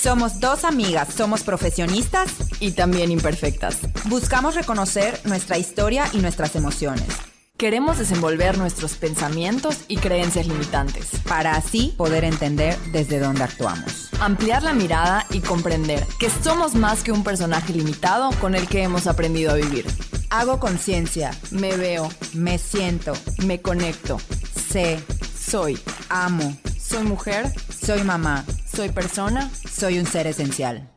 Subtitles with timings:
[0.00, 3.76] Somos dos amigas, somos profesionistas y también imperfectas.
[4.06, 7.06] Buscamos reconocer nuestra historia y nuestras emociones.
[7.58, 11.08] Queremos desenvolver nuestros pensamientos y creencias limitantes.
[11.28, 14.08] Para así poder entender desde dónde actuamos.
[14.20, 18.82] Ampliar la mirada y comprender que somos más que un personaje limitado con el que
[18.82, 19.84] hemos aprendido a vivir.
[20.30, 23.12] Hago conciencia, Me veo, me siento,
[23.44, 24.18] me conecto,
[24.70, 24.98] sé,
[25.38, 25.78] soy.
[26.08, 27.52] amo, Soy mujer,
[27.86, 28.44] soy mamá,
[28.74, 30.88] soy persona, soy un ser esencial.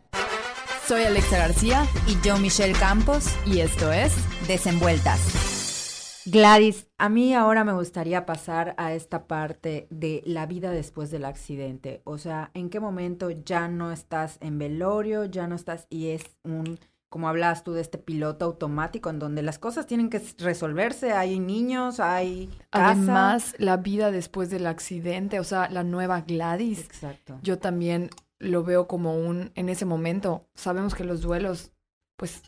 [0.88, 4.14] soy Alexa García Y yo, Michelle Campos, y esto es
[4.48, 6.24] Desenvueltas.
[6.26, 11.26] Gladys, a mí ahora me gustaría pasar a esta parte de la vida después del
[11.26, 12.02] accidente.
[12.06, 16.24] O sea, ¿en qué momento ya no estás en velorio, ya no estás y es
[16.44, 16.80] un,
[17.14, 21.38] como hablas tú de este piloto automático en donde las cosas tienen que resolverse, hay
[21.38, 22.90] niños, hay casa.
[22.90, 26.80] Además, la vida después del accidente, o sea, la nueva Gladys.
[26.80, 27.38] Exacto.
[27.44, 31.72] Yo también lo veo como un, en ese momento, sabemos que los duelos,
[32.18, 32.42] pues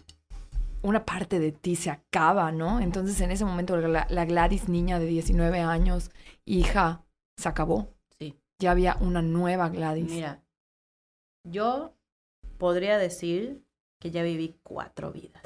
[0.82, 2.80] una parte de ti se acaba, ¿no?
[2.80, 6.10] Entonces en ese momento la, la Gladys niña de 19 años,
[6.44, 7.06] hija,
[7.38, 7.94] se acabó.
[8.18, 8.36] Sí.
[8.58, 10.10] Ya había una nueva Gladys.
[10.10, 10.42] Mira,
[11.44, 11.94] yo
[12.58, 13.65] podría decir
[14.00, 15.44] que ya viví cuatro vidas.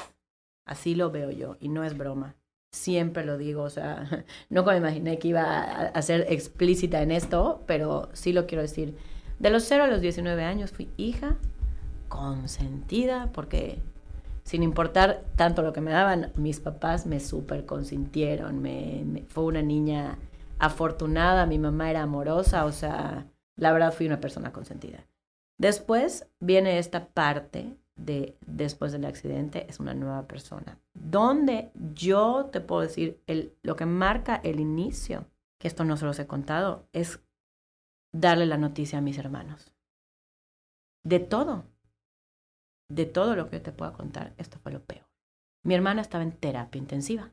[0.66, 2.36] Así lo veo yo, y no es broma.
[2.72, 7.64] Siempre lo digo, o sea, nunca me imaginé que iba a, ser explícita en esto,
[7.66, 8.96] pero sí lo quiero decir.
[9.40, 11.38] De los 0 a los 19 años fui hija
[12.08, 13.80] consentida, porque
[14.44, 18.62] sin importar tanto lo que me daban, mis papás me súper consintieron.
[18.62, 20.18] Me- fue una niña
[20.60, 25.06] afortunada, mi mamá era amorosa, o sea, la verdad fui una persona consentida.
[25.58, 30.80] Después viene esta parte de después del accidente, es una nueva persona.
[30.94, 35.26] Donde yo te puedo decir, el, lo que marca el inicio,
[35.60, 37.22] que esto no se los he contado, es
[38.14, 39.72] darle la noticia a mis hermanos.
[41.04, 41.66] De todo.
[42.90, 45.08] De todo lo que yo te pueda contar, esto fue lo peor.
[45.64, 47.32] Mi hermana estaba en terapia intensiva.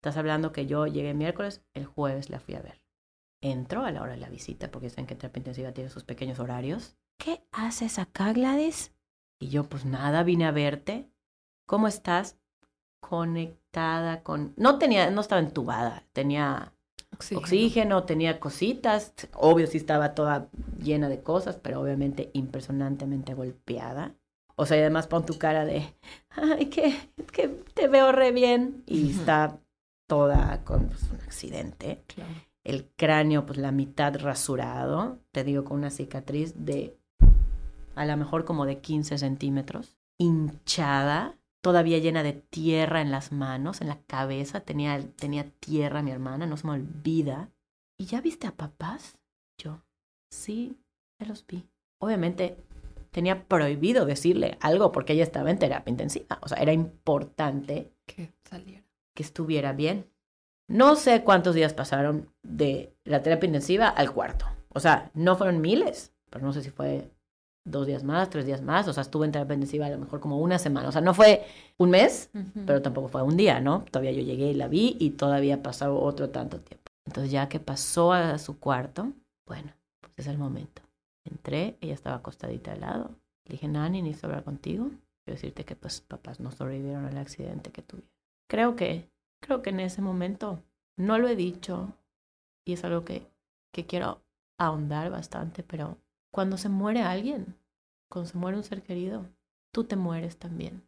[0.00, 2.82] Estás hablando que yo llegué miércoles, el jueves la fui a ver.
[3.40, 6.40] Entró a la hora de la visita, porque saben que terapia intensiva tiene sus pequeños
[6.40, 6.96] horarios.
[7.18, 8.92] ¿Qué haces acá, Gladys?
[9.42, 11.10] Y yo, pues nada, vine a verte.
[11.66, 12.38] ¿Cómo estás?
[13.00, 14.54] Conectada con...
[14.56, 16.72] No tenía, no estaba entubada, tenía
[17.12, 17.40] Oxígeno.
[17.40, 19.12] oxígeno, tenía cositas.
[19.34, 20.48] Obvio, sí estaba toda
[20.80, 24.14] llena de cosas, pero obviamente impresionantemente golpeada.
[24.54, 25.92] O sea, y además pon tu cara de,
[26.30, 26.96] ay, que,
[27.32, 28.84] que te veo re bien.
[28.86, 29.58] Y está
[30.06, 32.04] toda con pues, un accidente.
[32.06, 32.30] Claro.
[32.62, 35.18] El cráneo, pues la mitad rasurado.
[35.32, 37.01] Te digo, con una cicatriz de
[37.94, 39.96] a lo mejor como de 15 centímetros.
[40.18, 44.60] Hinchada, todavía llena de tierra en las manos, en la cabeza.
[44.60, 47.50] Tenía, tenía tierra mi hermana, no se me olvida.
[47.98, 49.18] ¿Y ya viste a papás?
[49.58, 49.82] Yo,
[50.30, 50.76] sí,
[51.20, 51.68] ya los vi.
[51.98, 52.56] Obviamente
[53.10, 56.38] tenía prohibido decirle algo porque ella estaba en terapia intensiva.
[56.42, 58.84] O sea, era importante Que saliera.
[59.14, 60.08] que estuviera bien.
[60.68, 64.46] No sé cuántos días pasaron de la terapia intensiva al cuarto.
[64.70, 67.10] O sea, no fueron miles, pero no sé si fue
[67.64, 68.88] dos días más, tres días más.
[68.88, 70.88] O sea, estuve en terapia intensiva a lo mejor como una semana.
[70.88, 71.44] O sea, no fue
[71.78, 72.30] un mes,
[72.66, 73.84] pero tampoco fue un día, ¿no?
[73.90, 76.90] Todavía yo llegué y la vi y todavía pasado otro tanto tiempo.
[77.06, 79.12] Entonces ya que pasó a su cuarto,
[79.46, 80.82] bueno, pues es el momento.
[81.24, 83.10] Entré, ella estaba acostadita al lado.
[83.44, 84.90] Le dije, Nani, necesito hablar contigo.
[85.24, 88.10] Quiero decirte que pues papás no sobrevivieron al accidente que tuvieron.
[88.48, 89.08] Creo que,
[89.40, 90.62] creo que en ese momento
[90.96, 91.92] no lo he dicho
[92.64, 93.26] y es algo que,
[93.72, 94.20] que quiero
[94.58, 95.96] ahondar bastante, pero
[96.32, 97.54] cuando se muere alguien,
[98.10, 99.28] cuando se muere un ser querido,
[99.72, 100.82] tú te mueres también.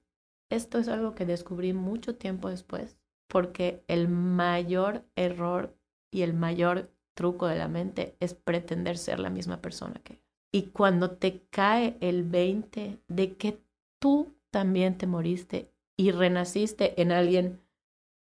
[0.50, 5.77] Esto es algo que descubrí mucho tiempo después, porque el mayor error
[6.10, 10.25] y el mayor truco de la mente es pretender ser la misma persona que
[10.55, 13.61] y cuando te cae el 20 de que
[13.99, 17.61] tú también te moriste y renaciste en alguien,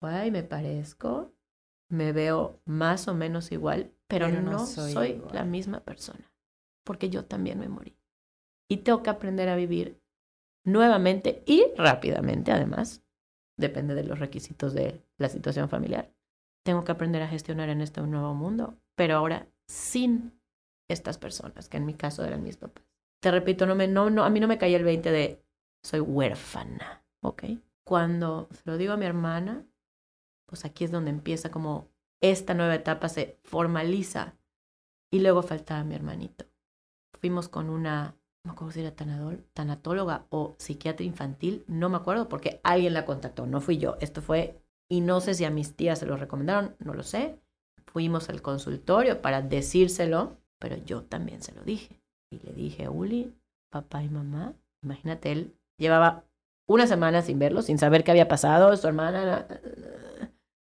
[0.01, 1.31] ay, me parezco,
[1.87, 6.29] me veo más o menos igual, pero, Pero no, no soy, la misma persona,
[6.87, 7.97] porque yo también me morí.
[8.69, 10.01] Y tengo que aprender a vivir
[10.65, 13.03] nuevamente y rápidamente, además,
[13.57, 16.09] depende de los requisitos de la situación familiar.
[16.65, 20.39] Tengo que aprender a gestionar en este nuevo mundo, pero ahora sin
[20.89, 22.85] estas personas, que en mi caso eran mis papás.
[23.21, 25.43] Te repito, no me, no, no, a mí no me caía el 20 de
[25.83, 27.43] soy huérfana, ¿ok?
[27.85, 29.65] Cuando se lo digo a mi hermana,
[30.45, 31.89] pues aquí es donde empieza como
[32.21, 34.37] esta nueva etapa se formaliza.
[35.11, 36.45] Y luego faltaba mi hermanito.
[37.19, 41.97] Fuimos con una, no me acuerdo si era tanadol- tanatóloga o psiquiatra infantil, no me
[41.97, 43.97] acuerdo porque alguien la contactó, no fui yo.
[43.99, 47.39] Esto fue, y no sé si a mis tías se lo recomendaron, no lo sé.
[47.87, 52.01] Fuimos al consultorio para decírselo, pero yo también se lo dije.
[52.31, 53.33] Y le dije, Uli,
[53.71, 54.53] papá y mamá,
[54.83, 56.25] imagínate, él llevaba
[56.67, 59.47] una semana sin verlo, sin saber qué había pasado, su hermana,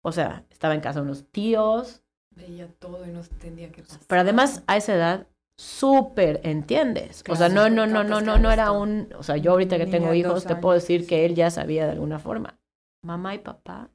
[0.03, 2.03] o sea, estaba en casa de unos tíos.
[2.35, 4.01] Veía todo y no entendía qué pasaba.
[4.07, 5.27] Pero además, a esa edad,
[5.61, 7.23] súper entiendes.
[7.29, 9.85] o sea, no, no, no, no, no, no era un, o sea, yo ahorita que
[9.85, 12.59] tengo hijos, te puedo decir que él ya sabía de alguna forma.
[13.03, 13.91] Mamá y papá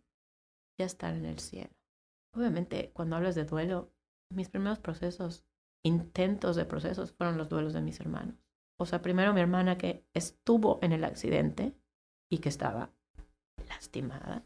[0.79, 1.71] ya están en el cielo.
[2.37, 3.91] Obviamente, cuando hablas de duelo,
[4.33, 5.45] mis primeros procesos,
[5.85, 8.37] intentos de procesos, fueron los duelos de mis hermanos.
[8.79, 11.75] O sea, primero mi hermana que estuvo en el accidente
[12.31, 12.93] y que estaba
[13.69, 14.45] lastimada.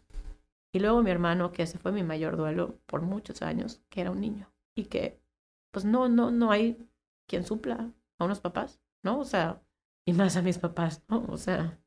[0.72, 4.10] Y luego mi hermano, que ese fue mi mayor duelo por muchos años, que era
[4.10, 4.50] un niño.
[4.74, 5.20] Y que,
[5.70, 6.89] pues no, no, no hay
[7.30, 9.20] quien supla a unos papás, ¿no?
[9.20, 9.62] O sea,
[10.04, 11.24] y más a mis papás, ¿no?
[11.28, 11.78] O sea,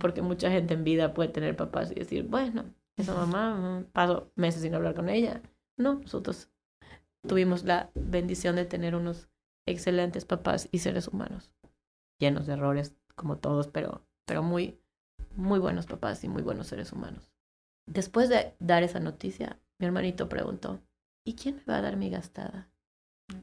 [0.00, 2.64] porque mucha gente en vida puede tener papás y decir, bueno,
[2.96, 5.40] esa mamá, paso meses sin hablar con ella.
[5.78, 6.50] No, nosotros
[7.28, 9.28] tuvimos la bendición de tener unos
[9.68, 11.52] excelentes papás y seres humanos,
[12.18, 14.80] llenos de errores como todos, pero, pero muy,
[15.36, 17.32] muy buenos papás y muy buenos seres humanos.
[17.86, 20.80] Después de dar esa noticia, mi hermanito preguntó,
[21.24, 22.71] ¿y quién me va a dar mi gastada?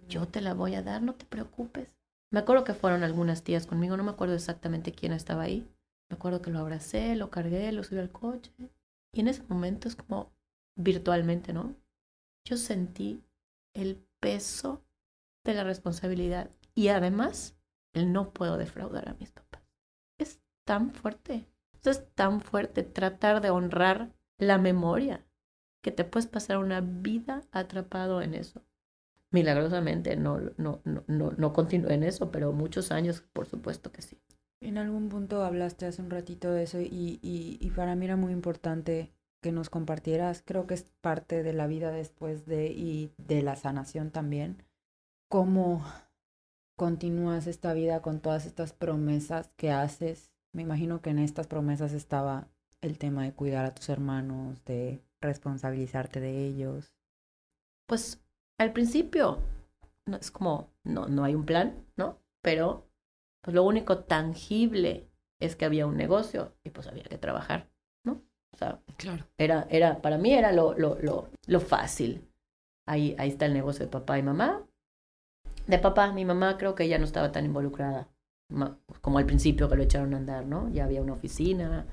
[0.08, 1.90] Yo te la voy a dar, no te preocupes.
[2.32, 5.68] Me acuerdo que fueron algunas tías conmigo, no me acuerdo exactamente quién estaba ahí.
[6.10, 8.52] Me acuerdo que lo abracé, lo cargué, lo subí al coche.
[9.14, 10.32] Y en ese momento es como
[10.76, 11.76] virtualmente, ¿no?
[12.46, 13.24] Yo sentí
[13.74, 14.84] el peso
[15.44, 17.58] de la responsabilidad y además
[17.94, 19.64] el no puedo defraudar a mis papás.
[20.18, 21.48] Es tan fuerte.
[21.84, 25.26] Es tan fuerte tratar de honrar la memoria
[25.82, 28.62] que te puedes pasar una vida atrapado en eso.
[29.32, 34.02] Milagrosamente no, no, no, no, no continué en eso, pero muchos años, por supuesto que
[34.02, 34.18] sí.
[34.62, 38.18] En algún punto hablaste hace un ratito de eso y, y, y, para mí era
[38.18, 43.14] muy importante que nos compartieras, creo que es parte de la vida después de y
[43.18, 44.64] de la sanación también,
[45.30, 45.86] cómo
[46.76, 50.32] continúas esta vida con todas estas promesas que haces.
[50.54, 52.50] Me imagino que en estas promesas estaba
[52.82, 56.94] el tema de cuidar a tus hermanos, de responsabilizarte de ellos.
[57.86, 58.22] Pues
[58.60, 59.40] al principio
[60.06, 62.20] no es como no no hay un plan, ¿no?
[62.44, 62.88] Pero
[63.42, 65.10] pues lo único tangible
[65.40, 67.70] es que había un negocio y pues había que trabajar,
[68.06, 68.22] ¿no?
[68.54, 69.26] O sea, claro.
[69.38, 72.28] era, era, para mí era lo, lo, lo, lo fácil.
[72.86, 74.62] Ahí, ahí está el negocio de papá y mamá.
[75.68, 78.08] De papá, mi mamá creo que ya no estaba tan involucrada
[79.02, 80.70] como al principio que lo echaron a andar, ¿no?
[80.70, 81.86] Ya había una oficina,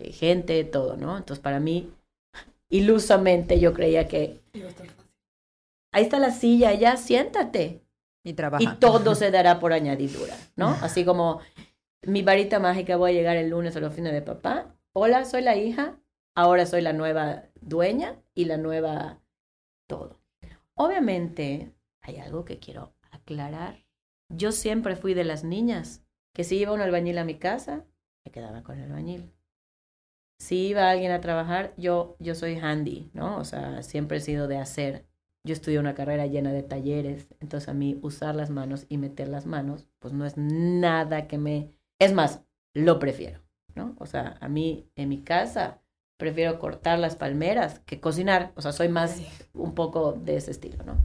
[0.00, 1.16] eh, gente, todo, ¿no?
[1.16, 1.90] Entonces para mí,
[2.68, 4.40] ilusamente yo creía que...
[5.92, 7.84] Ahí está la silla, ya siéntate.
[8.24, 8.64] Y trabaja.
[8.64, 10.68] Y todo se dará por añadidura, ¿no?
[10.80, 11.40] Así como
[12.02, 14.74] mi varita mágica, voy a llegar el lunes a la oficina de papá.
[14.92, 15.98] Hola, soy la hija.
[16.34, 19.20] Ahora soy la nueva dueña y la nueva
[19.86, 20.20] todo.
[20.74, 23.84] Obviamente, hay algo que quiero aclarar.
[24.30, 26.02] Yo siempre fui de las niñas
[26.32, 27.84] que si iba un albañil a mi casa,
[28.24, 29.34] me quedaba con el albañil.
[30.38, 33.36] Si iba alguien a trabajar, yo, yo soy handy, ¿no?
[33.36, 35.06] O sea, siempre he sido de hacer
[35.44, 39.28] yo estudié una carrera llena de talleres, entonces a mí usar las manos y meter
[39.28, 41.72] las manos, pues no es nada que me...
[41.98, 42.44] Es más,
[42.74, 43.40] lo prefiero,
[43.74, 43.96] ¿no?
[43.98, 45.82] O sea, a mí en mi casa
[46.16, 49.20] prefiero cortar las palmeras que cocinar, o sea, soy más
[49.52, 50.96] un poco de ese estilo, ¿no?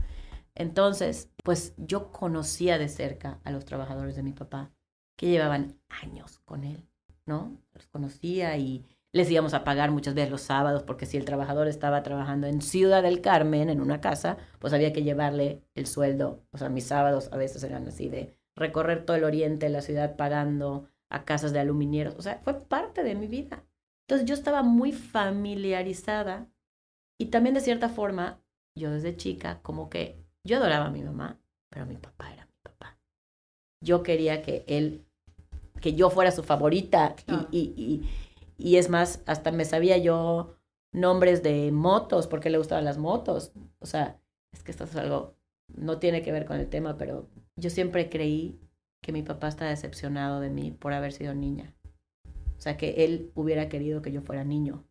[0.54, 4.72] Entonces, pues yo conocía de cerca a los trabajadores de mi papá,
[5.16, 6.88] que llevaban años con él,
[7.26, 7.58] ¿no?
[7.74, 8.86] Los conocía y
[9.18, 12.62] les íbamos a pagar muchas veces los sábados, porque si el trabajador estaba trabajando en
[12.62, 16.44] Ciudad del Carmen, en una casa, pues había que llevarle el sueldo.
[16.52, 19.82] O sea, mis sábados a veces eran así de recorrer todo el oriente de la
[19.82, 22.16] ciudad pagando a casas de aluminieros.
[22.16, 23.64] O sea, fue parte de mi vida.
[24.08, 26.48] Entonces yo estaba muy familiarizada
[27.20, 28.40] y también de cierta forma,
[28.76, 32.54] yo desde chica, como que yo adoraba a mi mamá, pero mi papá era mi
[32.64, 32.98] papá.
[33.84, 35.06] Yo quería que él,
[35.82, 37.16] que yo fuera su favorita
[37.52, 38.10] y, y, y
[38.58, 40.56] y es más, hasta me sabía yo
[40.92, 43.52] nombres de motos, porque le gustaban las motos.
[43.80, 44.20] O sea,
[44.52, 45.36] es que esto es algo,
[45.68, 48.60] no tiene que ver con el tema, pero yo siempre creí
[49.04, 51.76] que mi papá estaba decepcionado de mí por haber sido niña.
[52.58, 54.84] O sea, que él hubiera querido que yo fuera niño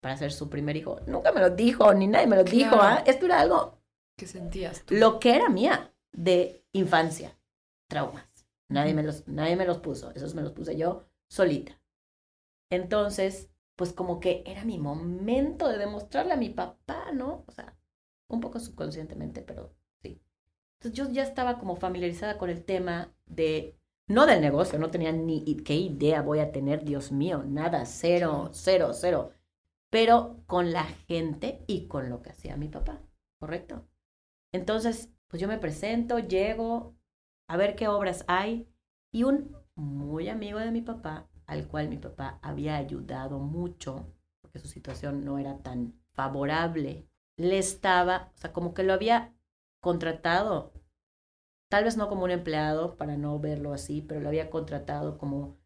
[0.00, 1.00] para ser su primer hijo.
[1.06, 2.76] Nunca me lo dijo, ni nadie me lo dijo.
[2.76, 3.04] ¿ah?
[3.06, 3.78] Esto era algo...
[4.18, 4.84] que sentías?
[4.88, 7.38] Lo que era mía de infancia,
[7.88, 8.26] traumas.
[8.68, 11.78] Nadie, me los, nadie me los puso, esos me los puse yo solita.
[12.74, 17.44] Entonces, pues como que era mi momento de demostrarle a mi papá, ¿no?
[17.46, 17.76] O sea,
[18.28, 20.20] un poco subconscientemente, pero sí.
[20.74, 25.12] Entonces yo ya estaba como familiarizada con el tema de, no del negocio, no tenía
[25.12, 29.32] ni qué idea voy a tener, Dios mío, nada, cero, cero, cero,
[29.90, 33.00] pero con la gente y con lo que hacía mi papá,
[33.38, 33.86] ¿correcto?
[34.52, 36.94] Entonces, pues yo me presento, llego,
[37.48, 38.68] a ver qué obras hay.
[39.12, 44.06] Y un muy amigo de mi papá, al cual mi papá había ayudado mucho,
[44.40, 49.34] porque su situación no era tan favorable, le estaba, o sea, como que lo había
[49.80, 50.72] contratado,
[51.68, 55.58] tal vez no como un empleado, para no verlo así, pero lo había contratado como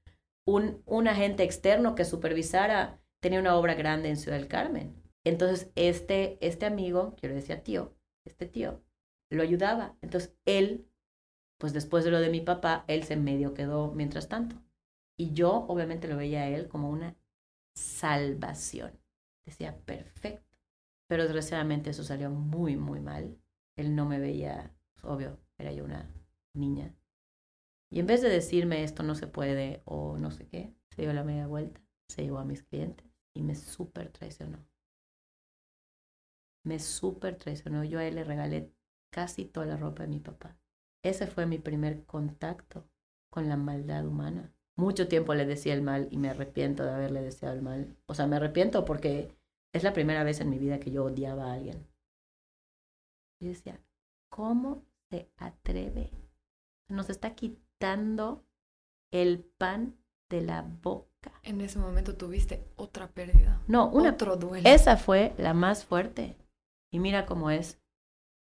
[0.47, 5.03] un, un agente externo que supervisara, tenía una obra grande en Ciudad del Carmen.
[5.25, 7.95] Entonces, este, este amigo, quiero decir tío,
[8.25, 8.83] este tío,
[9.31, 9.97] lo ayudaba.
[10.01, 10.89] Entonces, él,
[11.59, 14.57] pues después de lo de mi papá, él se medio quedó mientras tanto.
[15.19, 17.17] Y yo, obviamente, lo veía a él como una
[17.75, 18.99] salvación.
[19.45, 20.57] Decía, perfecto.
[21.09, 23.37] Pero desgraciadamente eso salió muy, muy mal.
[23.77, 26.09] Él no me veía, obvio, era yo una
[26.55, 26.95] niña.
[27.91, 31.13] Y en vez de decirme esto no se puede o no sé qué, se dio
[31.13, 34.59] la media vuelta, se llevó a mis clientes y me súper traicionó.
[36.65, 37.83] Me súper traicionó.
[37.85, 38.73] Yo a él le regalé
[39.11, 40.59] casi toda la ropa de mi papá.
[41.03, 42.89] Ese fue mi primer contacto
[43.31, 44.53] con la maldad humana.
[44.79, 47.97] Mucho tiempo le decía el mal y me arrepiento de haberle deseado el mal.
[48.07, 49.35] O sea, me arrepiento porque
[49.75, 51.85] es la primera vez en mi vida que yo odiaba a alguien.
[53.41, 53.81] Y decía,
[54.31, 56.13] ¿cómo se atreve?
[56.89, 58.45] Nos está quitando
[59.11, 59.97] el pan
[60.31, 61.33] de la boca.
[61.43, 63.61] En ese momento tuviste otra pérdida.
[63.67, 64.69] No, una, Otro duelo.
[64.69, 66.37] esa fue la más fuerte.
[66.93, 67.81] Y mira cómo es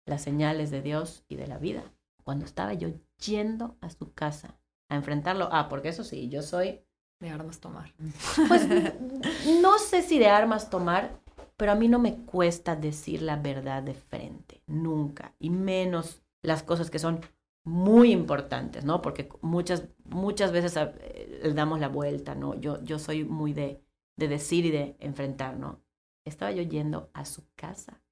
[0.04, 1.94] las señales de Dios y de la vida.
[2.24, 2.90] Cuando estaba yo
[3.24, 6.80] yendo a su casa a enfrentarlo, ah, porque eso sí, yo soy
[7.20, 7.92] De armas tomar.
[8.48, 8.68] Pues
[9.62, 11.20] no sé si de armas tomar,
[11.56, 16.62] pero a mí no me cuesta decir la verdad de frente, nunca, y menos las
[16.62, 17.20] cosas que son
[17.64, 19.02] muy importantes, ¿no?
[19.02, 22.54] Porque muchas, muchas veces eh, le damos la vuelta, ¿no?
[22.54, 23.82] Yo, yo soy muy de,
[24.16, 25.82] de decir y de enfrentar, ¿no?
[26.24, 28.02] Estaba yo yendo a su casa,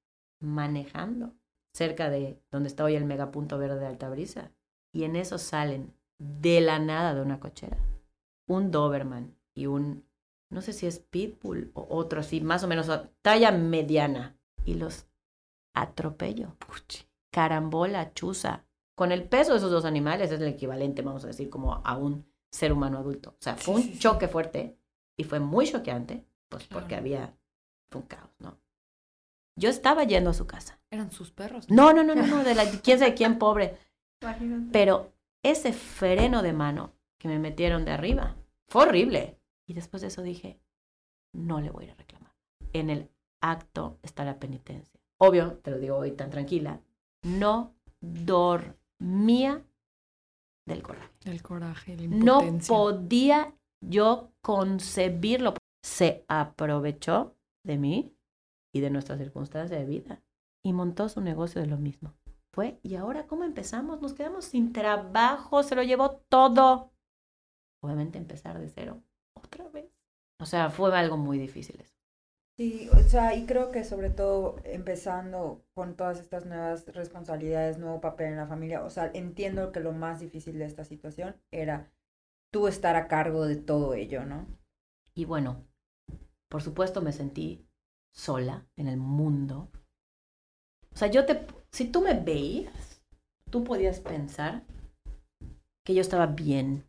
[0.41, 1.35] manejando,
[1.73, 4.51] cerca de donde está hoy el megapunto verde de Altabrisa,
[4.91, 7.77] y en eso salen de la nada de una cochera
[8.47, 10.07] un Doberman y un,
[10.49, 12.89] no sé si es Pitbull o otro así, más o menos
[13.21, 14.37] talla mediana.
[14.63, 15.07] Y los
[15.75, 16.55] atropello.
[16.57, 17.05] Puchi.
[17.31, 18.65] Carambola, chuza.
[18.95, 21.97] Con el peso de esos dos animales es el equivalente, vamos a decir, como a
[21.97, 23.31] un ser humano adulto.
[23.31, 24.79] O sea, fue un choque fuerte
[25.17, 27.37] y fue muy choqueante, pues porque había
[27.89, 28.57] fue un caos, ¿no?
[29.57, 30.79] Yo estaba yendo a su casa.
[30.89, 31.69] Eran sus perros.
[31.69, 33.77] No, no, no, no, no, de la, quién sabe quién pobre.
[34.71, 35.14] Pero
[35.51, 38.35] ese freno de mano que me metieron de arriba
[38.67, 39.39] fue horrible.
[39.67, 40.59] Y después de eso dije,
[41.33, 42.33] no le voy a reclamar.
[42.73, 43.09] En el
[43.41, 44.99] acto está la penitencia.
[45.17, 46.81] Obvio, te lo digo hoy tan tranquila,
[47.23, 49.63] no dormía
[50.65, 51.09] del coraje.
[51.25, 55.53] El coraje, la No podía yo concebirlo.
[55.83, 58.15] Se aprovechó de mí
[58.73, 60.21] y de nuestra circunstancia de vida
[60.63, 62.13] y montó su negocio de lo mismo.
[62.55, 64.01] Fue, ¿y ahora cómo empezamos?
[64.01, 66.93] Nos quedamos sin trabajo, se lo llevó todo.
[67.83, 69.91] Obviamente empezar de cero, otra vez.
[70.39, 71.93] O sea, fue algo muy difícil eso.
[72.57, 77.99] Sí, o sea, y creo que sobre todo empezando con todas estas nuevas responsabilidades, nuevo
[77.99, 81.91] papel en la familia, o sea, entiendo que lo más difícil de esta situación era
[82.53, 84.47] tú estar a cargo de todo ello, ¿no?
[85.13, 85.67] Y bueno,
[86.47, 87.67] por supuesto me sentí
[88.13, 89.69] sola en el mundo.
[90.93, 93.03] O sea, yo te, si tú me veías,
[93.51, 94.63] tú podías pensar
[95.85, 96.85] que yo estaba bien.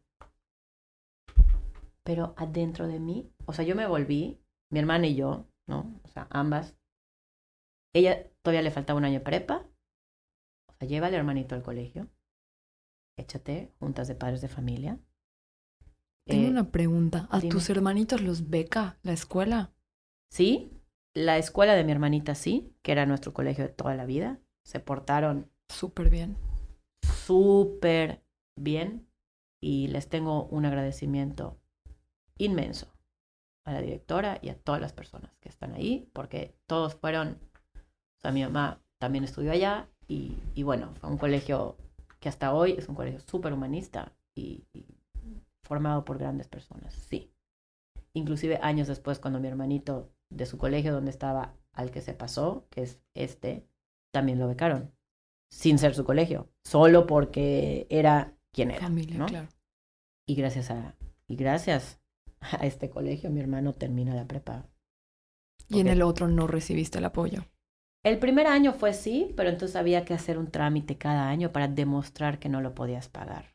[2.05, 4.41] Pero adentro de mí, o sea, yo me volví,
[4.73, 6.01] mi hermana y yo, ¿no?
[6.05, 6.77] O sea, ambas.
[7.93, 9.67] Ella todavía le faltaba un año de prepa.
[10.69, 12.09] O sea, lleva al hermanito al colegio.
[13.19, 15.01] Échate juntas de padres de familia.
[16.29, 17.27] Tengo Eh, una pregunta.
[17.33, 17.51] ¿A dime.
[17.51, 19.75] tus hermanitos los beca la escuela?
[20.31, 20.71] Sí,
[21.13, 24.41] la escuela de mi hermanita sí, que era nuestro colegio de toda la vida.
[24.67, 26.37] Se portaron Súper bien.
[27.01, 28.25] súper
[28.59, 29.07] bien
[29.61, 31.57] y les tengo un agradecimiento
[32.37, 32.89] inmenso
[33.65, 37.39] a la directora y a todas las personas que están ahí, porque todos fueron,
[37.79, 41.77] o sea, mi mamá también estudió allá y, y bueno, fue un colegio
[42.19, 44.85] que hasta hoy es un colegio súper humanista y, y
[45.63, 47.33] formado por grandes personas, sí.
[48.15, 52.67] Inclusive años después, cuando mi hermanito de su colegio donde estaba al que se pasó,
[52.71, 53.69] que es este,
[54.17, 54.95] también lo becaron,
[55.51, 58.81] sin ser su colegio, solo porque era quien era.
[58.81, 59.27] Familia, ¿no?
[59.27, 59.49] claro.
[60.27, 60.97] Y gracias a,
[61.29, 62.01] y gracias
[62.41, 64.71] a este colegio, mi hermano termina la prepa.
[65.69, 67.45] Y en el otro no recibiste el apoyo.
[68.03, 71.69] El primer año fue sí, pero entonces había que hacer un trámite cada año para
[71.69, 73.55] demostrar que no lo podías pagar.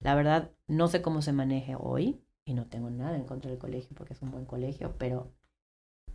[0.00, 3.60] La verdad, no sé cómo se maneje hoy y no tengo nada en contra del
[3.60, 5.32] colegio porque es un buen colegio, pero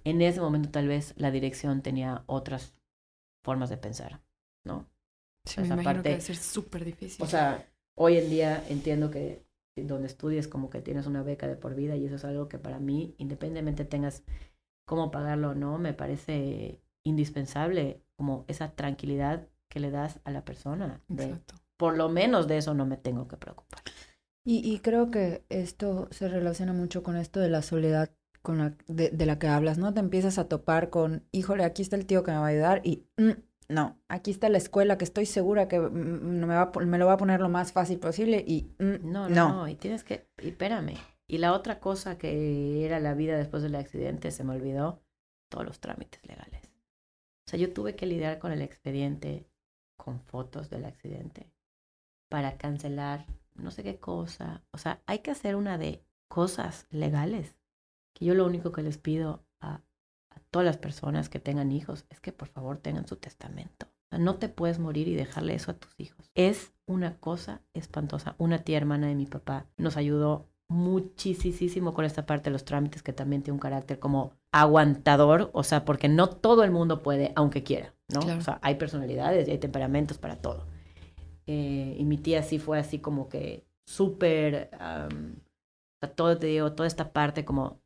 [0.04, 2.76] en ese momento tal vez la dirección tenía otras
[3.50, 4.12] formas de pensar,
[4.65, 4.77] ¿no?
[5.46, 7.24] Sí, me Esa imagino parte- que debe ser súper difícil.
[7.25, 7.48] O sea,
[7.96, 9.44] hoy en día entiendo que
[9.75, 12.60] donde estudies como que tienes una beca de por vida y eso es algo que
[12.60, 14.24] para mí, independientemente tengas
[14.86, 20.44] cómo pagarlo o no, me parece indispensable como esa tranquilidad que le das a la
[20.44, 21.01] persona.
[21.10, 21.56] Exacto.
[21.77, 23.82] Por lo menos de eso no me tengo que preocupar.
[24.46, 28.10] Y, y creo que esto se relaciona mucho con esto de la soledad
[28.41, 29.93] con la, de, de, la que hablas, ¿no?
[29.93, 32.81] Te empiezas a topar con, híjole, aquí está el tío que me va a ayudar
[32.84, 33.31] y mm,
[33.69, 37.05] no, aquí está la escuela que estoy segura que mm, mm, me, va, me lo
[37.05, 40.27] va a poner lo más fácil posible y mm, no, no, no, y tienes que,
[40.41, 40.96] y espérame.
[41.27, 45.03] Y la otra cosa que era la vida después del accidente, se me olvidó,
[45.50, 46.72] todos los trámites legales.
[47.46, 49.48] O sea, yo tuve que lidiar con el expediente,
[49.96, 51.51] con fotos del accidente,
[52.29, 54.63] para cancelar no sé qué cosa.
[54.72, 57.59] O sea, hay que hacer una de cosas legales.
[58.20, 59.82] Que yo lo único que les pido a,
[60.30, 63.88] a todas las personas que tengan hijos es que por favor tengan su testamento.
[63.88, 66.30] O sea, no te puedes morir y dejarle eso a tus hijos.
[66.36, 68.36] Es una cosa espantosa.
[68.38, 73.02] Una tía hermana de mi papá nos ayudó muchísimo con esta parte de los trámites
[73.02, 77.34] que también tiene un carácter como aguantador, o sea, porque no todo el mundo puede,
[77.36, 78.22] aunque quiera, ¿no?
[78.22, 78.40] Claro.
[78.40, 80.68] O sea, hay personalidades y hay temperamentos para todo.
[81.48, 86.48] Eh, y mi tía sí fue así como que súper, um, o sea, todo te
[86.48, 87.82] digo, toda esta parte como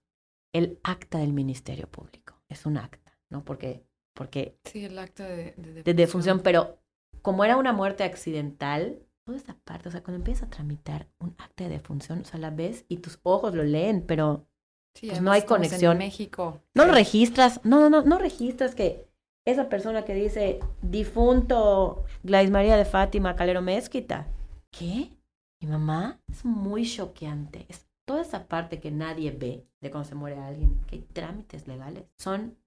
[0.54, 3.44] el acta del Ministerio Público, es un acta, ¿no?
[3.44, 4.60] Porque, porque...
[4.66, 6.80] Sí, el acta de, de, de, de defunción, pero
[7.22, 11.36] como era una muerte accidental, toda esta parte, o sea, cuando empiezas a tramitar un
[11.38, 14.48] acta de defunción, o sea, la ves y tus ojos lo leen, pero
[14.96, 15.94] sí, pues no hay conexión.
[15.94, 16.62] En México.
[16.76, 19.08] No lo registras, no, no, no, no registras que
[19.46, 24.28] esa persona que dice difunto Gladys María de Fátima Calero Mezquita.
[24.72, 25.10] ¿Qué?
[25.62, 27.66] Mi mamá es muy choqueante.
[27.70, 31.68] Es toda esa parte que nadie ve de cuando se muere alguien, que hay trámites
[31.68, 32.58] legales, son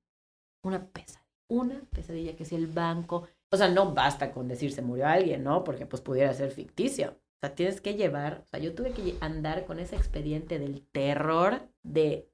[0.63, 1.25] una pesadilla.
[1.49, 5.45] Una pesadilla que si el banco, o sea, no basta con decir se murió alguien,
[5.45, 5.63] ¿no?
[5.63, 7.11] Porque pues pudiera ser ficticio.
[7.11, 10.83] O sea, tienes que llevar, o sea, yo tuve que andar con ese expediente del
[10.89, 12.29] terror de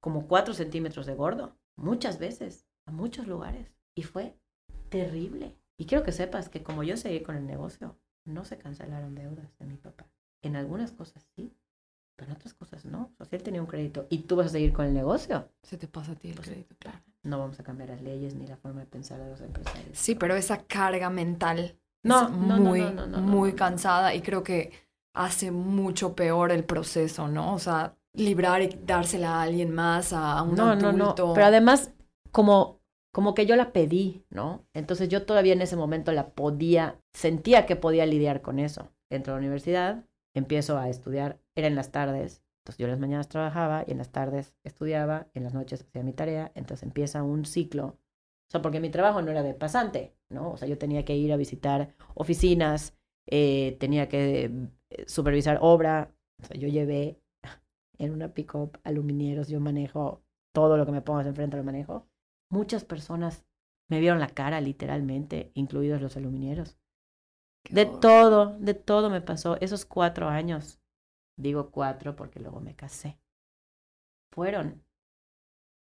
[0.00, 3.72] como cuatro centímetros de gordo, muchas veces, a muchos lugares.
[3.94, 4.36] Y fue
[4.88, 5.56] terrible.
[5.78, 9.56] Y quiero que sepas que como yo seguí con el negocio, no se cancelaron deudas
[9.58, 10.08] de mi papá.
[10.42, 11.52] En algunas cosas sí,
[12.16, 13.10] pero en otras cosas no.
[13.12, 15.48] O sea, si él tenía un crédito y tú vas a seguir con el negocio.
[15.62, 17.00] Se te pasa a ti el pues, crédito, claro.
[17.22, 19.96] No vamos a cambiar las leyes ni la forma de pensar de los empresarios.
[19.98, 23.56] Sí, pero esa carga mental no, es no, muy, no, no, no, muy no.
[23.56, 24.72] cansada y creo que
[25.12, 27.54] hace mucho peor el proceso, ¿no?
[27.54, 30.92] O sea, librar y dársela a alguien más, a un no, adulto.
[30.92, 31.92] No, no, Pero además,
[32.32, 32.80] como,
[33.12, 34.64] como que yo la pedí, ¿no?
[34.74, 38.88] Entonces yo todavía en ese momento la podía, sentía que podía lidiar con eso.
[39.10, 43.00] Entro a la universidad, empiezo a estudiar, era en las tardes, entonces yo en las
[43.00, 47.22] mañanas trabajaba y en las tardes estudiaba, en las noches hacía mi tarea, entonces empieza
[47.22, 47.98] un ciclo.
[48.48, 50.52] O sea, porque mi trabajo no era de pasante, ¿no?
[50.52, 52.94] O sea, yo tenía que ir a visitar oficinas,
[53.26, 54.44] eh, tenía que
[54.90, 56.12] eh, supervisar obra.
[56.42, 57.20] O sea, yo llevé
[57.98, 60.22] en una pick-up aluminieros, yo manejo
[60.54, 62.06] todo lo que me pongas enfrente lo manejo.
[62.50, 63.44] Muchas personas
[63.88, 66.78] me vieron la cara literalmente, incluidos los aluminieros.
[67.64, 68.00] Qué De horror.
[68.00, 69.56] todo, de todo me pasó.
[69.60, 70.80] Esos cuatro años,
[71.36, 73.18] digo cuatro porque luego me casé,
[74.30, 74.82] fueron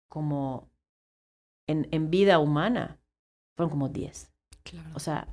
[0.08, 0.70] como
[1.66, 3.00] en, en vida humana,
[3.56, 4.32] fueron como diez.
[4.62, 4.90] Claro.
[4.94, 5.28] O sea,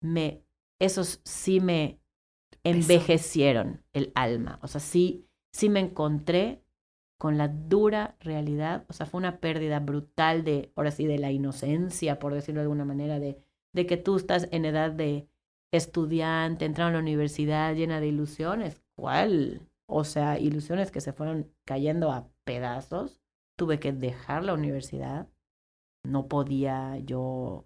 [0.00, 0.44] me,
[0.78, 2.00] esos sí me
[2.64, 4.58] envejecieron el alma.
[4.62, 6.62] O sea, sí, sí me encontré
[7.18, 8.84] con la dura realidad.
[8.88, 12.64] O sea, fue una pérdida brutal de, ahora sí, de la inocencia, por decirlo de
[12.64, 13.42] alguna manera, de,
[13.72, 15.28] de que tú estás en edad de
[15.72, 18.82] estudiante, entrando a la universidad llena de ilusiones.
[18.98, 19.60] ¿Cuál?
[19.86, 23.22] O sea, ilusiones que se fueron cayendo a pedazos.
[23.56, 25.28] Tuve que dejar la universidad.
[26.04, 27.64] No podía yo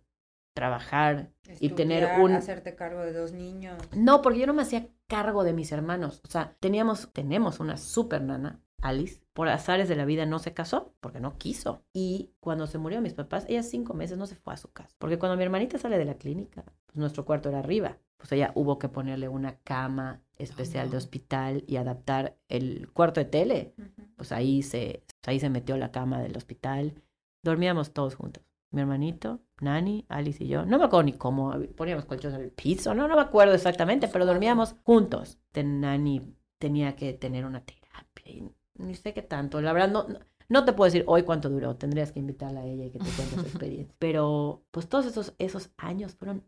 [0.54, 3.78] trabajar y tener un hacerte cargo de dos niños.
[3.96, 6.20] no, porque yo no me hacía cargo de mis hermanos.
[6.26, 9.22] O sea, teníamos, tenemos una super nana, Alice.
[9.32, 11.82] Por azares de la vida no se casó porque no quiso.
[11.94, 14.94] Y cuando se murió mis papás, ella cinco meses no se fue a su casa.
[14.98, 17.96] Porque cuando mi hermanita sale de la clínica, pues nuestro cuarto era arriba.
[18.22, 20.98] Pues ella hubo que ponerle una cama especial de no.
[20.98, 23.74] hospital y adaptar el cuarto de tele.
[24.14, 26.94] Pues ahí se, ahí se metió la cama del hospital.
[27.42, 28.44] Dormíamos todos juntos.
[28.70, 30.64] Mi hermanito, Nani, Alice y yo.
[30.64, 31.52] No me acuerdo ni cómo.
[31.76, 32.94] Poníamos colchones en el piso.
[32.94, 35.40] No, no me acuerdo exactamente, pero dormíamos juntos.
[35.52, 38.24] De Nani tenía que tener una terapia.
[38.32, 39.60] Y ni sé qué tanto.
[39.60, 41.74] La verdad, no, no, no te puedo decir hoy cuánto duró.
[41.74, 43.96] Tendrías que invitarla a ella y que te cuente su experiencia.
[43.98, 46.44] Pero, pues todos esos, esos años fueron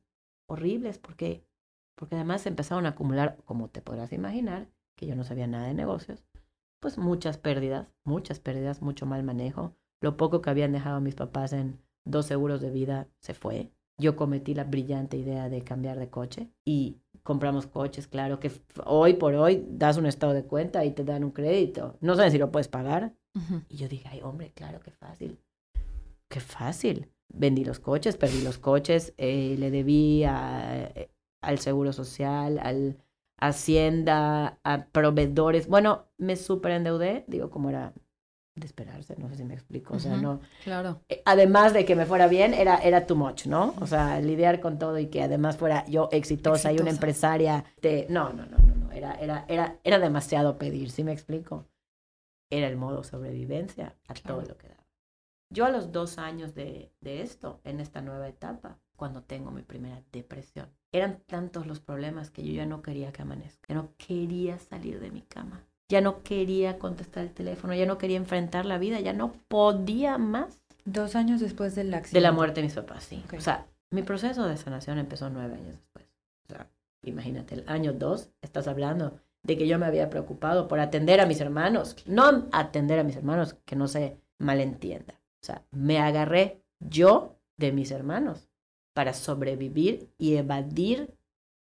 [0.46, 1.44] horribles porque,
[1.94, 5.74] porque además empezaron a acumular, como te podrás imaginar, que yo no sabía nada de
[5.74, 6.24] negocios,
[6.80, 9.74] pues muchas pérdidas, muchas pérdidas, mucho mal manejo.
[10.00, 13.72] Lo poco que habían dejado mis papás en dos seguros de vida se fue.
[13.96, 18.50] yo cometí la brillante idea de cambiar de coche y compramos coches, claro, que
[18.84, 21.96] hoy por hoy das un estado de cuenta y te dan un crédito.
[22.00, 23.14] No saben si lo puedes pagar.
[23.68, 25.38] Y yo dije, ay, hombre, claro, qué fácil.
[26.28, 27.08] Qué fácil.
[27.32, 31.10] Vendí los coches, perdí los coches, eh, le debí eh,
[31.44, 32.98] al Seguro Social, al
[33.38, 35.68] Hacienda, a proveedores.
[35.68, 37.92] Bueno, me super endeudé, digo, como era
[38.54, 40.40] de esperarse, no sé si me explico, o sea, no.
[40.62, 41.00] Claro.
[41.08, 43.74] Eh, además de que me fuera bien, era, era too much, ¿no?
[43.80, 48.06] O sea, lidiar con todo y que además fuera yo exitosa, y una empresaria de...
[48.08, 51.66] No, no, no, no, no, era, era, era, era demasiado pedir, ¿sí me explico?
[52.48, 54.86] Era el modo sobrevivencia a todo lo que daba.
[55.50, 59.62] Yo a los dos años de, de esto, en esta nueva etapa, cuando tengo mi
[59.62, 64.58] primera depresión, eran tantos los problemas que yo ya no quería que amanezca, no quería
[64.58, 68.78] salir de mi cama ya no quería contestar el teléfono, ya no quería enfrentar la
[68.78, 70.60] vida, ya no podía más.
[70.84, 72.18] Dos años después del accidente.
[72.18, 73.22] De la muerte de mis papás, sí.
[73.36, 76.06] O sea, mi proceso de sanación empezó nueve años después.
[76.44, 76.68] O sea,
[77.02, 81.26] imagínate, el año dos estás hablando de que yo me había preocupado por atender a
[81.26, 85.14] mis hermanos, no atender a mis hermanos, que no se malentienda.
[85.42, 88.48] O sea, me agarré yo de mis hermanos
[88.94, 91.14] para sobrevivir y evadir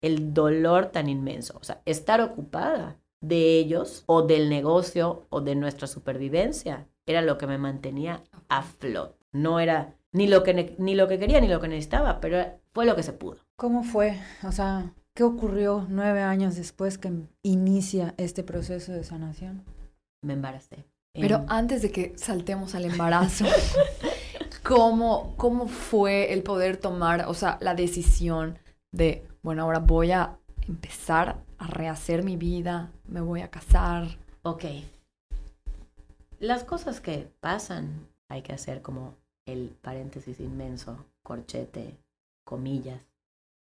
[0.01, 1.57] el dolor tan inmenso.
[1.59, 6.87] O sea, estar ocupada de ellos o del negocio o de nuestra supervivencia.
[7.05, 9.17] Era lo que me mantenía a flote.
[9.31, 12.85] No era ni lo que, ni lo que quería ni lo que necesitaba, pero fue
[12.85, 13.37] lo que se pudo.
[13.55, 14.19] ¿Cómo fue?
[14.43, 19.63] O sea, ¿qué ocurrió nueve años después que inicia este proceso de sanación?
[20.21, 20.85] Me embaracé.
[21.13, 23.45] Pero antes de que saltemos al embarazo,
[24.63, 28.57] ¿cómo, ¿cómo fue el poder tomar, o sea, la decisión
[28.91, 34.17] de, bueno, ahora voy a empezar a rehacer mi vida, me voy a casar.
[34.43, 34.65] Ok.
[36.39, 41.97] Las cosas que pasan hay que hacer como el paréntesis inmenso, corchete,
[42.45, 43.01] comillas,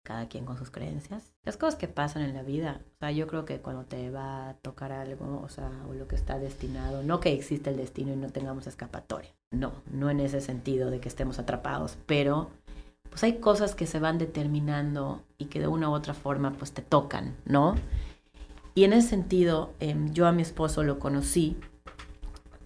[0.05, 1.33] cada quien con sus creencias.
[1.45, 4.51] Las cosas que pasan en la vida, o sea, yo creo que cuando te va
[4.51, 8.13] a tocar algo, o sea, o lo que está destinado, no que existe el destino
[8.13, 12.51] y no tengamos escapatoria, no, no en ese sentido de que estemos atrapados, pero
[13.09, 16.73] pues hay cosas que se van determinando y que de una u otra forma pues
[16.73, 17.75] te tocan, ¿no?
[18.75, 21.57] Y en ese sentido, em, yo a mi esposo lo conocí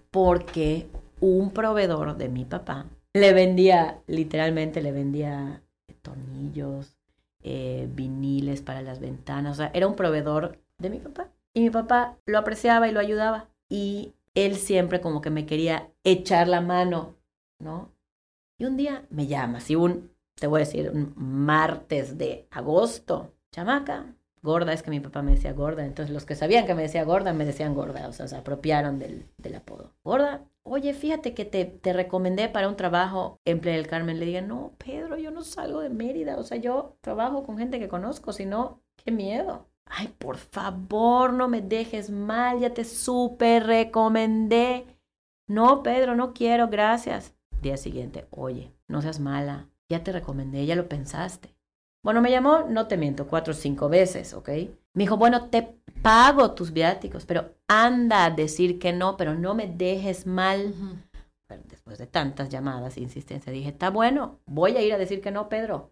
[0.09, 0.89] porque
[1.21, 5.61] un proveedor de mi papá le vendía, literalmente le vendía
[6.01, 6.97] tornillos,
[7.43, 11.29] eh, viniles para las ventanas, o sea, era un proveedor de mi papá.
[11.53, 13.47] Y mi papá lo apreciaba y lo ayudaba.
[13.69, 17.17] Y él siempre como que me quería echar la mano,
[17.59, 17.93] ¿no?
[18.57, 23.35] Y un día me llama, así un te voy a decir, un martes de agosto,
[23.51, 26.81] chamaca, gorda, es que mi papá me decía gorda, entonces los que sabían que me
[26.81, 29.93] decía gorda me decían gorda, o sea, se apropiaron del, del apodo.
[30.03, 34.19] Gorda, oye, fíjate que te, te recomendé para un trabajo en Playa del Carmen.
[34.19, 37.79] Le dije, no, Pedro, yo no salgo de Mérida, o sea, yo trabajo con gente
[37.79, 39.67] que conozco, si no, qué miedo.
[39.85, 44.85] Ay, por favor, no me dejes mal, ya te súper recomendé.
[45.47, 47.35] No, Pedro, no quiero, gracias.
[47.61, 51.53] Día siguiente, oye, no seas mala, ya te recomendé, ya lo pensaste.
[52.03, 54.49] Bueno, me llamó, no te miento, cuatro o cinco veces, ¿ok?
[54.93, 59.53] Me dijo, bueno, te pago tus viáticos, pero anda a decir que no, pero no
[59.53, 60.73] me dejes mal.
[61.65, 65.31] después de tantas llamadas e insistencia, dije, está bueno, voy a ir a decir que
[65.31, 65.91] no, Pedro.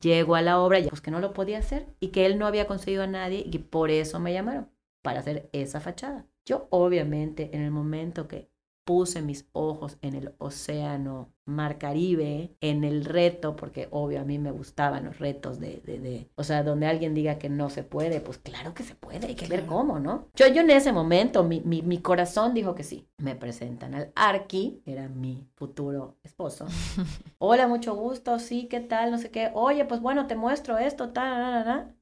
[0.00, 2.66] Llego a la obra, pues que no lo podía hacer y que él no había
[2.66, 4.70] conseguido a nadie y por eso me llamaron,
[5.02, 6.26] para hacer esa fachada.
[6.44, 8.50] Yo obviamente en el momento que
[8.86, 14.38] puse mis ojos en el océano Mar Caribe, en el reto, porque obvio a mí
[14.38, 17.82] me gustaban los retos de, de, de, o sea, donde alguien diga que no se
[17.82, 20.28] puede, pues claro que se puede, hay que ver cómo, ¿no?
[20.36, 23.08] Yo, yo en ese momento, mi, mi, mi corazón dijo que sí.
[23.18, 26.66] Me presentan al Arqui, era mi futuro esposo.
[27.38, 29.10] Hola, mucho gusto, sí, ¿qué tal?
[29.10, 29.50] No sé qué.
[29.54, 31.96] Oye, pues bueno, te muestro esto, tal,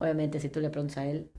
[0.00, 1.30] Obviamente, si tú le preguntas a él,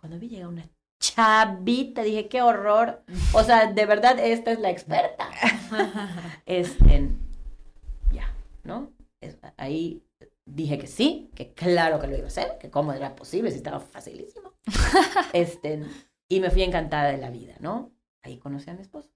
[0.00, 0.68] cuando vi llega una
[1.00, 3.02] chavita, dije, qué horror.
[3.32, 5.28] O sea, de verdad, esta es la experta.
[6.46, 7.18] es en,
[8.12, 8.92] ya, ¿no?
[9.56, 10.02] ahí
[10.44, 13.56] dije que sí, que claro que lo iba a hacer, que cómo era posible si
[13.56, 14.52] estaba facilísimo.
[15.32, 15.82] este,
[16.28, 17.92] y me fui encantada de la vida, ¿no?
[18.22, 19.10] Ahí conocí a mi esposo.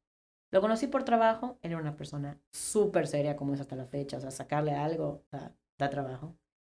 [0.51, 4.21] Lo conocí por trabajo, era una persona súper seria como es hasta la fecha, o
[4.21, 6.35] sea, sacarle algo da trabajo.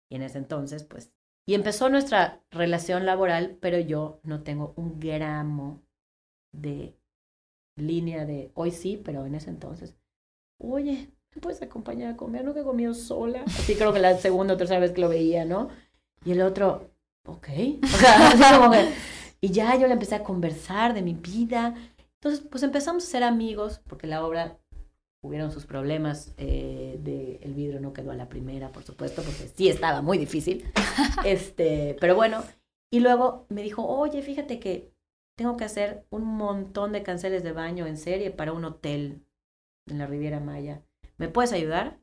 [0.09, 1.13] Y en ese entonces, pues
[1.49, 5.81] y empezó nuestra relación laboral, pero yo no tengo un gramo
[6.53, 6.95] de
[7.75, 9.97] línea de hoy sí, pero en ese entonces,
[10.59, 12.45] oye, ¿me puedes acompañar a comer?
[12.53, 13.45] Que he comido sola.
[13.47, 15.71] Así creo que la segunda o tercera vez que lo veía, ¿no?
[16.23, 16.91] Y el otro,
[17.25, 17.49] ok.
[19.41, 21.75] Y ya yo le empecé a conversar de mi vida.
[22.17, 24.59] Entonces, pues empezamos a ser amigos, porque la obra
[25.29, 29.49] hubieron sus problemas, eh, de, el vidrio no quedó a la primera, por supuesto, porque
[29.55, 30.65] sí estaba muy difícil.
[31.25, 32.43] este, pero bueno,
[32.91, 34.93] y luego me dijo, oye, fíjate que
[35.37, 39.25] tengo que hacer un montón de canceles de baño en serie para un hotel
[39.87, 40.83] en la Riviera Maya.
[41.17, 42.01] ¿Me puedes ayudar?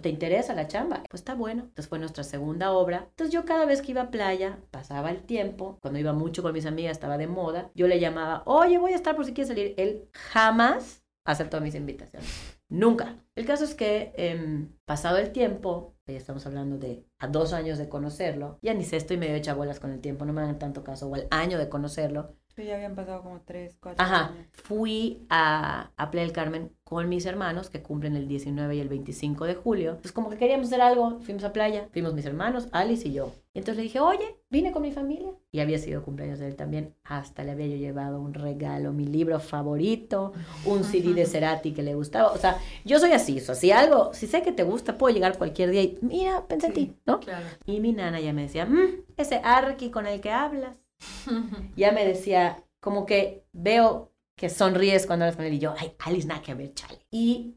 [0.00, 1.02] ¿Te interesa la chamba?
[1.10, 1.64] Pues está bueno.
[1.64, 3.06] Entonces fue nuestra segunda obra.
[3.10, 6.54] Entonces yo cada vez que iba a playa, pasaba el tiempo, cuando iba mucho con
[6.54, 9.48] mis amigas, estaba de moda, yo le llamaba, oye, voy a estar por si quieres
[9.48, 9.74] salir.
[9.76, 12.58] Él jamás aceptó mis invitaciones.
[12.72, 13.22] Nunca.
[13.34, 17.76] El caso es que eh, pasado el tiempo, ya estamos hablando de a dos años
[17.76, 20.58] de conocerlo, ya ni sé, estoy medio hecha bolas con el tiempo, no me hagan
[20.58, 24.26] tanto caso, o al año de conocerlo, Sí, ya habían pasado como tres, cuatro Ajá,
[24.28, 24.46] años.
[24.52, 28.88] fui a, a Playa del Carmen con mis hermanos que cumplen el 19 y el
[28.90, 29.90] 25 de julio.
[29.92, 33.32] Entonces como que queríamos hacer algo, fuimos a playa, fuimos mis hermanos, Alice y yo.
[33.54, 35.30] Y entonces le dije, oye, vine con mi familia.
[35.50, 36.94] Y había sido cumpleaños de él también.
[37.04, 40.34] Hasta le había yo llevado un regalo, mi libro favorito,
[40.66, 42.32] un CD de Cerati que le gustaba.
[42.32, 45.14] O sea, yo soy así, o sea, si algo, si sé que te gusta, puedo
[45.14, 47.20] llegar cualquier día y mira, pensé en ti, ¿no?
[47.20, 47.46] Claro.
[47.64, 50.76] Y mi nana ya me decía, "Mm, ese Arki con el que hablas
[51.76, 55.94] ya me decía, como que veo que sonríes cuando hablas con él y yo, ay,
[56.00, 56.98] Alice, nada que ver, chale.
[57.10, 57.56] Y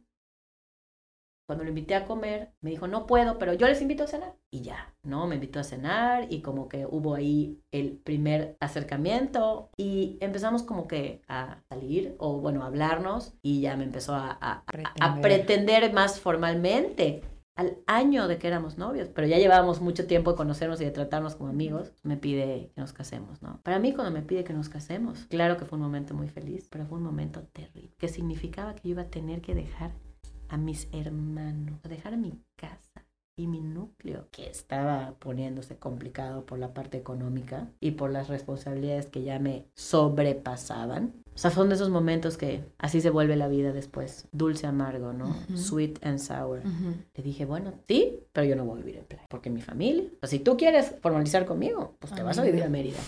[1.47, 4.35] cuando lo invité a comer, me dijo, no puedo, pero yo les invito a cenar.
[4.51, 5.27] Y ya, ¿no?
[5.27, 10.87] Me invitó a cenar y como que hubo ahí el primer acercamiento y empezamos como
[10.87, 14.63] que a salir o bueno, a hablarnos y ya me empezó a, a-
[15.21, 17.21] pretender más formalmente
[17.55, 20.91] al año de que éramos novios, pero ya llevábamos mucho tiempo de conocernos y de
[20.91, 23.61] tratarnos como amigos, me pide que nos casemos, ¿no?
[23.63, 26.67] Para mí cuando me pide que nos casemos, claro que fue un momento muy feliz,
[26.69, 29.91] pero fue un momento terrible, que significaba que yo iba a tener que dejar
[30.49, 33.05] a mis hermanos, dejar a mi casa
[33.37, 39.07] y mi núcleo, que estaba poniéndose complicado por la parte económica y por las responsabilidades
[39.07, 41.13] que ya me sobrepasaban.
[41.35, 45.11] O sea, son de esos momentos que así se vuelve la vida después, dulce amargo,
[45.11, 45.27] ¿no?
[45.27, 45.57] Ujú.
[45.57, 46.59] Sweet and sour.
[46.59, 46.95] Ujú.
[47.13, 50.05] Le dije, bueno, sí, pero yo no voy a vivir en playa, porque mi familia,
[50.21, 52.99] o sea, si tú quieres formalizar conmigo, pues te A vas a vivir a Mérida.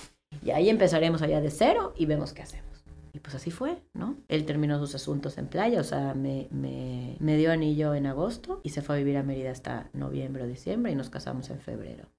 [0.44, 2.68] Y ahí empezaremos allá de cero y vemos qué hacemos.
[3.14, 4.18] Y pues así fue, ¿no?
[4.28, 8.60] Él terminó sus asuntos en playa, o sea, me, me, me dio anillo en agosto
[8.62, 11.60] y se fue a vivir a Mérida hasta noviembre o diciembre y nos casamos en
[11.60, 12.10] febrero.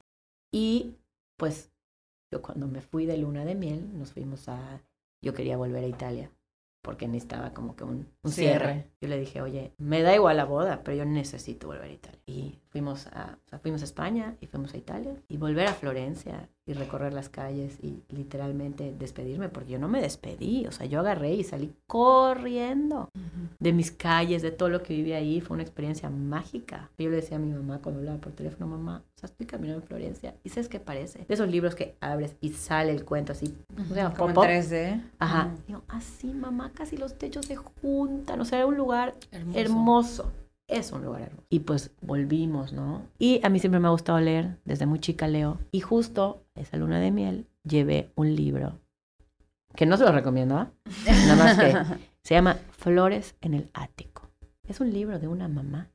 [0.53, 0.97] Y
[1.37, 1.71] pues
[2.33, 4.83] yo cuando me fui de luna de miel, nos fuimos a...
[5.23, 6.33] Yo quería volver a Italia
[6.83, 8.59] porque necesitaba como que un, un cierre.
[8.59, 8.93] Cierre.
[9.01, 12.21] Yo le dije, oye, me da igual la boda, pero yo necesito volver a Italia.
[12.27, 15.75] Y fuimos a, o sea, fuimos a España y fuimos a Italia y volver a
[15.75, 20.87] Florencia y recorrer las calles y literalmente despedirme, porque yo no me despedí, o sea,
[20.87, 23.49] yo agarré y salí corriendo Ujú.
[23.59, 26.91] de mis calles, de todo lo que viví ahí, fue una experiencia mágica.
[26.99, 29.81] Yo le decía a mi mamá cuando hablaba por teléfono, mamá, o sea, estoy caminando
[29.83, 31.25] en Florencia y ¿sabes qué parece?
[31.27, 34.14] De esos libros que abres y sale el cuento así, ¿cómo se llama?
[34.14, 34.49] Como en Pop-up.
[34.51, 35.01] 3D.
[35.19, 35.47] Ajá.
[35.47, 35.62] Ujú.
[35.67, 38.41] Digo, así, mamá, casi los techos se juntan.
[38.41, 39.59] O sea, era un lugar Hermoso.
[39.59, 40.33] hermoso.
[40.69, 41.47] Es un lugar hermoso.
[41.49, 43.03] Y pues volvimos, ¿no?
[43.19, 45.59] Y a mí siempre me ha gustado leer, desde muy chica leo.
[45.73, 48.79] Y justo esa luna de miel llevé un libro
[49.75, 50.71] que no se lo recomiendo, ¿ah?
[51.07, 51.73] Nada más que
[52.23, 54.31] se llama Flores en el ático.
[54.67, 55.91] Es un libro de una mamá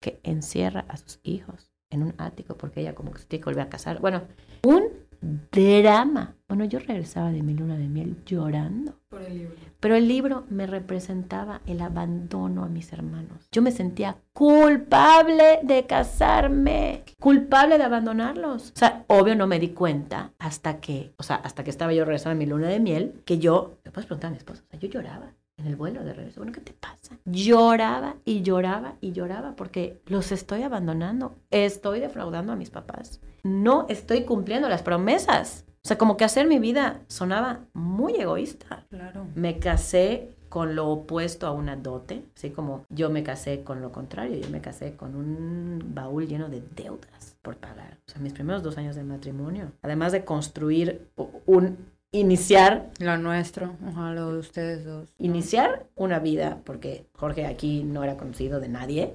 [0.00, 3.50] que encierra a sus hijos en un ático porque ella como que se tiene que
[3.50, 4.00] volver a casar.
[4.00, 4.22] Bueno,
[4.64, 6.36] un drama.
[6.48, 8.98] Bueno, yo regresaba de mi luna de miel llorando.
[9.08, 9.56] Por el libro.
[9.80, 13.48] Pero el libro me representaba el abandono a mis hermanos.
[13.52, 18.72] Yo me sentía culpable de casarme, culpable de abandonarlos.
[18.74, 22.04] O sea, obvio no me di cuenta hasta que, o sea, hasta que estaba yo
[22.04, 24.70] regresando a mi luna de miel, que yo, me puedes preguntar a mi esposa, o
[24.70, 26.40] sea, yo lloraba en el vuelo de regreso.
[26.40, 27.18] Bueno, ¿qué te pasa?
[27.26, 31.36] Lloraba y lloraba y lloraba porque los estoy abandonando.
[31.50, 33.20] Estoy defraudando a mis papás.
[33.42, 35.64] No estoy cumpliendo las promesas.
[35.84, 39.26] O sea, como que hacer mi vida sonaba muy egoísta Claro.
[39.34, 43.92] me casé con lo opuesto a una dote, así como yo me casé con lo
[43.92, 47.98] contrario, yo me casé con un baúl lleno de deudas por pagar.
[48.06, 51.08] O sea, mis primeros dos años de matrimonio, además de construir
[51.46, 51.76] un,
[52.12, 55.12] iniciar, Lo nuestro, ojalá lo de ustedes dos.
[55.18, 59.14] iniciar una vida, porque Jorge aquí no era conocido de nadie.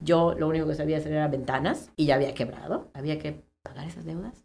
[0.00, 2.88] Yo lo único que sabía hacer era ventanas y ya había quebrado.
[2.94, 4.44] Había que pagar esas deudas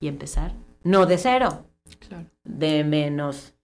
[0.00, 1.64] y empezar, no de cero,
[2.00, 2.26] Claro.
[2.44, 3.54] de menos,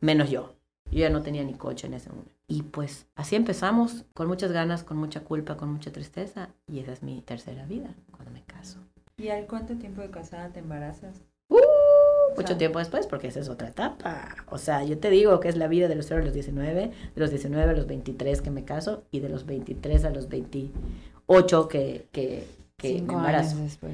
[0.00, 0.54] menos yo.
[0.90, 2.30] Yo ya no tenía ni coche en ese momento.
[2.46, 6.50] Y pues así empezamos, con muchas ganas, con mucha culpa, con mucha tristeza.
[6.68, 8.78] Y esa es mi tercera vida, cuando me caso.
[9.16, 11.22] ¿Y al cuánto tiempo de casada te embarazas?
[12.36, 14.34] Mucho tiempo después, porque esa es otra etapa.
[14.48, 16.80] O sea, yo te digo que es la vida de los 0 a los 19,
[17.14, 20.28] de los 19 a los 23 que me caso y de los 23 a los
[20.28, 22.46] 28 que, que,
[22.76, 23.56] que me Cinco embarazo.
[23.56, 23.92] años después.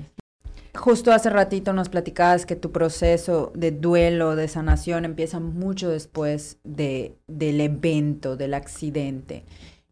[0.74, 6.58] Justo hace ratito nos platicabas que tu proceso de duelo, de sanación, empieza mucho después
[6.64, 9.44] de, del evento, del accidente.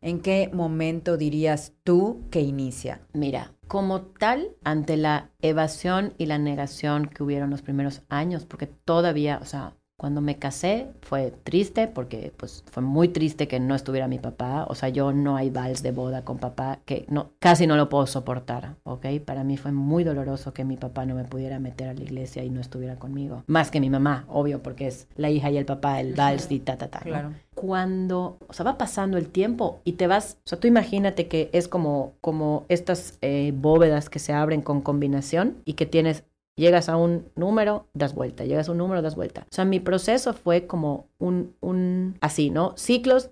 [0.02, 3.02] ¿En qué momento dirías tú que inicia?
[3.12, 8.66] Mira, como tal, ante la evasión y la negación que hubieron los primeros años, porque
[8.66, 13.74] todavía, o sea, cuando me casé fue triste porque pues fue muy triste que no
[13.74, 14.64] estuviera mi papá.
[14.70, 17.90] O sea, yo no hay vals de boda con papá que no, casi no lo
[17.90, 19.04] puedo soportar, ¿ok?
[19.22, 22.42] Para mí fue muy doloroso que mi papá no me pudiera meter a la iglesia
[22.42, 23.44] y no estuviera conmigo.
[23.46, 26.60] Más que mi mamá, obvio, porque es la hija y el papá, el vals y
[26.60, 27.00] ta, ta, ta.
[27.00, 27.34] Claro.
[27.54, 31.50] Cuando, o sea, va pasando el tiempo y te vas, o sea, tú imagínate que
[31.52, 36.24] es como, como estas eh, bóvedas que se abren con combinación y que tienes
[36.60, 38.44] Llegas a un número, das vuelta.
[38.44, 39.46] Llegas a un número, das vuelta.
[39.50, 42.74] O sea, mi proceso fue como un, un así, ¿no?
[42.76, 43.30] Ciclos,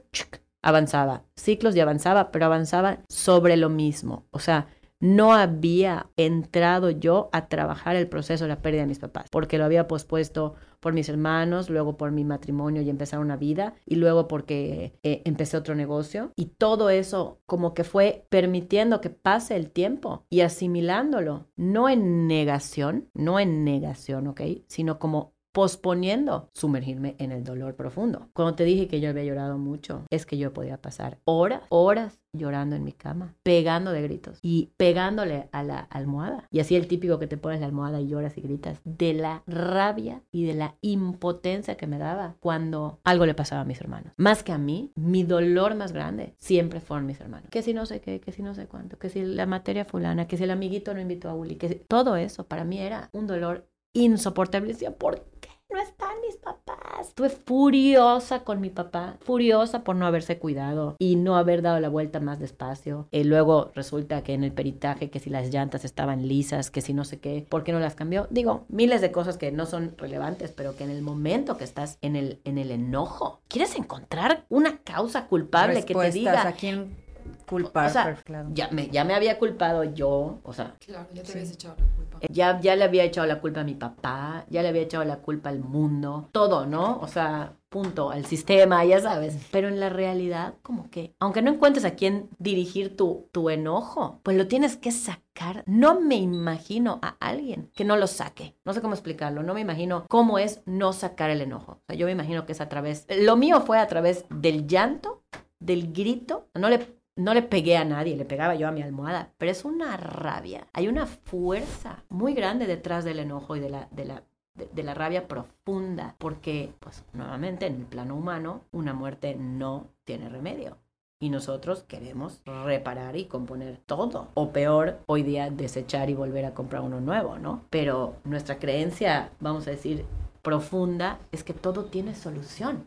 [0.63, 1.25] avanzaba.
[1.37, 4.25] Ciclos y avanzaba, pero avanzaba sobre lo mismo.
[4.31, 4.69] O sea,
[5.01, 9.59] no había entrado yo a trabajar el proceso de la pérdida de mis papás, porque
[9.59, 13.97] lo había pospuesto por mis hermanos, luego por mi matrimonio y empezar una vida, y
[13.97, 16.33] luego porque eh, empecé otro negocio.
[16.37, 22.27] Y todo eso como que fue permitiendo que pase el tiempo y asimilándolo, no en
[22.27, 24.43] negación, no en negación, ¿ok?
[24.67, 28.29] Sino como posponiendo sumergirme en el dolor profundo.
[28.33, 32.21] Cuando te dije que yo había llorado mucho, es que yo podía pasar horas, horas
[32.33, 36.47] llorando en mi cama, pegando de gritos y pegándole a la almohada.
[36.51, 39.43] Y así el típico que te pones la almohada y lloras y gritas de la
[39.47, 44.13] rabia y de la impotencia que me daba cuando algo le pasaba a mis hermanos.
[44.17, 47.49] Más que a mí, mi dolor más grande siempre fueron mis hermanos.
[47.51, 50.27] Que si no sé qué, que si no sé cuánto, que si la materia fulana,
[50.27, 53.27] que si el amiguito no invitó a Uli, que todo eso para mí era un
[53.27, 54.69] dolor insoportable.
[54.69, 57.09] Decía, ¿por qué no están mis papás?
[57.09, 61.89] Estuve furiosa con mi papá, furiosa por no haberse cuidado y no haber dado la
[61.89, 63.09] vuelta más despacio.
[63.11, 66.95] Y luego resulta que en el peritaje, que si las llantas estaban lisas, que si
[66.95, 68.27] no sé qué, ¿por qué no las cambió?
[68.31, 71.99] Digo, miles de cosas que no son relevantes, pero que en el momento que estás
[72.03, 76.49] en el, en el enojo, quieres encontrar una causa culpable que te diga...
[76.49, 77.08] ¿A quién
[77.49, 77.87] culpar?
[77.87, 78.49] O sea, claro.
[78.53, 81.39] ya, me, ya me había culpado yo, o sea, Claro, ya te Sí.
[81.39, 82.19] habías echado la culpa.
[82.31, 85.17] ya, ya le había echado la culpa a mi papá, ya le había echado la
[85.19, 86.99] culpa al mundo, todo, ¿no?
[87.01, 89.37] O sea, punto, al sistema, ya sabes.
[89.51, 94.21] Pero en la realidad, como que, aunque no encuentres a quién dirigir tu, tu enojo,
[94.23, 95.63] pues lo tienes que sacar.
[95.67, 98.57] No me imagino a alguien que no lo saque.
[98.65, 99.43] No sé cómo explicarlo.
[99.43, 101.73] No me imagino cómo es no sacar el enojo.
[101.73, 104.67] O sea, yo me imagino que es a través, lo mío fue a través del
[104.67, 105.23] llanto,
[105.61, 106.49] del grito.
[106.55, 106.79] No le
[107.19, 110.69] no le pegué a nadie, le pegaba yo a mi almohada, pero es una rabia,
[110.73, 114.23] hay una fuerza muy grande detrás del enojo y de la, de la,
[114.55, 120.29] de, la rabia profunda, porque, pues, nuevamente, en el plano humano, una muerte no tiene
[120.29, 120.79] remedio.
[121.21, 124.29] Y nosotros queremos reparar y componer todo.
[124.35, 127.65] O peor, hoy día desechar y volver a comprar uno nuevo, ¿no?
[127.71, 130.05] Pero nuestra creencia, vamos a decir,
[130.43, 132.85] profunda, es que todo tiene solución.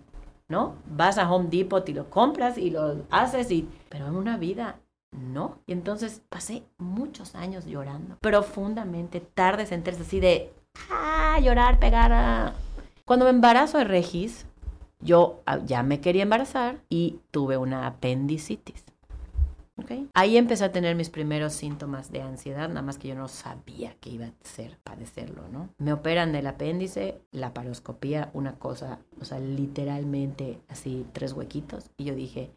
[0.51, 0.75] ¿No?
[0.85, 3.67] Vas a Home Depot y lo compras y lo haces y...
[3.89, 4.75] Pero en una vida
[5.11, 5.57] no.
[5.65, 10.53] Y entonces pasé muchos años llorando, profundamente, tardes enteras así de...
[10.91, 12.11] Ah, llorar, pegar.
[12.13, 12.53] ah".
[13.05, 14.45] Cuando me embarazo de Regis,
[14.99, 18.85] yo ah, ya me quería embarazar y tuve una apendicitis.
[20.13, 23.95] Ahí empecé a tener mis primeros síntomas de ansiedad, nada más que yo no sabía
[23.99, 25.69] que iba a ser padecerlo, ¿no?
[25.77, 32.05] Me operan del apéndice, la paroscopía, una cosa, o sea, literalmente así tres huequitos, y
[32.05, 32.51] yo dije,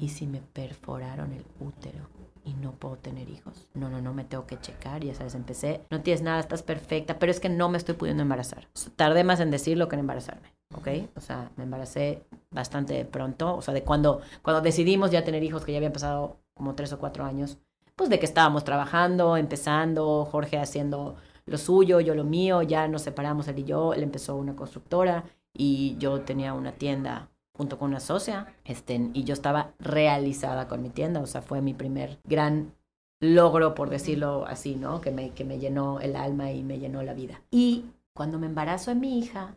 [0.00, 2.08] ¿y si me perforaron el útero?
[2.44, 3.68] Y no puedo tener hijos.
[3.72, 5.04] No, no, no, me tengo que checar.
[5.04, 5.82] Ya sabes, empecé.
[5.90, 7.20] No tienes nada, estás perfecta.
[7.20, 8.66] Pero es que no me estoy pudiendo embarazar.
[8.96, 10.52] Tardé más en decirlo que en embarazarme.
[10.74, 10.88] ¿Ok?
[11.14, 13.54] O sea, me embaracé bastante pronto.
[13.54, 16.92] O sea, de cuando, cuando decidimos ya tener hijos, que ya habían pasado como tres
[16.92, 17.58] o cuatro años,
[17.96, 23.02] pues de que estábamos trabajando, empezando, Jorge haciendo lo suyo, yo lo mío, ya nos
[23.02, 27.90] separamos él y yo, él empezó una constructora y yo tenía una tienda junto con
[27.90, 32.18] una socia, este, y yo estaba realizada con mi tienda, o sea, fue mi primer
[32.24, 32.74] gran
[33.20, 35.00] logro, por decirlo así, ¿no?
[35.00, 37.42] Que me, que me llenó el alma y me llenó la vida.
[37.50, 37.84] Y
[38.14, 39.54] cuando me embarazo de mi hija,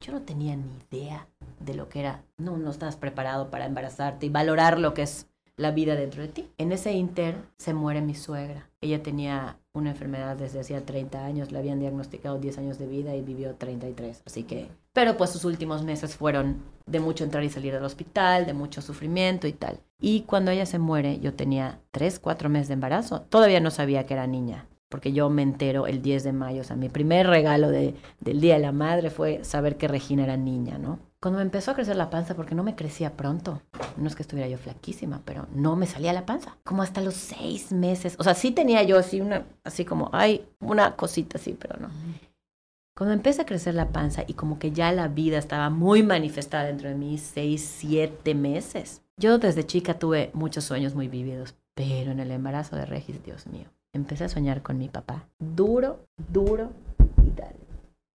[0.00, 1.26] yo no tenía ni idea
[1.60, 5.26] de lo que era, no, no estabas preparado para embarazarte y valorar lo que es
[5.56, 6.48] la vida dentro de ti.
[6.58, 8.68] En ese inter se muere mi suegra.
[8.80, 13.14] Ella tenía una enfermedad desde hacía 30 años, le habían diagnosticado 10 años de vida
[13.14, 14.22] y vivió 33.
[14.26, 18.46] Así que, pero pues sus últimos meses fueron de mucho entrar y salir del hospital,
[18.46, 19.80] de mucho sufrimiento y tal.
[20.00, 23.22] Y cuando ella se muere, yo tenía 3, 4 meses de embarazo.
[23.22, 26.64] Todavía no sabía que era niña porque yo me entero el 10 de mayo, o
[26.64, 30.36] sea, mi primer regalo de, del Día de la Madre fue saber que Regina era
[30.36, 31.00] niña, ¿no?
[31.24, 33.62] Cuando me empezó a crecer la panza, porque no me crecía pronto,
[33.96, 37.14] no es que estuviera yo flaquísima, pero no me salía la panza, como hasta los
[37.14, 41.56] seis meses, o sea, sí tenía yo así una, así como, ay, una cosita así,
[41.58, 41.88] pero no.
[42.94, 46.64] Cuando empecé a crecer la panza y como que ya la vida estaba muy manifestada
[46.64, 52.10] dentro de mí, seis, siete meses, Yo desde chica tuve muchos sueños muy vívidos, pero
[52.10, 55.26] en el embarazo de Regis, Dios mío, empecé a soñar con mi papá.
[55.38, 56.70] Duro, duro
[57.26, 57.63] y tal.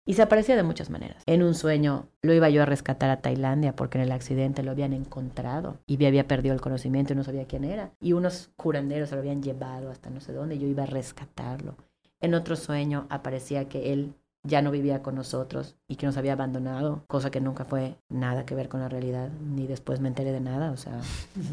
[0.07, 1.23] Y se aparecía de muchas maneras.
[1.25, 4.69] En un sueño lo iba yo a rescatar a Tailandia porque en el accidente lo
[4.69, 7.91] habían encontrado y había perdido el conocimiento y no sabía quién era.
[7.99, 10.87] Y unos curanderos se lo habían llevado hasta no sé dónde y yo iba a
[10.87, 11.75] rescatarlo.
[12.21, 16.33] En otro sueño aparecía que él ya no vivía con nosotros y que nos había
[16.33, 20.31] abandonado, cosa que nunca fue nada que ver con la realidad, ni después me enteré
[20.31, 20.99] de nada, o sea,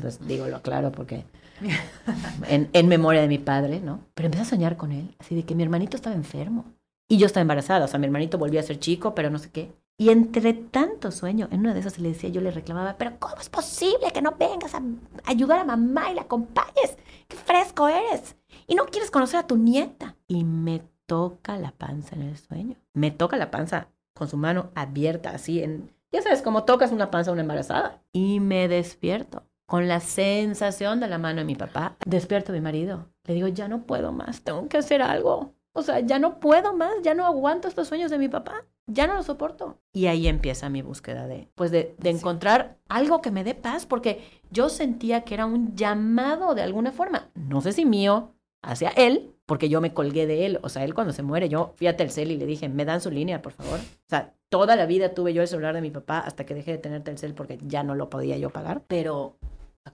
[0.03, 1.25] pues lo claro porque
[2.49, 4.01] en, en memoria de mi padre, ¿no?
[4.13, 6.67] Pero empecé a soñar con él, así de que mi hermanito estaba enfermo
[7.13, 9.51] y yo estaba embarazada, o sea, mi hermanito volvió a ser chico, pero no sé
[9.51, 9.71] qué.
[9.99, 13.37] Y entre tanto sueño, en una de esas le decía, yo le reclamaba, pero ¿cómo
[13.39, 14.81] es posible que no vengas a
[15.27, 16.97] ayudar a mamá y la acompañes?
[17.29, 18.37] ¡Qué fresco eres!
[18.67, 20.17] Y no quieres conocer a tu nieta.
[20.27, 22.77] Y me toca la panza en el sueño.
[22.95, 25.91] Me toca la panza con su mano abierta, así en...
[26.13, 28.01] Ya sabes, como tocas una panza a una embarazada.
[28.15, 31.95] Y me despierto con la sensación de la mano de mi papá.
[32.07, 33.11] Despierto a mi marido.
[33.25, 35.53] Le digo, ya no puedo más, tengo que hacer algo.
[35.75, 39.07] O sea, ya no puedo más, ya no aguanto estos sueños de mi papá, ya
[39.07, 39.79] no lo soporto.
[39.93, 43.87] Y ahí empieza mi búsqueda de, pues de, de encontrar algo que me dé paz,
[43.87, 48.91] porque yo sentía que era un llamado de alguna forma, no sé si mío, hacia
[48.91, 50.61] él, porque yo me colgué de él.
[50.63, 53.01] O sea, él cuando se muere, yo fui a Telcel y le dije, me dan
[53.01, 53.79] su línea, por favor.
[53.81, 56.73] O sea, toda la vida tuve yo el celular de mi papá hasta que dejé
[56.73, 58.83] de tener Telcel porque ya no lo podía yo pagar.
[58.87, 59.37] Pero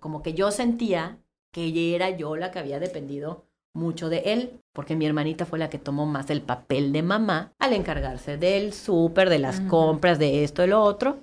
[0.01, 1.19] como que yo sentía
[1.51, 5.71] que era yo la que había dependido mucho de él, porque mi hermanita fue la
[5.71, 10.45] que tomó más el papel de mamá al encargarse del súper, de las compras, de
[10.45, 11.21] esto, y lo otro,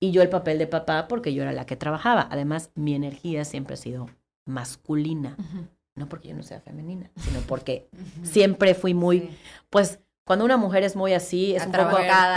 [0.00, 2.28] y yo el papel de papá porque yo era la que trabajaba.
[2.30, 4.08] Además, mi energía siempre ha sido
[4.46, 5.36] masculina,
[5.94, 7.88] no porque yo no sea femenina, sino porque
[8.22, 9.30] siempre fui muy,
[9.70, 11.96] pues cuando una mujer es muy así, es un poco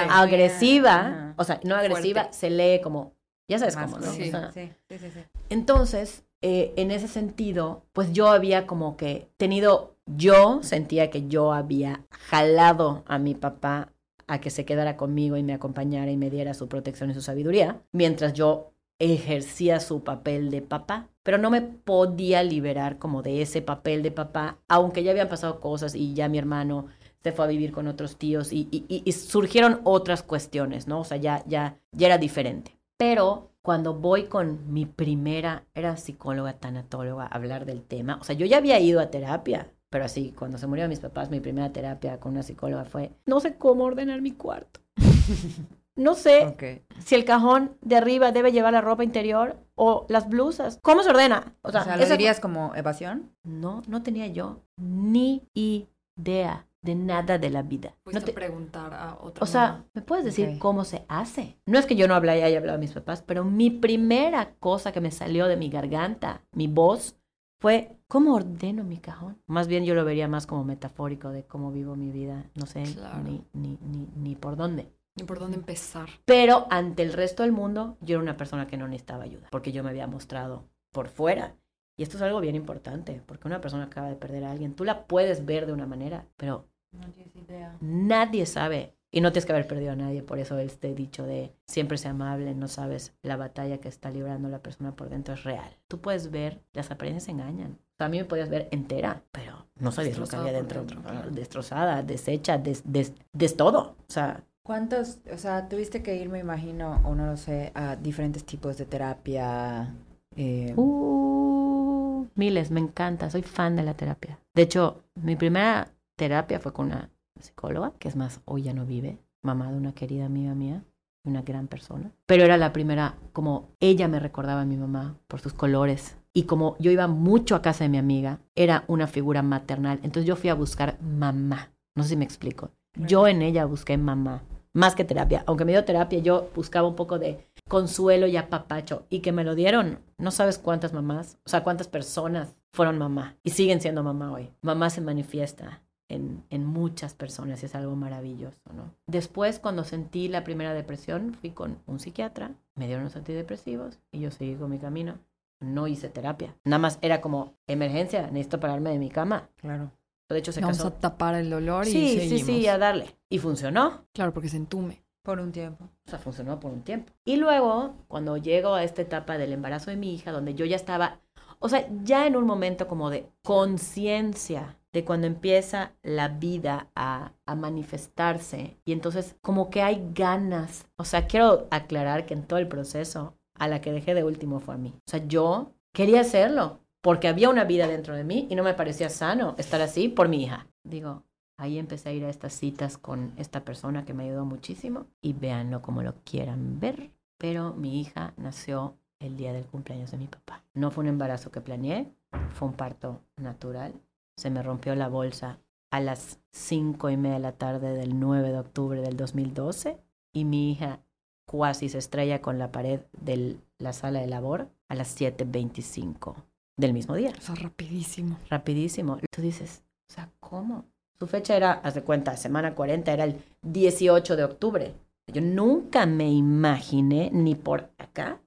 [0.09, 3.13] agresiva, o sea, no agresiva, se lee como,
[3.47, 4.11] ya sabes cómo, ¿no?
[4.11, 5.09] Sí, sí, sí,
[5.49, 11.53] Entonces, eh, en ese sentido, pues yo había como que tenido, yo sentía que yo
[11.53, 13.93] había jalado a mi papá
[14.27, 17.21] a que se quedara conmigo y me acompañara y me diera su protección y su
[17.21, 23.41] sabiduría, mientras yo ejercía su papel de papá, pero no me podía liberar como de
[23.41, 26.87] ese papel de papá, aunque ya habían pasado cosas y ya mi hermano
[27.23, 31.01] se fue a vivir con otros tíos y, y surgieron otras cuestiones, ¿no?
[31.01, 32.79] O sea, ya, ya, ya era diferente.
[32.97, 38.35] Pero cuando voy con mi primera, era psicóloga, tanatóloga, a hablar del tema, o sea,
[38.35, 41.71] yo ya había ido a terapia, pero así, cuando se murieron mis papás, mi primera
[41.71, 44.79] terapia con una psicóloga fue, no sé cómo ordenar mi cuarto.
[45.93, 46.55] No sé
[46.99, 50.79] si el cajón de arriba debe llevar la ropa interior o las blusas.
[50.81, 51.53] ¿Cómo se ordena?
[51.63, 53.35] O sea, ¿lo dirías como evasión?
[53.43, 57.95] No, no tenía yo ni idea de nada de la vida.
[58.05, 59.43] no te preguntar a otra.
[59.43, 61.57] O sea, ¿me puedes decir cómo se hace?
[61.65, 64.55] No es que yo no hable y haya hablado a mis papás, pero mi primera
[64.55, 67.15] cosa que me salió de mi garganta, mi voz,
[67.59, 69.39] fue ¿cómo ordeno mi cajón?
[69.45, 72.83] Más bien yo lo vería más como metafórico de cómo vivo mi vida, no sé
[73.23, 74.91] ni, ni, ni, ni por dónde.
[75.15, 76.09] Ni por dónde empezar.
[76.25, 79.71] Pero ante el resto del mundo, yo era una persona que no necesitaba ayuda, porque
[79.71, 81.55] yo me había mostrado por fuera
[81.97, 84.83] y esto es algo bien importante, porque una persona acaba de perder a alguien, tú
[84.83, 87.77] la puedes ver de una manera, pero no tienes idea.
[87.81, 88.95] Nadie sabe.
[89.13, 92.11] Y no tienes que haber perdido a nadie, por eso este dicho de siempre sea
[92.11, 95.75] amable, no sabes la batalla que está librando la persona por dentro es real.
[95.89, 97.77] Tú puedes ver, las apariencias engañan.
[97.99, 100.85] a mí me podías ver entera, pero no sabías lo que había dentro.
[101.29, 103.97] Destrozada, deshecha, des, des, todo.
[104.07, 107.97] O sea, ¿Cuántos, o sea, tuviste que ir, me imagino, o no lo sé, a
[107.97, 109.93] diferentes tipos de terapia?
[110.37, 110.73] Eh...
[110.77, 114.39] Uh, miles, me encanta, soy fan de la terapia.
[114.53, 117.09] De hecho, mi primera terapia fue con una
[117.39, 120.83] psicóloga, que es más, hoy ya no vive, mamá de una querida amiga mía,
[121.23, 122.11] una gran persona.
[122.25, 126.17] Pero era la primera, como ella me recordaba a mi mamá por sus colores.
[126.33, 129.99] Y como yo iba mucho a casa de mi amiga, era una figura maternal.
[130.03, 131.71] Entonces yo fui a buscar mamá.
[131.95, 132.71] No sé si me explico.
[132.95, 134.43] Yo en ella busqué mamá,
[134.73, 135.43] más que terapia.
[135.45, 139.05] Aunque me dio terapia, yo buscaba un poco de consuelo y apapacho.
[139.09, 143.35] Y que me lo dieron, no sabes cuántas mamás, o sea, cuántas personas fueron mamá
[143.43, 144.49] y siguen siendo mamá hoy.
[144.61, 145.81] Mamá se manifiesta
[146.11, 148.93] en, muchas personas y es algo maravilloso, ¿no?
[149.07, 154.19] Después, cuando sentí la primera depresión, fui con un psiquiatra, me dieron los antidepresivos y
[154.19, 155.19] yo seguí con mi camino.
[155.59, 156.55] No hice terapia.
[156.63, 159.49] Nada más era como emergencia, necesito pararme de mi cama.
[159.57, 159.91] Claro.
[160.27, 163.15] De hecho, se Vamos a tapar el dolor y sí, Sí, sí, a darle.
[163.29, 164.05] Y funcionó.
[164.13, 165.03] Claro, porque se entume.
[165.23, 165.85] Por un tiempo.
[166.07, 167.13] O sea, funcionó por un tiempo.
[167.25, 170.75] Y luego, cuando llego a esta etapa del embarazo de mi hija, donde yo ya
[170.75, 171.19] estaba,
[171.59, 177.33] o sea, ya en un momento como de conciencia de cuando empieza la vida a,
[177.55, 182.67] manifestarse y entonces como que hay ganas, o sea, quiero aclarar que en todo el
[182.69, 184.93] proceso a la que dejé de último fue a mí.
[184.95, 188.73] O sea, yo quería hacerlo porque había una vida dentro de mí y no me
[188.73, 190.67] parecía sano estar así por mi hija.
[190.83, 191.23] Digo,
[191.57, 195.33] ahí empecé a ir a estas citas con esta persona que me ayudó muchísimo y
[195.33, 197.11] véanlo como lo quieran ver.
[197.37, 200.63] Pero mi hija nació el día del cumpleaños de mi papá.
[200.73, 202.11] No fue un embarazo que planeé,
[202.53, 203.93] fue un parto natural.
[204.37, 205.59] Se me rompió la bolsa
[205.91, 210.01] a las cinco y media de la tarde del 9 de octubre del 2012
[210.33, 211.01] y mi hija
[211.45, 216.35] cuasi se estrella con la pared de la sala de labor a las 7.25
[216.77, 217.33] del mismo día.
[217.37, 218.39] O sea, rapidísimo.
[218.49, 219.19] Rapidísimo.
[219.29, 220.85] Tú dices, o sea, ¿cómo?
[221.19, 224.95] Su fecha era, haz de cuenta, semana 40 era el 18 de octubre.
[225.27, 228.41] Yo nunca me imaginé ni por acá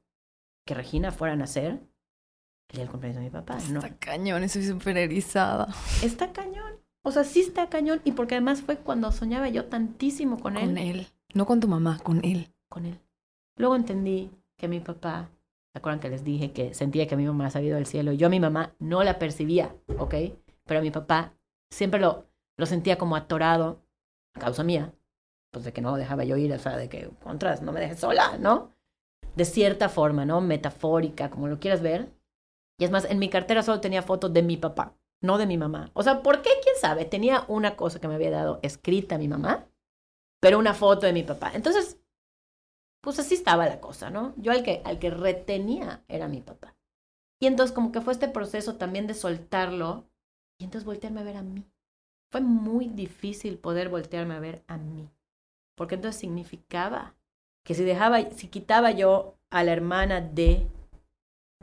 [0.66, 1.80] que Regina fuera a nacer
[2.75, 3.59] el día del cumpleaños de mi papá.
[3.70, 3.81] No.
[3.81, 5.68] Está cañón, estoy súper erizada.
[6.03, 6.81] Está cañón.
[7.03, 8.01] O sea, sí está cañón.
[8.05, 10.66] Y porque además fue cuando soñaba yo tantísimo con él.
[10.66, 11.07] Con él.
[11.35, 12.53] No con tu mamá, con él.
[12.68, 12.99] Con él.
[13.57, 15.31] Luego entendí que mi papá,
[15.72, 18.12] ¿se acuerdan que les dije que sentía que mi mamá ha salido del cielo?
[18.12, 20.14] Yo a mi mamá no la percibía, ¿ok?
[20.64, 21.35] Pero a mi papá
[21.70, 23.85] siempre lo, lo sentía como atorado,
[24.35, 24.93] a causa mía,
[25.53, 28.01] pues de que no dejaba yo ir, o sea, de que, contras, no me dejes
[28.01, 28.72] sola, ¿no?
[29.37, 30.41] De cierta forma, ¿no?
[30.41, 32.12] Metafórica, como lo quieras ver.
[32.79, 35.57] Y es más, en mi cartera solo tenía fotos de mi papá, no de mi
[35.57, 35.91] mamá.
[35.95, 36.51] O sea, ¿por qué?
[36.62, 37.05] ¿Quién sabe?
[37.05, 39.68] Tenía una cosa que me había dado escrita mi mamá,
[40.41, 41.53] pero una foto de mi papá.
[41.55, 41.99] Entonces,
[43.01, 44.35] pues así estaba la cosa, ¿no?
[44.37, 46.75] Yo al que, al que retenía era mi papá.
[47.41, 50.09] Y entonces como que fue este proceso también de soltarlo
[50.59, 51.66] y entonces voltearme a ver a mí.
[52.31, 55.11] Fue muy difícil poder voltearme a ver a mí.
[55.77, 57.14] Porque entonces significaba
[57.62, 60.66] que si dejaba, si quitaba yo a la hermana de,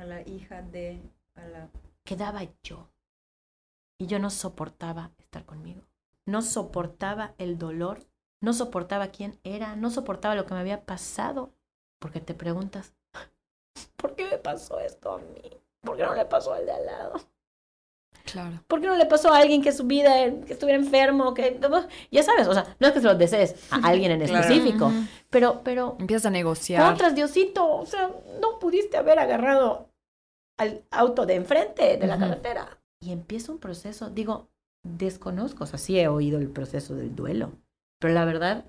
[0.01, 0.99] a la hija de,
[1.35, 1.69] a la...
[2.03, 2.89] quedaba yo.
[3.99, 5.83] Y yo no soportaba estar conmigo.
[6.25, 7.99] No soportaba el dolor.
[8.41, 9.75] No soportaba quién era.
[9.75, 11.53] No soportaba lo que me había pasado.
[11.99, 12.95] Porque te preguntas,
[13.95, 15.41] ¿por qué me pasó esto a mí?
[15.81, 17.21] ¿Por qué no le pasó al de al lado?
[18.23, 18.63] Claro.
[18.67, 20.13] ¿Por qué no le pasó a alguien que su vida,
[20.45, 21.59] que estuviera enfermo, que
[22.11, 24.91] ya sabes, o sea, no es que se lo desees a alguien en específico,
[25.29, 26.87] pero, pero, Empiezas a negociar.
[26.87, 29.90] contras Diosito, o sea, no pudiste haber agarrado
[30.61, 32.23] al auto de enfrente de la Ujú.
[32.25, 32.81] carretera.
[33.01, 34.49] Y empieza un proceso, digo,
[34.83, 37.53] desconozco, o sea, sí he oído el proceso del duelo,
[37.99, 38.65] pero la verdad,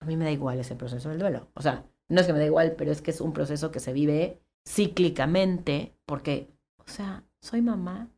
[0.00, 1.48] a mí me da igual ese proceso del duelo.
[1.54, 3.80] O sea, no es que me da igual, pero es que es un proceso que
[3.80, 8.08] se vive cíclicamente, porque, o sea, soy mamá,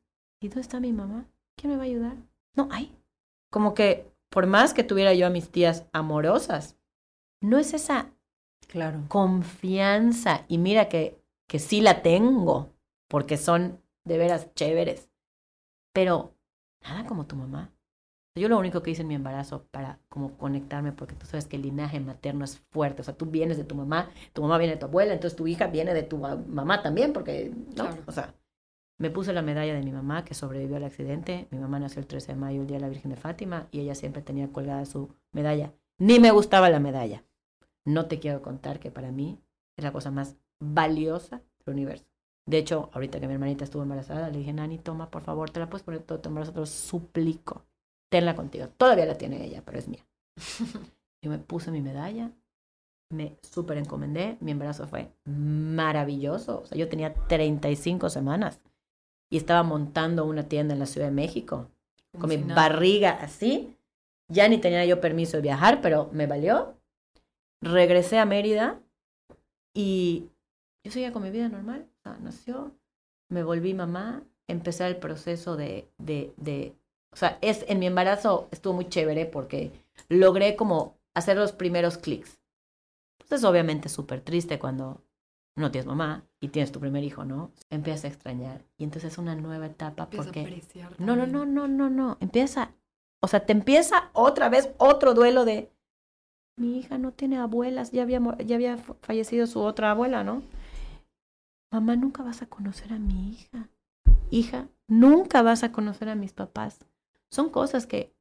[0.40, 1.26] ¿y dónde está mi mamá?
[1.56, 2.16] ¿Quién me va a ayudar?
[2.56, 2.92] No hay.
[3.50, 6.76] Como que, por más que tuviera yo a mis tías amorosas,
[7.40, 8.10] no es esa
[8.66, 9.04] Claro.
[9.08, 10.44] confianza.
[10.48, 12.73] Y mira que, que sí la tengo,
[13.08, 15.08] porque son de veras chéveres.
[15.92, 16.34] Pero
[16.82, 17.70] nada como tu mamá.
[18.36, 21.54] Yo lo único que hice en mi embarazo para como conectarme, porque tú sabes que
[21.54, 23.02] el linaje materno es fuerte.
[23.02, 25.46] O sea, tú vienes de tu mamá, tu mamá viene de tu abuela, entonces tu
[25.46, 27.74] hija viene de tu ma- mamá también, porque, ¿no?
[27.74, 28.02] Claro.
[28.06, 28.34] O sea,
[28.98, 31.46] me puse la medalla de mi mamá que sobrevivió al accidente.
[31.52, 33.80] Mi mamá nació el 13 de mayo, el día de la Virgen de Fátima, y
[33.80, 35.72] ella siempre tenía colgada su medalla.
[35.98, 37.22] Ni me gustaba la medalla.
[37.84, 39.38] No te quiero contar que para mí
[39.76, 42.06] es la cosa más valiosa del universo.
[42.46, 45.60] De hecho, ahorita que mi hermanita estuvo embarazada, le dije, Nani, toma, por favor, te
[45.60, 47.64] la puedes poner todo tu embarazo, te lo suplico.
[48.10, 48.68] Tenla contigo.
[48.68, 50.04] Todavía la tiene ella, pero es mía.
[51.22, 52.30] Yo me puse mi medalla,
[53.10, 56.60] me súper encomendé, mi embarazo fue maravilloso.
[56.60, 58.60] O sea, yo tenía 35 semanas
[59.30, 61.70] y estaba montando una tienda en la Ciudad de México
[62.18, 62.54] con mi nada.
[62.54, 63.78] barriga así.
[64.28, 66.76] Ya ni tenía yo permiso de viajar, pero me valió.
[67.62, 68.80] Regresé a Mérida
[69.72, 70.28] y
[70.84, 71.88] yo seguía con mi vida normal.
[72.04, 72.72] Sea, nació,
[73.30, 76.76] me volví mamá, empecé el proceso de, de, de,
[77.12, 79.72] o sea, es, en mi embarazo estuvo muy chévere porque
[80.08, 82.38] logré como hacer los primeros clics.
[83.18, 85.00] Pues es obviamente súper triste cuando
[85.56, 87.52] no tienes mamá y tienes tu primer hijo, ¿no?
[87.70, 90.40] Empiezas a extrañar y entonces es una nueva etapa a porque...
[90.40, 92.18] apreciar No, no, no, no, no, no.
[92.20, 92.74] Empieza,
[93.22, 95.70] o sea, te empieza otra vez otro duelo de
[96.56, 100.42] mi hija no tiene abuelas, ya había, ya había fa- fallecido su otra abuela, ¿no?
[101.74, 103.68] Mamá, nunca vas a conocer a mi hija.
[104.30, 106.86] Hija, nunca vas a conocer a mis papás.
[107.32, 108.14] Son cosas que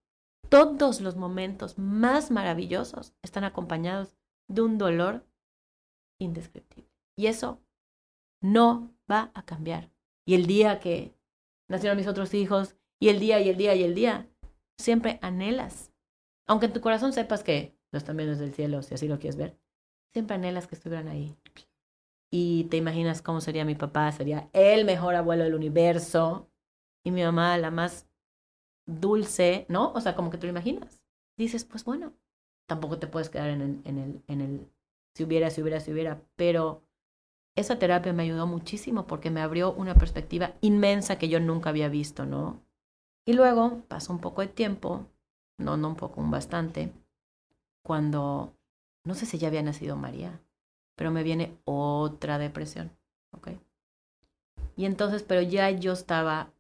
[0.49, 5.23] todos los momentos más maravillosos están acompañados de un dolor
[6.19, 6.89] indescriptible.
[7.15, 7.61] Y eso
[8.41, 9.91] no va a cambiar.
[10.25, 11.15] Y el día que
[11.69, 14.27] nacieron mis otros hijos, y el día, y el día, y el día,
[14.79, 15.93] siempre anhelas.
[16.47, 19.19] Aunque en tu corazón sepas que lo están viendo desde el cielo, si así lo
[19.19, 19.59] quieres ver,
[20.11, 21.37] siempre anhelas que estuvieran ahí.
[22.35, 26.49] Y te imaginas cómo sería mi papá, sería el mejor abuelo del universo,
[27.05, 28.07] y mi mamá la más
[28.87, 29.91] dulce, ¿no?
[29.93, 31.03] O sea, como que te lo imaginas.
[31.37, 32.15] Dices, pues bueno,
[32.67, 34.71] tampoco te puedes quedar en el, en el, en el
[35.13, 36.81] si hubiera, si hubiera, si hubiera, pero
[37.55, 41.87] esa terapia me ayudó muchísimo porque me abrió una perspectiva inmensa que yo nunca había
[41.87, 42.63] visto, ¿no?
[43.27, 45.05] Y luego pasó un poco de tiempo,
[45.59, 46.93] no, no un poco, un bastante,
[47.83, 48.57] cuando,
[49.03, 50.41] no sé si ya había nacido María,
[50.95, 52.91] pero me viene otra depresión,
[53.31, 53.49] ¿ok?
[54.75, 56.51] Y entonces, pero ya yo estaba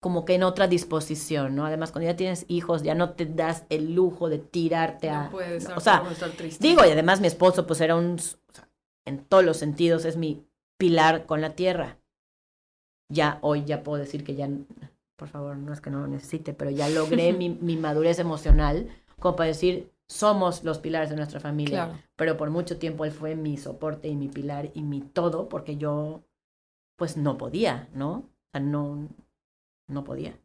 [0.00, 1.66] como que en otra disposición, ¿no?
[1.66, 5.24] Además, cuando ya tienes hijos, ya no te das el lujo de tirarte a...
[5.24, 6.66] No puedes o sea, estar triste.
[6.66, 8.68] Digo, y además mi esposo, pues era un, o sea,
[9.06, 10.46] en todos los sentidos, es mi
[10.76, 11.98] pilar con la tierra.
[13.10, 14.48] Ya, hoy ya puedo decir que ya,
[15.16, 18.88] por favor, no es que no lo necesite, pero ya logré mi, mi madurez emocional
[19.18, 21.86] como para decir, somos los pilares de nuestra familia.
[21.86, 22.02] Claro.
[22.16, 25.76] Pero por mucho tiempo él fue mi soporte y mi pilar y mi todo, porque
[25.76, 26.24] yo,
[26.96, 28.10] pues no podía, ¿no?
[28.10, 29.08] O sea, no,
[29.86, 30.38] no podía.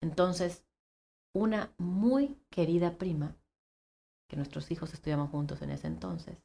[0.00, 0.64] Entonces,
[1.32, 3.36] una muy querida prima,
[4.28, 6.36] que nuestros hijos estudiamos juntos en ese entonces,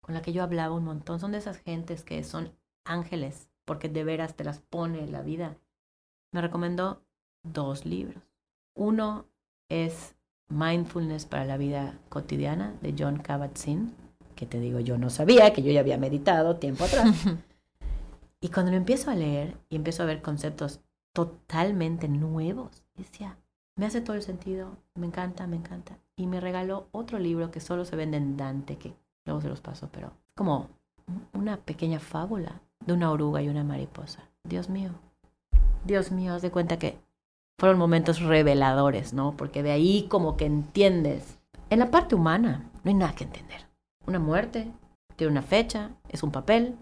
[0.00, 3.88] con la que yo hablaba un montón, son de esas gentes que son ángeles, porque
[3.88, 5.56] de veras te las pone la vida.
[6.32, 7.04] Me recomendó
[7.42, 8.22] dos libros.
[8.74, 9.26] Uno
[9.68, 10.16] es
[10.52, 13.92] Mindfulness para la vida cotidiana de John Kabat-Zinn,
[14.36, 17.08] que te digo, yo no sabía, que yo ya había meditado tiempo atrás.
[18.40, 20.80] y cuando lo empiezo a leer y empiezo a ver conceptos
[21.12, 23.36] totalmente nuevos, decía,
[23.76, 25.98] me hace todo el sentido, me encanta, me encanta.
[26.16, 28.94] Y me regaló otro libro que solo se vende en Dante, que
[29.24, 30.68] luego se los paso, pero es como
[31.32, 34.28] una pequeña fábula de una oruga y una mariposa.
[34.44, 34.90] Dios mío,
[35.84, 36.98] Dios mío, haz de cuenta que
[37.58, 39.36] fueron momentos reveladores, ¿no?
[39.36, 41.38] Porque de ahí como que entiendes.
[41.70, 43.66] En la parte humana no hay nada que entender.
[44.06, 44.70] Una muerte
[45.16, 46.76] tiene una fecha, es un papel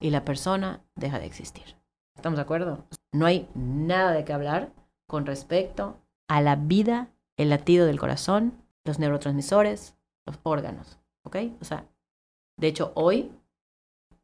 [0.00, 1.76] y la persona deja de existir.
[2.16, 2.84] ¿Estamos de acuerdo?
[3.12, 4.72] No hay nada de qué hablar
[5.06, 5.98] con respecto
[6.28, 8.54] a la vida, el latido del corazón,
[8.84, 9.96] los neurotransmisores,
[10.26, 11.36] los órganos, ¿ok?
[11.60, 11.86] O sea,
[12.58, 13.32] de hecho hoy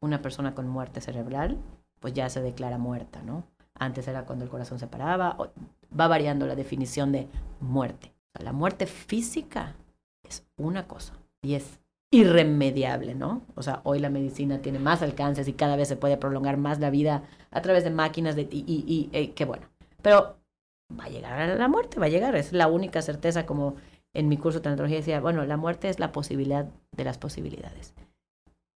[0.01, 1.57] una persona con muerte cerebral
[1.99, 3.43] pues ya se declara muerta, ¿no?
[3.77, 7.27] Antes era cuando el corazón se paraba, va variando la definición de
[7.59, 8.13] muerte.
[8.39, 9.75] La muerte física
[10.23, 11.79] es una cosa y es
[12.11, 13.41] irremediable, ¿no?
[13.55, 16.79] O sea, hoy la medicina tiene más alcances y cada vez se puede prolongar más
[16.79, 19.67] la vida a través de máquinas de, y, y, y, qué bueno.
[20.01, 20.37] Pero
[20.97, 23.75] va a llegar a la muerte, va a llegar, es la única certeza como
[24.13, 27.93] en mi curso de tanatología decía, bueno, la muerte es la posibilidad de las posibilidades.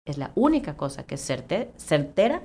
[0.05, 2.41] Es la única cosa que es certera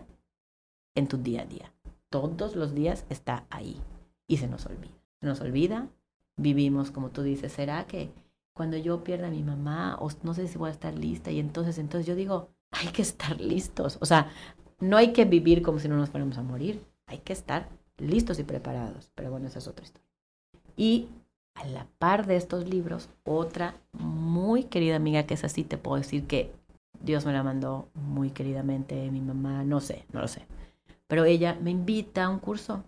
[0.94, 1.72] en tu día a día.
[2.12, 3.80] Todos los días está ahí
[4.28, 4.92] y se nos olvida.
[5.20, 5.88] Se nos olvida,
[6.36, 8.12] vivimos como tú dices, ¿será que
[8.54, 11.40] cuando yo pierda a mi mamá o no sé si voy a estar lista y
[11.40, 13.96] entonces, entonces yo digo, hay que estar listos.
[14.00, 14.30] O sea,
[14.78, 18.38] no hay que vivir como si no nos fuéramos a morir, hay que estar listos
[18.38, 19.10] y preparados.
[19.14, 20.08] Pero bueno, esa es otra historia.
[20.76, 21.08] Y
[21.54, 25.96] a la par de estos libros, otra muy querida amiga que es así, te puedo
[25.96, 26.52] decir que
[27.00, 30.46] Dios me la mandó muy queridamente, mi mamá, no sé, no lo sé.
[31.12, 32.84] Pero ella me invita a un curso.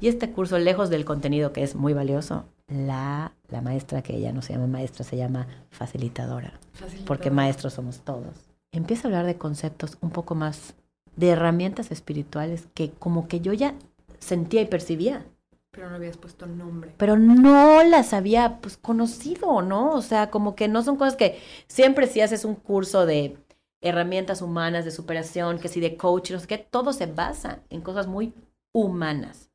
[0.00, 4.32] Y este curso, lejos del contenido que es muy valioso, la, la maestra, que ella
[4.32, 7.06] no se llama maestra, se llama facilitadora, Facilitadora.
[7.06, 8.34] porque maestros somos todos.
[8.72, 10.74] Empieza a hablar de conceptos un poco más,
[11.14, 13.74] de herramientas espirituales que como que yo ya
[14.18, 15.24] sentía y percibía,
[15.70, 16.90] Pero no habías puesto nombre.
[16.96, 19.92] pero no las había pues conocido, ¿no?
[19.92, 21.38] O sea, como que no son cosas que
[21.68, 23.36] siempre si haces un curso de
[23.82, 27.82] herramientas humanas, de superación, que si de coach, no sé qué, todo se basa en
[27.82, 28.32] cosas muy
[28.72, 29.50] humanas.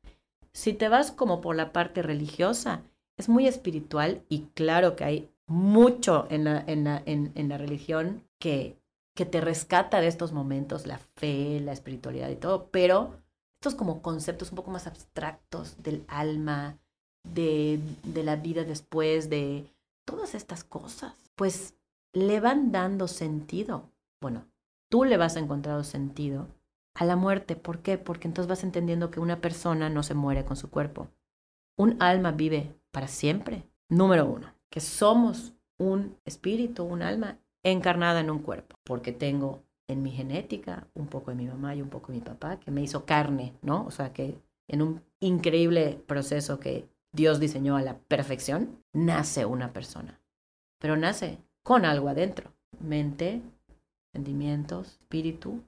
[0.52, 2.82] Si te vas como por la parte religiosa,
[3.16, 8.22] es muy espiritual y claro que hay mucho en la, en la, en la religión
[8.38, 8.78] que,
[9.18, 13.18] que te rescata de estos momentos, la fe, la espiritualidad y todo, pero
[13.60, 16.78] estos como conceptos un poco más abstractos del alma,
[17.24, 19.66] de, de la vida después, de
[20.04, 21.74] todas estas cosas, pues
[22.12, 23.90] le van dando sentido.
[24.20, 24.46] Bueno,
[24.90, 26.48] tú le vas a encontrar sentido
[26.94, 27.56] a la muerte.
[27.56, 27.98] ¿Por qué?
[27.98, 31.08] Porque entonces vas entendiendo que una persona no se muere con su cuerpo.
[31.76, 33.64] Un alma vive para siempre.
[33.88, 40.02] Número uno, que somos un espíritu, un alma encarnada en un cuerpo, porque tengo en
[40.02, 42.82] mi genética un poco de mi mamá y un poco de mi papá, que me
[42.82, 43.86] hizo carne, ¿no?
[43.86, 44.38] O sea, que
[44.68, 50.20] en un increíble proceso que Dios diseñó a la perfección, nace una persona,
[50.78, 53.42] pero nace con algo adentro, mente,
[54.12, 55.62] sentimientos, espíritu,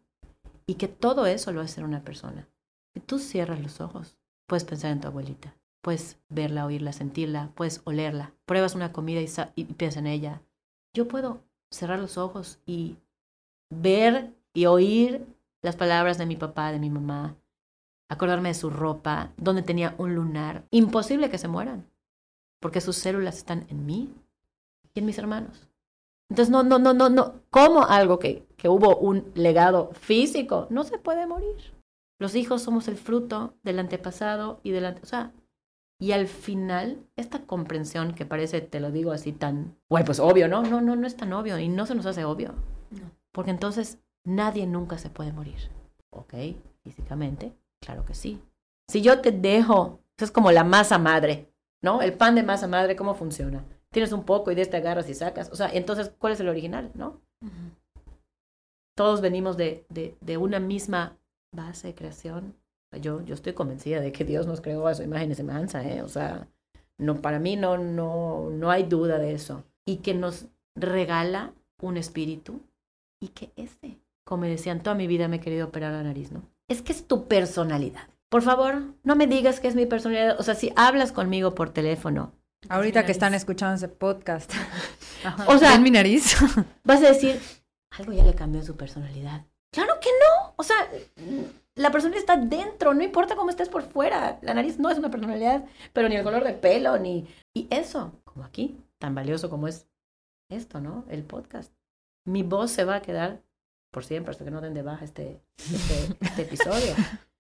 [0.66, 2.48] y que todo eso lo hace una persona.
[2.94, 4.16] Si tú cierras los ojos,
[4.46, 9.28] puedes pensar en tu abuelita, puedes verla, oírla, sentirla, puedes olerla, pruebas una comida y,
[9.54, 10.42] y piensas en ella.
[10.94, 12.96] Yo puedo cerrar los ojos y
[13.70, 15.26] ver y oír
[15.62, 17.36] las palabras de mi papá, de mi mamá,
[18.08, 20.66] acordarme de su ropa, donde tenía un lunar.
[20.70, 21.88] Imposible que se mueran,
[22.58, 24.12] porque sus células están en mí
[24.94, 25.69] y en mis hermanos.
[26.30, 27.42] Entonces, no, no, no, no, no.
[27.50, 31.74] ¿Cómo algo que, que hubo un legado físico, no se puede morir.
[32.18, 35.02] Los hijos somos el fruto del antepasado y del ante...
[35.02, 35.32] O sea,
[35.98, 40.46] y al final, esta comprensión que parece, te lo digo así tan, bueno, pues obvio,
[40.46, 40.62] ¿no?
[40.62, 42.54] No, no, no es tan obvio y no se nos hace obvio.
[42.90, 43.10] No.
[43.32, 45.70] Porque entonces nadie nunca se puede morir.
[46.10, 46.34] ¿Ok?
[46.82, 48.42] Físicamente, claro que sí.
[48.88, 51.50] Si yo te dejo, eso es como la masa madre,
[51.82, 52.02] ¿no?
[52.02, 53.64] El pan de masa madre, ¿cómo funciona?
[53.92, 55.50] Tienes un poco y de este agarras y sacas.
[55.50, 57.20] O sea, entonces, ¿cuál es el original, no?
[58.96, 61.18] Todos venimos de, de, de una misma
[61.54, 62.54] base de creación.
[63.00, 66.02] Yo, yo estoy convencida de que Dios nos creó a su imagen y semejanza, ¿eh?
[66.02, 66.48] O sea,
[66.98, 69.64] no, para mí no, no, no hay duda de eso.
[69.86, 72.60] Y que nos regala un espíritu
[73.20, 76.30] y que ese, como me decían, toda mi vida me he querido operar la nariz,
[76.30, 76.42] ¿no?
[76.68, 78.08] Es que es tu personalidad.
[78.28, 80.38] Por favor, no me digas que es mi personalidad.
[80.38, 82.32] O sea, si hablas conmigo por teléfono.
[82.68, 84.52] Ahorita que están escuchando ese podcast.
[85.46, 86.34] O sea, ¿Ven mi nariz?
[86.84, 87.38] vas a decir,
[87.90, 89.44] algo ya le cambió su personalidad.
[89.70, 90.54] Claro que no.
[90.56, 90.76] O sea,
[91.74, 94.38] la personalidad está dentro, no importa cómo estés por fuera.
[94.40, 97.28] La nariz no es una personalidad, pero ni el color de pelo, ni...
[97.52, 99.88] Y eso, como aquí, tan valioso como es
[100.50, 101.04] esto, ¿no?
[101.10, 101.70] El podcast.
[102.24, 103.42] Mi voz se va a quedar
[103.90, 106.94] por siempre hasta que no den de baja este, este, este episodio.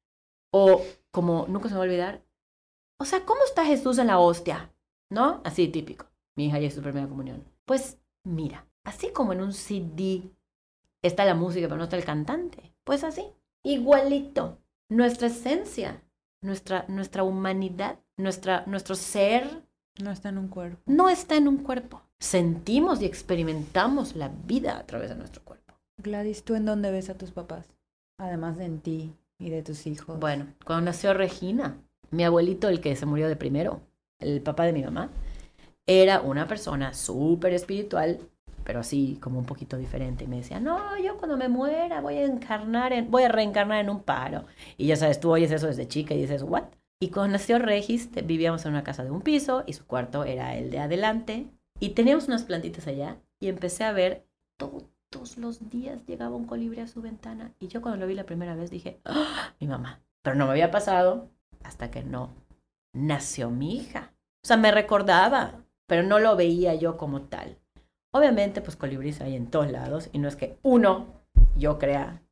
[0.52, 2.22] O como, nunca se me va a olvidar,
[2.98, 4.72] o sea, ¿cómo está Jesús en la hostia?
[5.10, 5.40] ¿No?
[5.44, 6.06] Así típico.
[6.36, 7.44] Mi hija ya es su primera comunión.
[7.66, 10.22] Pues mira, así como en un CD
[11.02, 13.24] está la música pero no está el cantante, pues así,
[13.62, 14.58] igualito.
[14.88, 16.02] Nuestra esencia,
[16.40, 19.62] nuestra, nuestra humanidad, nuestra, nuestro ser
[20.02, 20.80] No está en un cuerpo.
[20.86, 22.02] no está en un cuerpo.
[22.18, 25.74] Sentimos y experimentamos la vida a través de nuestro cuerpo.
[25.98, 27.66] Gladys, ¿tú en dónde ves a tus papás?
[28.18, 30.18] Además de en ti y de tus hijos.
[30.18, 31.78] Bueno, cuando nació Regina,
[32.10, 33.80] mi abuelito, el que se murió de primero,
[34.20, 35.10] el papá de mi mamá,
[35.86, 38.20] era una persona súper espiritual,
[38.64, 40.24] pero así como un poquito diferente.
[40.24, 43.80] Y me decía, no, yo cuando me muera voy a encarnar, en, voy a reencarnar
[43.80, 44.44] en un paro.
[44.76, 46.64] Y ya sabes, tú oyes eso desde chica y dices, ¿what?
[47.02, 50.56] Y cuando nació Regis, vivíamos en una casa de un piso y su cuarto era
[50.56, 51.46] el de adelante.
[51.80, 54.26] Y teníamos unas plantitas allá y empecé a ver
[54.58, 57.52] todos los días llegaba un colibrí a su ventana.
[57.58, 59.54] Y yo cuando lo vi la primera vez dije, ¡Ah!
[59.58, 60.00] mi mamá.
[60.22, 61.30] Pero no me había pasado
[61.64, 62.34] hasta que no
[62.92, 64.12] nació mi hija.
[64.42, 67.58] O sea, me recordaba, pero no lo veía yo como tal.
[68.12, 71.22] Obviamente, pues colibríes hay en todos lados y no es que uno,
[71.56, 72.22] yo crea,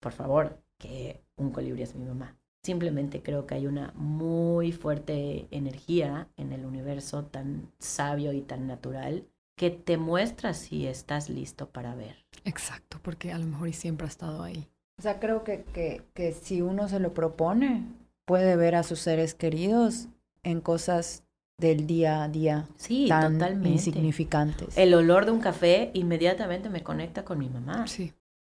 [0.00, 2.36] por favor, que un colibrí es mi mamá.
[2.64, 8.66] Simplemente creo que hay una muy fuerte energía en el universo tan sabio y tan
[8.66, 12.26] natural que te muestra si estás listo para ver.
[12.44, 14.68] Exacto, porque a lo mejor y siempre ha estado ahí.
[14.98, 17.86] O sea, creo que, que, que si uno se lo propone,
[18.26, 20.08] puede ver a sus seres queridos
[20.42, 21.22] en cosas
[21.58, 23.70] del día a día Sí, tan totalmente.
[23.70, 24.76] insignificantes.
[24.76, 27.86] El olor de un café inmediatamente me conecta con mi mamá.
[27.86, 28.12] Sí.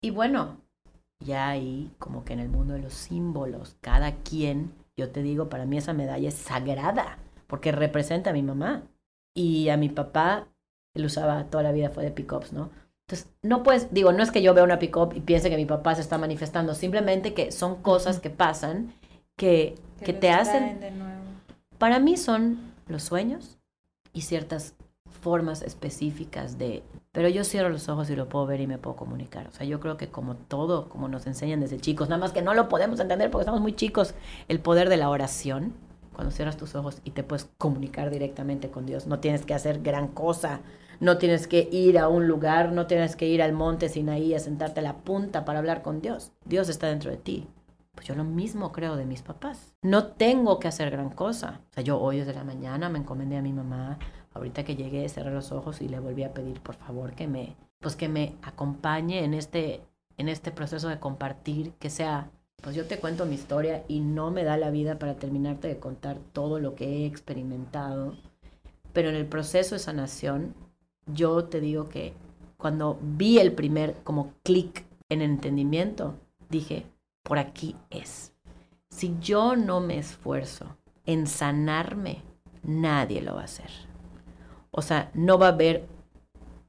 [0.03, 0.57] Y bueno,
[1.21, 5.49] ya ahí, como que en el mundo de los símbolos, cada quien, yo te digo,
[5.49, 8.83] para mí esa medalla es sagrada, porque representa a mi mamá.
[9.35, 10.49] Y a mi papá,
[10.95, 12.71] él usaba toda la vida, fue de pick-ups, ¿no?
[13.07, 15.67] Entonces, no puedes, digo, no es que yo vea una pick-up y piense que mi
[15.67, 18.95] papá se está manifestando, simplemente que son cosas que pasan
[19.37, 20.79] que, que te hacen
[21.79, 22.59] para mí son
[22.89, 23.59] los sueños
[24.13, 24.75] y ciertas
[25.21, 26.83] formas específicas de...
[27.13, 29.47] Pero yo cierro los ojos y lo puedo ver y me puedo comunicar.
[29.49, 32.43] O sea, yo creo que como todo, como nos enseñan desde chicos, nada más que
[32.43, 34.15] no lo podemos entender porque estamos muy chicos,
[34.49, 35.75] el poder de la oración,
[36.15, 39.07] cuando cierras tus ojos y te puedes comunicar directamente con Dios.
[39.07, 40.61] No tienes que hacer gran cosa,
[41.01, 44.39] no tienes que ir a un lugar, no tienes que ir al monte Sinaí a
[44.39, 46.33] sentarte a la punta para hablar con Dios.
[46.45, 47.47] Dios está dentro de ti.
[47.97, 49.75] Pues yo lo mismo creo de mis papás.
[49.83, 51.63] No tengo que hacer gran cosa.
[51.71, 53.99] O sea, yo hoy desde la mañana me encomendé a mi mamá.
[54.35, 57.57] Ahorita que llegué, cerré los ojos y le volví a pedir, por favor, que me,
[57.81, 59.81] pues que me acompañe en este,
[60.19, 62.31] en este proceso de compartir, que sea,
[62.63, 65.79] pues yo te cuento mi historia y no me da la vida para terminarte de
[65.79, 68.15] contar todo lo que he experimentado.
[68.93, 70.55] Pero en el proceso de sanación,
[71.07, 72.13] yo te digo que
[72.59, 76.15] cuando vi el primer como clic en entendimiento,
[76.51, 76.85] dije,
[77.27, 78.33] por aquí es.
[78.89, 82.23] Si yo no me esfuerzo en sanarme,
[82.63, 83.71] nadie lo va a hacer.
[84.71, 85.89] O sea, no va a haber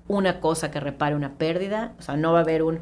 [0.07, 1.93] una cosa que repare una pérdida.
[1.99, 2.79] O sea, no va a haber un,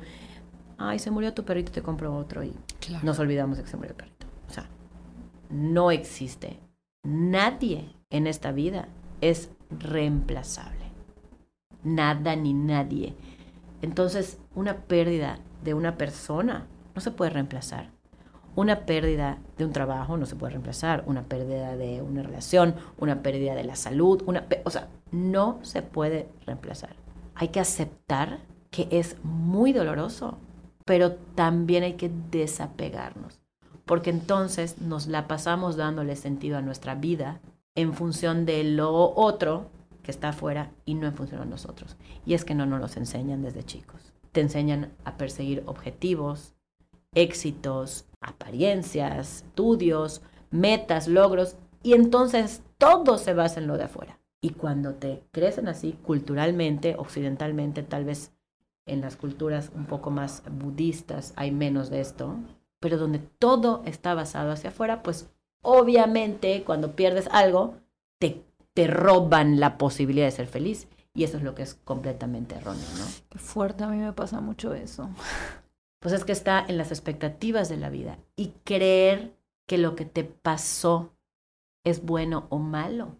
[0.77, 3.03] ay, se murió tu perrito, te compro otro y Claro.
[3.05, 4.25] nos olvidamos de que se murió el perrito.
[4.47, 4.69] O sea,
[5.49, 6.59] no existe.
[7.03, 8.87] Nadie en esta vida
[9.19, 10.85] es reemplazable.
[11.83, 13.15] Nada ni nadie.
[13.81, 17.91] Entonces, una pérdida de una persona no se puede reemplazar.
[18.55, 21.03] Una pérdida de un trabajo no se puede reemplazar.
[21.07, 25.81] Una pérdida de una relación, una pérdida de la salud, una, o sea, no se
[25.81, 26.95] puede reemplazar.
[27.35, 28.39] Hay que aceptar
[28.71, 30.37] que es muy doloroso,
[30.85, 33.41] pero también hay que desapegarnos,
[33.85, 37.41] porque entonces nos la pasamos dándole sentido a nuestra vida
[37.75, 39.69] en función de lo otro
[40.01, 41.97] que está afuera y no en función a nosotros.
[42.25, 44.13] Y es que no nos los enseñan desde chicos.
[44.31, 46.54] Te enseñan a perseguir objetivos,
[47.15, 54.19] éxitos, apariencias, estudios, metas, logros, y entonces todo se basa en lo de afuera.
[54.41, 58.31] Y cuando te crecen así culturalmente, occidentalmente, tal vez
[58.85, 62.37] en las culturas un poco más budistas hay menos de esto,
[62.79, 65.29] pero donde todo está basado hacia afuera, pues
[65.61, 67.75] obviamente cuando pierdes algo,
[68.19, 68.43] te,
[68.73, 70.87] te roban la posibilidad de ser feliz.
[71.15, 72.83] Y eso es lo que es completamente erróneo.
[73.29, 75.09] Qué fuerte, a mí me pasa mucho eso.
[76.05, 79.35] Pues es que está en las expectativas de la vida y creer
[79.65, 81.15] que lo que te pasó
[81.83, 83.15] es bueno o malo.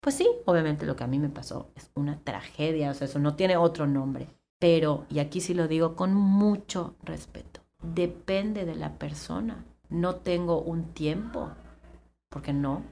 [0.00, 3.18] Pues sí, obviamente lo que a mí me pasó es una tragedia, o sea, eso
[3.18, 4.26] no tiene otro nombre.
[4.58, 9.66] Pero, y aquí sí lo digo con mucho respeto, depende de la persona.
[9.90, 11.50] No tengo un tiempo,
[12.30, 12.84] porque no,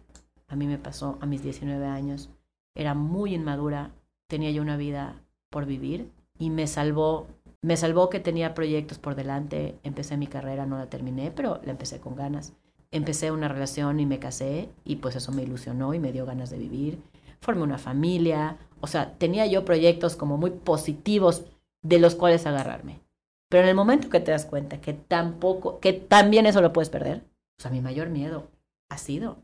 [0.47, 2.29] a mí me pasó a mis 19 años,
[2.75, 3.95] era muy inmadura,
[4.27, 7.29] tenía yo una vida por vivir y me salvó
[7.67, 11.73] me salvó que tenía proyectos por delante, empecé mi carrera, no la terminé, pero la
[11.73, 12.53] empecé con ganas.
[12.93, 16.49] Empecé una relación y me casé y pues eso me ilusionó y me dio ganas
[16.49, 17.03] de vivir.
[17.41, 21.45] Formé una familia, o sea, tenía yo proyectos como muy positivos
[21.83, 23.01] de los cuales agarrarme.
[23.49, 26.89] Pero en el momento que te das cuenta que tampoco, que también eso lo puedes
[26.89, 27.25] perder,
[27.59, 28.47] o sea, mi mayor miedo
[28.89, 29.39] ha sido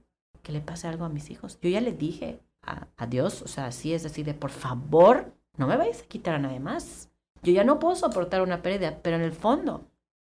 [0.45, 1.59] que le pase algo a mis hijos.
[1.61, 5.35] Yo ya les dije a, a Dios, o sea, así es así de, por favor,
[5.57, 7.09] no me vayas a quitar a nadie más.
[7.43, 9.85] Yo ya no puedo soportar una pérdida, pero en el fondo,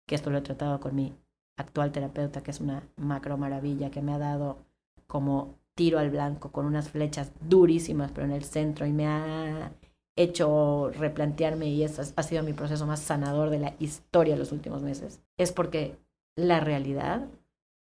[0.06, 1.12] que esto lo he tratado con mi
[1.56, 4.58] actual terapeuta, que es una macro maravilla, que me ha dado
[5.06, 9.72] como tiro al blanco con unas flechas durísimas, pero en el centro, y me ha
[10.16, 14.82] hecho replantearme, y eso ha sido mi proceso más sanador de la historia los últimos
[14.82, 15.98] meses, es porque
[16.36, 17.26] la realidad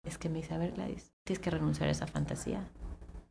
[0.03, 2.69] es que me dice, a ver, Gladys, tienes que renunciar a esa fantasía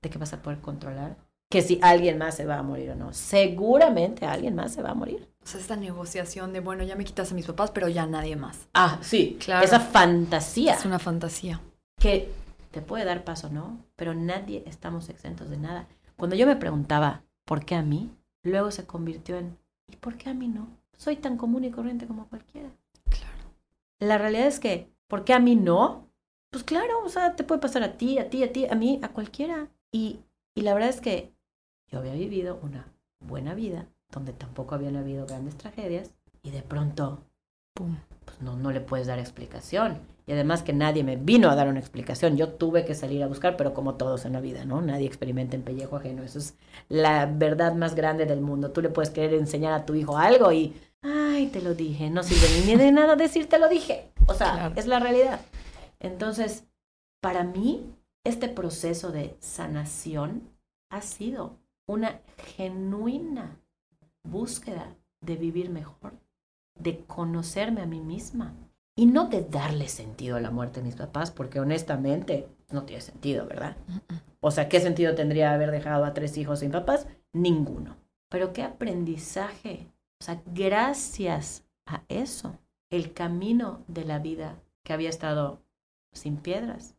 [0.03, 1.17] de que vas a poder controlar
[1.49, 3.13] que si alguien más se va a morir o no.
[3.13, 5.29] Seguramente alguien más se va a morir.
[5.47, 8.35] O sea, esta negociación de, bueno, ya me quitas a mis papás, pero ya nadie
[8.35, 8.67] más.
[8.75, 9.65] Ah, sí, claro.
[9.65, 10.75] Esa fantasía.
[10.75, 11.61] Es una fantasía.
[12.01, 12.29] Que
[12.73, 13.79] te puede dar paso, ¿no?
[13.95, 15.87] Pero nadie estamos exentos de nada.
[16.17, 18.11] Cuando yo me preguntaba, ¿por qué a mí?
[18.43, 20.67] Luego se convirtió en, ¿y por qué a mí no?
[20.97, 22.71] Soy tan común y corriente como cualquiera.
[23.09, 23.55] Claro.
[24.01, 26.09] La realidad es que, ¿por qué a mí no?
[26.51, 28.99] Pues claro, o sea, te puede pasar a ti, a ti, a ti, a mí,
[29.01, 29.69] a cualquiera.
[29.93, 30.19] Y,
[30.57, 31.33] y la verdad es que
[31.87, 33.87] yo había vivido una buena vida,
[34.17, 36.11] donde tampoco habían habido grandes tragedias,
[36.43, 37.21] y de pronto,
[37.75, 37.97] ¡pum!
[38.25, 39.99] Pues no, no le puedes dar explicación.
[40.27, 42.37] Y además que nadie me vino a dar una explicación.
[42.37, 44.81] Yo tuve que salir a buscar, pero como todos en la vida, ¿no?
[44.81, 46.23] Nadie experimenta en pellejo ajeno.
[46.25, 46.57] Eso es
[46.89, 48.73] la verdad más grande del mundo.
[48.73, 52.11] Tú le puedes querer enseñar a tu hijo algo y, ay, te lo dije.
[52.11, 54.11] No sirve ni de nada decir te lo dije.
[54.27, 55.41] O sea, es la realidad.
[56.01, 56.65] Entonces,
[57.21, 57.85] para mí,
[58.25, 60.51] este proceso de sanación
[60.91, 62.21] ha sido una
[62.57, 63.61] genuina
[64.31, 66.15] búsqueda de vivir mejor,
[66.79, 68.55] de conocerme a mí misma
[68.95, 73.03] y no de darle sentido a la muerte de mis papás, porque honestamente no tiene
[73.03, 73.77] sentido, ¿verdad?
[74.41, 77.07] O sea, ¿qué sentido tendría haber dejado a tres hijos sin papás?
[77.33, 77.97] Ninguno.
[78.29, 79.93] Pero qué aprendizaje.
[80.21, 82.59] O sea, gracias a eso,
[82.91, 85.63] el camino de la vida que había estado
[86.13, 86.97] sin piedras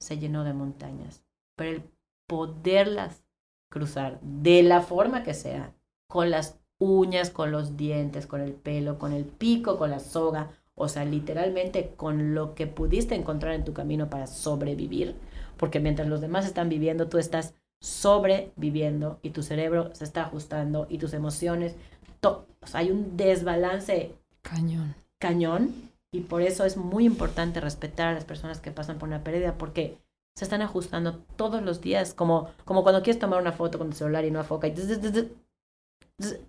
[0.00, 1.22] se llenó de montañas.
[1.56, 1.82] Pero el
[2.30, 3.24] poderlas
[3.68, 5.74] cruzar de la forma que sea,
[6.10, 10.50] con las uñas, con los dientes, con el pelo, con el pico, con la soga,
[10.74, 15.14] o sea, literalmente con lo que pudiste encontrar en tu camino para sobrevivir,
[15.56, 20.88] porque mientras los demás están viviendo, tú estás sobreviviendo y tu cerebro se está ajustando
[20.90, 21.76] y tus emociones,
[22.22, 24.96] o sea, hay un desbalance cañón.
[25.18, 29.22] Cañón y por eso es muy importante respetar a las personas que pasan por una
[29.22, 29.98] pérdida porque
[30.36, 33.94] se están ajustando todos los días, como, como cuando quieres tomar una foto con el
[33.94, 34.66] celular y no enfoca.
[34.66, 34.72] Y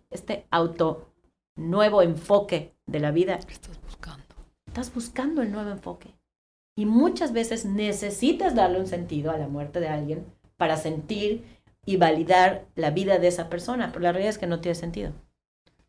[0.10, 1.12] este auto
[1.56, 3.40] nuevo enfoque de la vida.
[3.40, 4.24] ¿Qué estás buscando?
[4.68, 6.16] Estás buscando el nuevo enfoque.
[6.78, 10.26] Y muchas veces necesitas darle un sentido a la muerte de alguien
[10.58, 11.44] para sentir
[11.86, 15.12] y validar la vida de esa persona, pero la realidad es que no tiene sentido.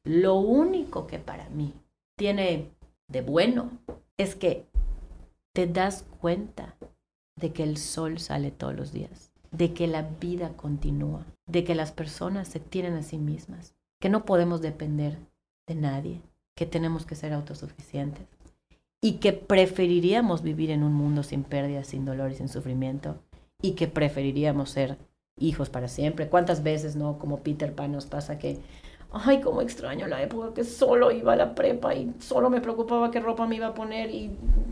[0.04, 1.74] Lo único que para mí
[2.16, 2.70] tiene
[3.08, 3.70] de bueno
[4.16, 4.66] es que
[5.54, 6.76] te das cuenta
[7.38, 11.74] de que el sol sale todos los días, de que la vida continúa, de que
[11.74, 15.18] las personas se tienen a sí mismas, que no podemos depender
[15.68, 16.20] de nadie,
[16.56, 18.26] que tenemos que ser autosuficientes
[19.00, 23.16] y que preferiríamos vivir en un mundo sin pérdidas, sin dolor y sin sufrimiento
[23.60, 24.98] y que preferiríamos ser
[25.38, 26.28] hijos para siempre.
[26.28, 27.18] ¿Cuántas veces, no?
[27.18, 28.60] Como Peter Pan nos pasa que
[29.12, 33.10] ay, cómo extraño la época que solo iba a la prepa y solo me preocupaba
[33.10, 34.30] qué ropa me iba a poner y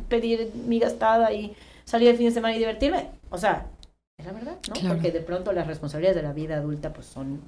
[0.08, 1.54] pedir mi gastada y
[1.84, 3.10] salir el fin de semana y divertirme.
[3.30, 3.66] O sea,
[4.20, 4.88] es la verdad, ¿no?
[4.88, 7.40] Porque de pronto las responsabilidades de la vida adulta pues son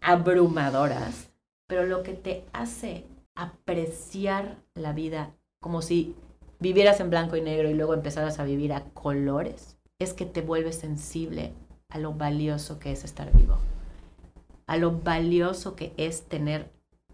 [0.00, 1.30] abrumadoras,
[1.66, 3.04] pero lo que te hace
[3.34, 6.14] apreciar la vida como si
[6.58, 10.42] vivieras en blanco y negro y luego empezaras a vivir a colores, es que te
[10.42, 11.52] vuelves sensible
[11.88, 13.58] a lo valioso que es estar vivo,
[14.66, 16.70] a lo valioso que es tener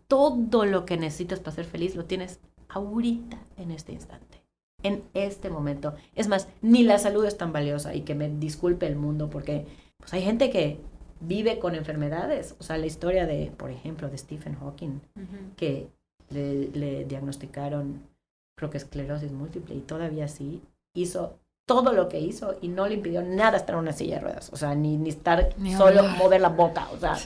[0.07, 4.38] todo lo que necesitas para ser feliz, lo tienes ahorita en este instante,
[4.83, 5.95] en este momento.
[6.15, 9.67] Es más, ni la salud es tan valiosa y que me disculpe el mundo porque
[9.99, 10.81] pues, hay gente que
[11.21, 12.55] vive con enfermedades.
[12.59, 15.01] O sea, la historia de, por ejemplo, de Stephen Hawking,
[15.57, 15.89] que
[16.31, 18.03] le, le, diagnosticaron,
[18.57, 20.63] creo que esclerosis múltiple y todavía sí,
[20.95, 24.23] hizo todo lo que hizo y no le impidió nada estar en una silla de
[24.23, 27.17] ruedas, o sea, ni, ni estar solo mover la boca, o sea.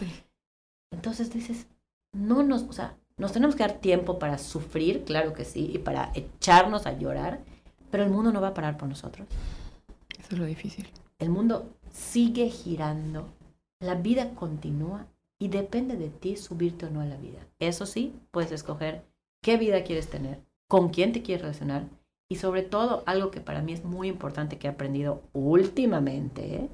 [0.90, 1.68] Entonces dices,
[2.12, 5.78] no nos, o sea, nos tenemos que dar tiempo para sufrir, claro que sí, y
[5.78, 7.40] para echarnos a llorar,
[7.90, 9.26] pero el mundo no va a parar por nosotros.
[10.18, 10.88] Eso es lo difícil.
[11.18, 13.28] El mundo sigue girando,
[13.80, 15.06] la vida continúa
[15.38, 17.46] y depende de ti subirte o no a la vida.
[17.58, 19.04] Eso sí, puedes escoger
[19.42, 21.84] qué vida quieres tener, con quién te quieres relacionar
[22.32, 26.68] y sobre todo, algo que para mí es muy importante que he aprendido últimamente, ¿eh?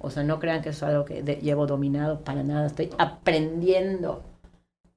[0.00, 4.24] o sea, no crean que es algo que llevo dominado para nada, estoy aprendiendo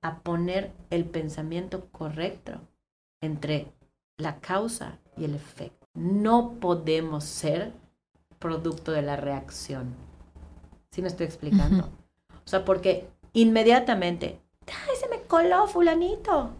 [0.01, 2.59] a poner el pensamiento correcto
[3.21, 3.71] entre
[4.17, 5.87] la causa y el efecto.
[5.93, 7.73] No podemos ser
[8.39, 9.95] producto de la reacción.
[10.91, 11.89] ¿Sí me estoy explicando?
[12.45, 16.51] O sea, porque inmediatamente, ¡ay, se me coló fulanito!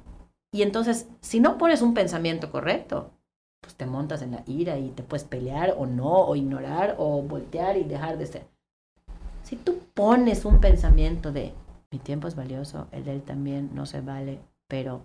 [0.52, 3.12] Y entonces, si no pones un pensamiento correcto,
[3.62, 7.22] pues te montas en la ira y te puedes pelear o no, o ignorar, o
[7.22, 8.48] voltear y dejar de ser.
[9.44, 11.54] Si tú pones un pensamiento de
[11.92, 15.02] mi tiempo es valioso, el de él también no se vale, pero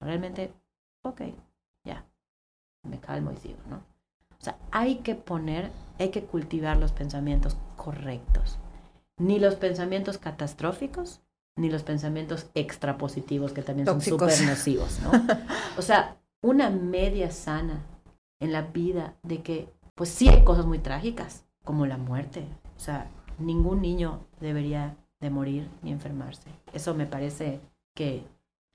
[0.00, 0.52] realmente,
[1.02, 1.22] ok,
[1.84, 2.04] ya,
[2.88, 3.76] me calmo y sigo, ¿no?
[3.76, 8.58] O sea, hay que poner, hay que cultivar los pensamientos correctos.
[9.18, 11.20] Ni los pensamientos catastróficos,
[11.56, 15.10] ni los pensamientos extrapositivos que también son súper nocivos, ¿no?
[15.76, 17.84] O sea, una media sana
[18.40, 22.46] en la vida de que, pues sí hay cosas muy trágicas, como la muerte.
[22.76, 26.50] O sea, ningún niño debería de morir ni enfermarse.
[26.72, 27.60] Eso me parece
[27.94, 28.24] que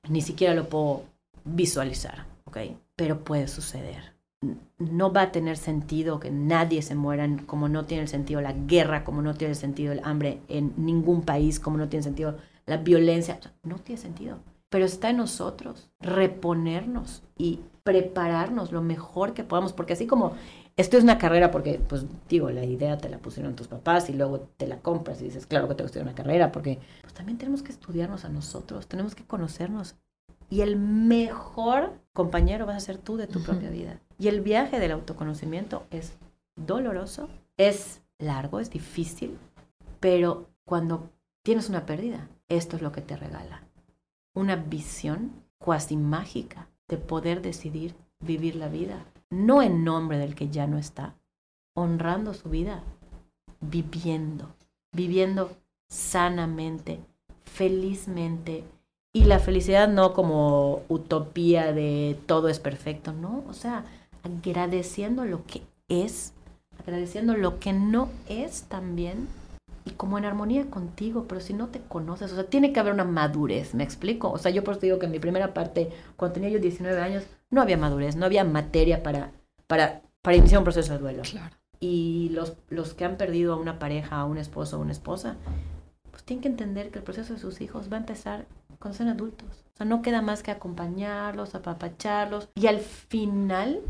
[0.09, 1.03] ni siquiera lo puedo
[1.43, 2.57] visualizar, ¿ok?
[2.95, 4.15] Pero puede suceder.
[4.77, 9.03] No va a tener sentido que nadie se muera, como no tiene sentido la guerra,
[9.03, 13.39] como no tiene sentido el hambre en ningún país, como no tiene sentido la violencia.
[13.63, 14.39] No tiene sentido
[14.75, 20.33] pero está en nosotros reponernos y prepararnos lo mejor que podamos, porque así como
[20.75, 24.13] esto es una carrera, porque, pues digo, la idea te la pusieron tus papás y
[24.13, 27.13] luego te la compras y dices, claro que tengo que estudiar una carrera, porque pues
[27.13, 29.95] también tenemos que estudiarnos a nosotros, tenemos que conocernos.
[30.49, 33.99] Y el mejor compañero vas a ser tú de tu propia vida.
[34.19, 36.17] Y el viaje del autoconocimiento es
[36.55, 39.37] doloroso, es largo, es difícil,
[39.99, 41.09] pero cuando
[41.43, 43.65] tienes una pérdida, esto es lo que te regala
[44.35, 50.49] una visión cuasi mágica de poder decidir vivir la vida, no en nombre del que
[50.49, 51.15] ya no está,
[51.75, 52.83] honrando su vida,
[53.61, 54.55] viviendo,
[54.91, 55.51] viviendo
[55.87, 56.99] sanamente,
[57.43, 58.63] felizmente.
[59.13, 63.85] Y la felicidad no como utopía de todo es perfecto, no, o sea,
[64.23, 66.33] agradeciendo lo que es,
[66.79, 69.27] agradeciendo lo que no es también
[69.85, 72.93] y como en armonía contigo, pero si no te conoces, o sea, tiene que haber
[72.93, 74.31] una madurez, ¿me explico?
[74.31, 76.99] O sea, yo por eso digo que en mi primera parte, cuando tenía yo 19
[76.99, 79.31] años, no había madurez, no había materia para,
[79.67, 81.21] para, para iniciar un proceso de duelo.
[81.21, 81.55] Claro.
[81.79, 85.37] Y los, los que han perdido a una pareja, a un esposo o una esposa,
[86.09, 88.47] pues tienen que entender que el proceso de sus hijos va a empezar
[88.79, 89.65] cuando sean adultos.
[89.75, 93.81] O sea, no queda más que acompañarlos, apapacharlos, y al final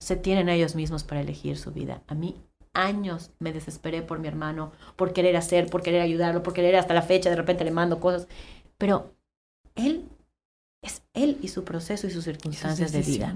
[0.00, 2.02] se tienen ellos mismos para elegir su vida.
[2.06, 2.36] A mí
[2.74, 6.94] años me desesperé por mi hermano, por querer hacer, por querer ayudarlo, por querer hasta
[6.94, 8.28] la fecha, de repente le mando cosas.
[8.76, 9.14] Pero
[9.74, 10.08] él
[10.82, 13.34] es él y su proceso y sus circunstancias de vida.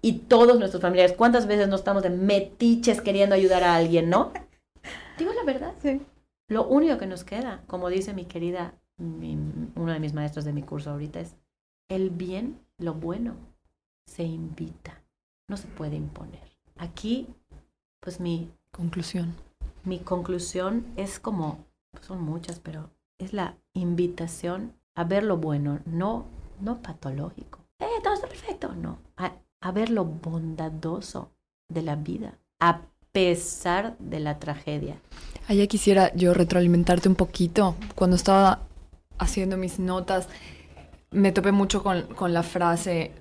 [0.00, 4.32] Y todos nuestros familiares, ¿cuántas veces no estamos de metiches queriendo ayudar a alguien, no?
[5.18, 5.74] Digo la verdad.
[5.82, 6.00] Sí.
[6.48, 10.62] Lo único que nos queda, como dice mi querida, uno de mis maestros de mi
[10.62, 11.34] curso ahorita, es
[11.88, 13.36] el bien, lo bueno,
[14.06, 15.02] se invita,
[15.48, 16.56] no se puede imponer.
[16.76, 17.26] Aquí,
[18.00, 19.34] pues mi Conclusión.
[19.84, 21.64] Mi conclusión es como,
[22.02, 26.26] son muchas, pero es la invitación a ver lo bueno, no,
[26.60, 27.60] no patológico.
[27.78, 28.98] Eh, todo está perfecto, no.
[29.16, 31.30] A, a ver lo bondadoso
[31.72, 35.00] de la vida, a pesar de la tragedia.
[35.48, 37.76] Allá quisiera yo retroalimentarte un poquito.
[37.94, 38.60] Cuando estaba
[39.18, 40.28] haciendo mis notas,
[41.10, 43.12] me topé mucho con, con la frase,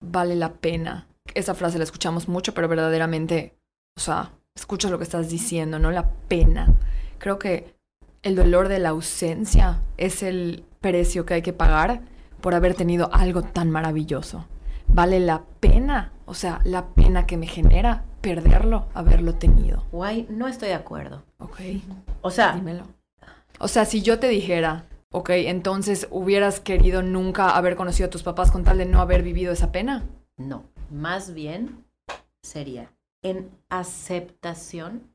[0.00, 1.06] vale la pena.
[1.34, 3.58] Esa frase la escuchamos mucho, pero verdaderamente,
[3.96, 5.90] o sea, escuchas lo que estás diciendo, ¿no?
[5.90, 6.74] La pena.
[7.18, 7.74] Creo que
[8.22, 12.02] el dolor de la ausencia es el precio que hay que pagar
[12.40, 14.46] por haber tenido algo tan maravilloso.
[14.86, 19.84] Vale la pena, o sea, la pena que me genera perderlo, haberlo tenido.
[19.92, 21.22] Guay, no estoy de acuerdo.
[21.38, 21.60] Ok,
[22.20, 22.84] O sea, dímelo.
[23.58, 28.22] O sea, si yo te dijera, ok, entonces hubieras querido nunca haber conocido a tus
[28.22, 30.04] papás con tal de no haber vivido esa pena.
[30.36, 30.64] no.
[30.90, 31.82] Más bien
[32.42, 32.90] sería
[33.24, 35.12] en aceptación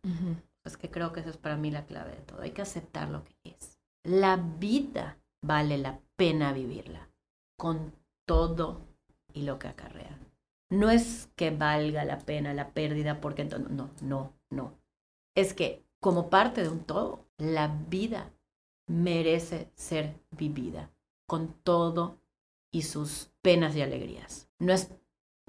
[0.66, 2.42] Es que creo que eso es para mí la clave de todo.
[2.42, 3.80] Hay que aceptar lo que es.
[4.04, 7.10] La vida vale la pena vivirla
[7.58, 7.94] con
[8.28, 8.82] todo
[9.34, 10.20] y lo que acarrea.
[10.70, 14.74] No es que valga la pena la pérdida porque entonces no, no, no.
[15.36, 18.34] Es que como parte de un todo, la vida
[18.88, 20.92] merece ser vivida
[21.28, 22.20] con todo
[22.72, 24.50] y sus penas y alegrías.
[24.60, 24.92] No es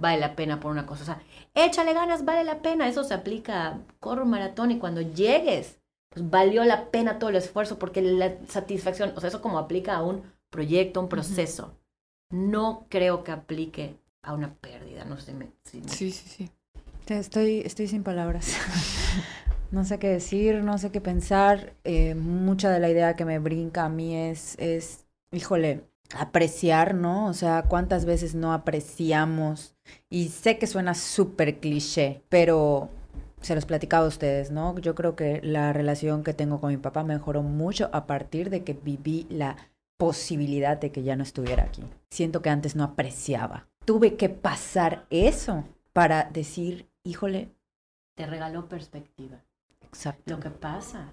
[0.00, 1.02] vale la pena por una cosa.
[1.02, 1.22] O sea,
[1.54, 2.88] échale ganas, vale la pena.
[2.88, 5.78] Eso se aplica a corre un maratón y cuando llegues,
[6.08, 9.96] pues valió la pena todo el esfuerzo porque la satisfacción, o sea, eso como aplica
[9.96, 11.74] a un proyecto, un proceso.
[12.30, 15.04] No creo que aplique a una pérdida.
[15.04, 15.52] No sé si me...
[15.64, 16.50] si me- Sí, sí, sí.
[17.08, 18.56] Estoy, estoy sin palabras.
[19.70, 21.74] No sé qué decir, no sé qué pensar.
[21.84, 25.84] Eh, mucha de la idea que me brinca a mí es, es, híjole,
[26.16, 27.26] apreciar, ¿no?
[27.26, 29.74] O sea, cuántas veces no apreciamos.
[30.08, 32.88] Y sé que suena súper cliché, pero
[33.40, 34.78] se los platicaba a ustedes, ¿no?
[34.78, 38.64] Yo creo que la relación que tengo con mi papá mejoró mucho a partir de
[38.64, 39.56] que viví la
[39.98, 41.84] posibilidad de que ya no estuviera aquí.
[42.10, 43.68] Siento que antes no apreciaba.
[43.84, 47.50] Tuve que pasar eso para decir, híjole,
[48.16, 49.42] te regaló perspectiva.
[49.80, 50.34] exacto.
[50.34, 51.12] Lo que pasa,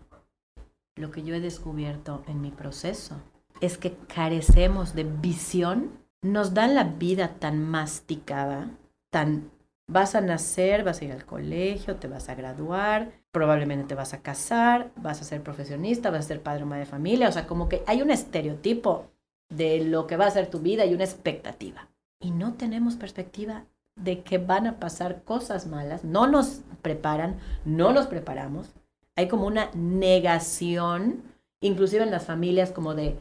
[0.96, 3.22] lo que yo he descubierto en mi proceso,
[3.62, 5.92] es que carecemos de visión.
[6.22, 8.72] Nos dan la vida tan masticada,
[9.10, 9.52] tan...
[9.90, 14.14] Vas a nacer, vas a ir al colegio, te vas a graduar, probablemente te vas
[14.14, 17.30] a casar, vas a ser profesionista, vas a ser padre o madre de familia.
[17.30, 19.08] O sea, como que hay un estereotipo
[19.50, 21.88] de lo que va a ser tu vida y una expectativa.
[22.20, 23.64] Y no tenemos perspectiva
[23.96, 26.04] de que van a pasar cosas malas.
[26.04, 28.74] No nos preparan, no nos preparamos
[29.18, 31.24] hay como una negación,
[31.60, 33.18] inclusive en las familias, como de,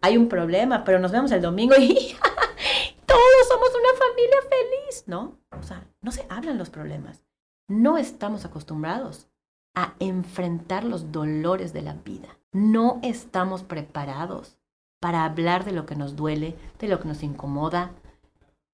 [0.00, 1.94] hay un problema, pero nos vemos el domingo y
[3.06, 5.38] todos somos una familia feliz, ¿no?
[5.58, 7.22] O sea, no se hablan los problemas.
[7.68, 9.28] No estamos acostumbrados
[9.74, 12.38] a enfrentar los dolores de la vida.
[12.52, 14.58] No estamos preparados
[15.00, 17.92] para hablar de lo que nos duele, de lo que nos incomoda.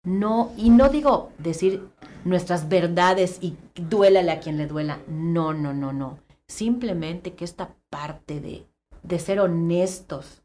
[0.05, 1.89] No, y no digo decir
[2.25, 5.01] nuestras verdades y duélale a quien le duela.
[5.09, 8.67] No, no, no, no simplemente que esta parte de,
[9.03, 10.43] de ser honestos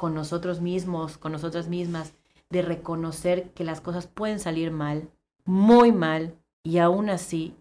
[0.00, 2.14] con nosotros mismos, con nosotras mismas,
[2.48, 5.10] de reconocer que las cosas pueden salir mal,
[5.44, 7.54] muy mal, y aún así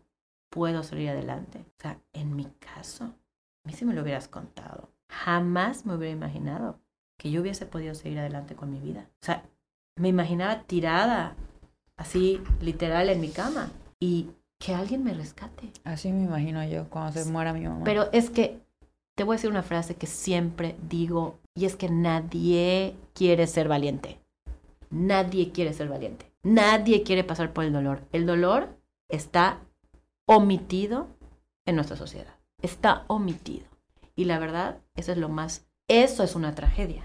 [0.50, 1.66] puedo salir adelante.
[1.78, 6.14] O sea, en mi caso, a mí si me lo hubieras contado, jamás me hubiera
[6.14, 6.80] imaginado
[7.18, 9.10] que yo hubiese podido seguir adelante con mi vida.
[9.22, 9.44] O sea,
[9.98, 11.36] me imaginaba tirada,
[11.98, 13.70] así literal en mi cama,
[14.00, 14.30] y
[14.60, 15.74] que alguien me rescate.
[15.84, 17.84] Así me imagino yo cuando se muera mi mamá.
[17.84, 18.62] Pero es que
[19.20, 23.68] te voy a decir una frase que siempre digo y es que nadie quiere ser
[23.68, 24.18] valiente.
[24.92, 26.32] Nadie quiere ser valiente.
[26.42, 28.00] Nadie quiere pasar por el dolor.
[28.14, 28.70] El dolor
[29.10, 29.60] está
[30.26, 31.08] omitido
[31.66, 32.34] en nuestra sociedad.
[32.62, 33.66] Está omitido.
[34.16, 37.04] Y la verdad, eso es lo más, eso es una tragedia.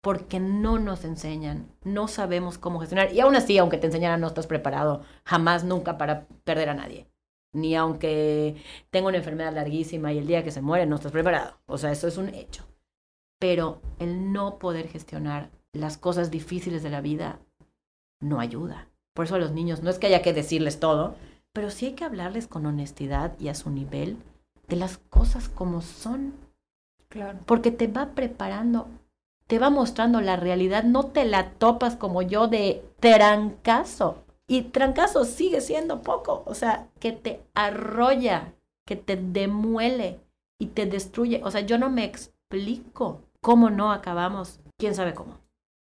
[0.00, 3.12] Porque no nos enseñan, no sabemos cómo gestionar.
[3.12, 7.06] Y aún así, aunque te enseñaran, no estás preparado jamás, nunca para perder a nadie
[7.56, 8.56] ni aunque
[8.90, 11.58] tenga una enfermedad larguísima y el día que se muere no estás preparado.
[11.66, 12.64] O sea, eso es un hecho.
[13.38, 17.40] Pero el no poder gestionar las cosas difíciles de la vida
[18.20, 18.88] no ayuda.
[19.14, 21.16] Por eso a los niños no es que haya que decirles todo,
[21.52, 24.18] pero sí hay que hablarles con honestidad y a su nivel
[24.68, 26.34] de las cosas como son.
[27.08, 27.38] claro.
[27.46, 28.88] Porque te va preparando,
[29.46, 34.25] te va mostrando la realidad, no te la topas como yo de trancazo.
[34.48, 38.54] Y trancazo sigue siendo poco, o sea, que te arrolla,
[38.86, 40.20] que te demuele
[40.60, 41.40] y te destruye.
[41.44, 45.38] O sea, yo no me explico cómo no acabamos, quién sabe cómo.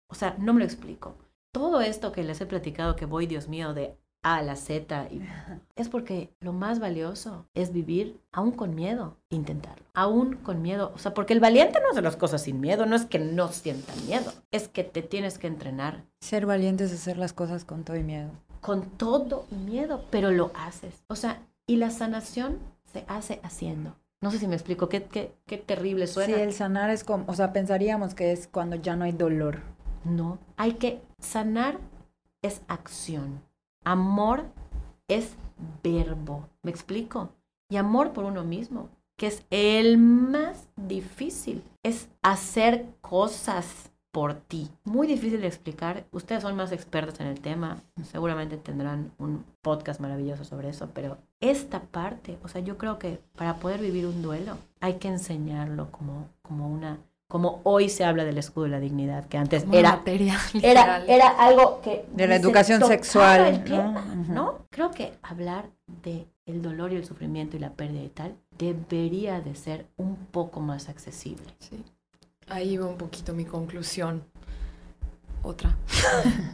[0.08, 1.16] O sea, no me lo explico.
[1.52, 5.08] Todo esto que les he platicado que voy, Dios mío, de A a la Z,
[5.10, 5.20] y-
[5.74, 9.84] es porque lo más valioso es vivir aún con miedo, intentarlo.
[9.94, 10.92] Aún con miedo.
[10.94, 13.48] O sea, porque el valiente no hace las cosas sin miedo, no es que no
[13.48, 17.82] sientan miedo, es que te tienes que entrenar Ser valientes es hacer las cosas con
[17.82, 18.30] todo y miedo.
[18.62, 21.04] Con todo miedo, pero lo haces.
[21.08, 23.96] O sea, y la sanación se hace haciendo.
[24.22, 26.36] No sé si me explico, qué, qué, qué terrible suena.
[26.36, 29.60] Sí, el sanar es como, o sea, pensaríamos que es cuando ya no hay dolor.
[30.04, 31.78] No, hay que sanar
[32.40, 33.42] es acción.
[33.84, 34.44] Amor
[35.08, 35.36] es
[35.82, 36.48] verbo.
[36.62, 37.30] ¿Me explico?
[37.68, 44.70] Y amor por uno mismo, que es el más difícil, es hacer cosas por ti.
[44.84, 46.04] Muy difícil de explicar.
[46.12, 47.78] Ustedes son más expertos en el tema.
[48.04, 50.90] Seguramente tendrán un podcast maravilloso sobre eso.
[50.94, 55.08] Pero esta parte, o sea, yo creo que para poder vivir un duelo hay que
[55.08, 56.98] enseñarlo como, como una...
[57.26, 60.98] Como hoy se habla del escudo de la dignidad, que antes Como era, materia, era,
[60.98, 61.04] literal.
[61.08, 62.04] era algo que...
[62.12, 64.20] De la educación sexual, el tema, ¿no?
[64.20, 64.32] Ujú.
[64.34, 64.58] ¿no?
[64.68, 65.70] Creo que hablar
[66.04, 70.16] de el dolor y el sufrimiento y la pérdida y tal debería de ser un
[70.16, 71.46] poco más accesible.
[71.58, 71.82] Sí.
[72.52, 74.24] Ahí va un poquito mi conclusión.
[75.42, 75.74] Otra.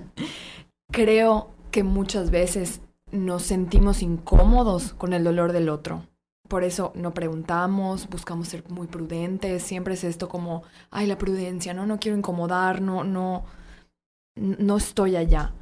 [0.92, 2.80] Creo que muchas veces
[3.10, 6.06] nos sentimos incómodos con el dolor del otro.
[6.46, 9.64] Por eso no preguntamos, buscamos ser muy prudentes.
[9.64, 10.62] Siempre es esto como,
[10.92, 13.44] ay, la prudencia, no, no quiero incomodar, no, no,
[14.36, 15.52] no estoy allá.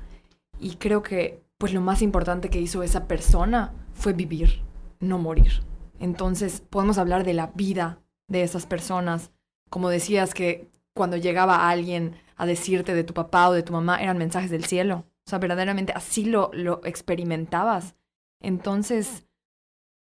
[0.60, 4.62] Y creo que, pues, lo más importante que hizo esa persona fue vivir,
[5.00, 5.62] no morir.
[5.98, 9.30] Entonces, podemos hablar de la vida de esas personas.
[9.70, 14.00] Como decías que cuando llegaba alguien a decirte de tu papá o de tu mamá,
[14.00, 15.04] eran mensajes del cielo.
[15.26, 17.96] O sea, verdaderamente así lo, lo experimentabas.
[18.40, 19.26] Entonces,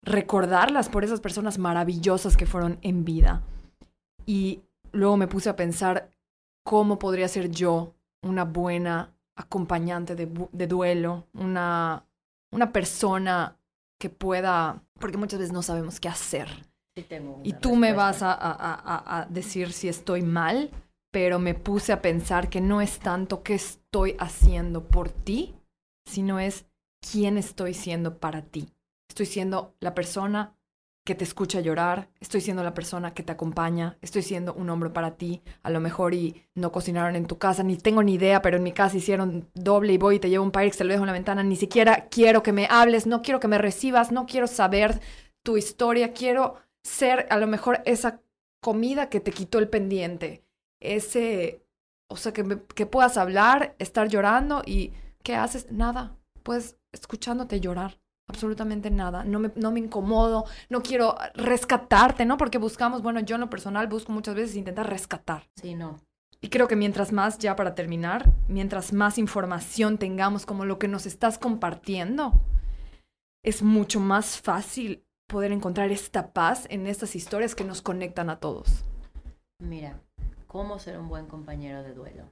[0.04, 3.44] recordarlas por esas personas maravillosas que fueron en vida.
[4.26, 4.62] Y
[4.92, 6.12] luego me puse a pensar
[6.64, 12.06] cómo podría ser yo una buena acompañante de, duelo, una,
[12.52, 13.58] una persona
[14.00, 16.48] que pueda, porque muchas veces no sabemos qué hacer.
[17.44, 20.70] Y tú me vas a, a- a- a decir si estoy mal,
[21.12, 25.56] pero me puse a pensar que no es tanto qué estoy haciendo por ti,
[26.08, 26.66] sino es
[27.12, 28.74] quién estoy siendo para ti.
[29.10, 30.56] Estoy siendo la persona
[31.06, 34.94] que te escucha llorar, estoy siendo la persona que te acompaña, estoy siendo un hombro
[34.94, 38.42] para ti, a lo mejor y no cocinaron en tu casa, ni tengo ni idea,
[38.42, 40.92] pero en mi casa hicieron doble y voy y te llevo un Pyrex, te lo
[40.94, 44.14] dejo en la ventana, ni siquiera quiero que me hables, no quiero que me recibas,
[44.14, 45.02] no quiero saber
[45.44, 48.22] tu historia, quiero ser a lo mejor esa
[48.62, 50.44] comida que te quitó el pendiente,
[50.82, 51.64] ese,
[52.10, 54.94] o sea, que, me- que puedas hablar, estar llorando y
[55.24, 55.72] ¿qué haces?
[55.72, 58.00] Nada, pues escuchándote llorar.
[58.30, 62.38] Absolutamente nada, no me, no me incomodo, no quiero rescatarte, ¿no?
[62.38, 65.44] Porque buscamos, bueno, yo en lo personal busco muchas veces intentar rescatar.
[65.62, 66.00] Sí, no.
[66.40, 70.88] Y creo que mientras más, ya para terminar, mientras más información tengamos como lo que
[70.88, 72.34] nos estás compartiendo,
[73.44, 78.40] es mucho más fácil poder encontrar esta paz en estas historias que nos conectan a
[78.40, 78.84] todos.
[79.60, 80.00] Mira,
[80.48, 82.24] ¿cómo ser un buen compañero de duelo?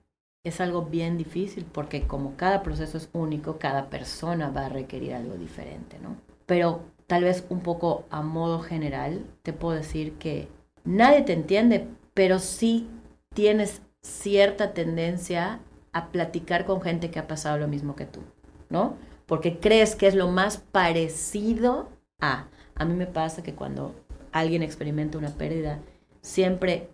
[0.44, 5.14] Es algo bien difícil porque como cada proceso es único, cada persona va a requerir
[5.14, 6.16] algo diferente, ¿no?
[6.46, 10.48] Pero tal vez un poco a modo general, te puedo decir que
[10.84, 12.90] nadie te entiende, pero sí
[13.34, 15.60] tienes cierta tendencia
[15.94, 18.22] a platicar con gente que ha pasado lo mismo que tú,
[18.70, 18.96] ¿no?
[19.26, 21.90] Porque crees que es lo más parecido
[22.20, 22.48] a...
[22.82, 23.94] A mí me pasa que cuando
[24.32, 25.78] alguien experimenta una pérdida,
[26.22, 26.90] siempre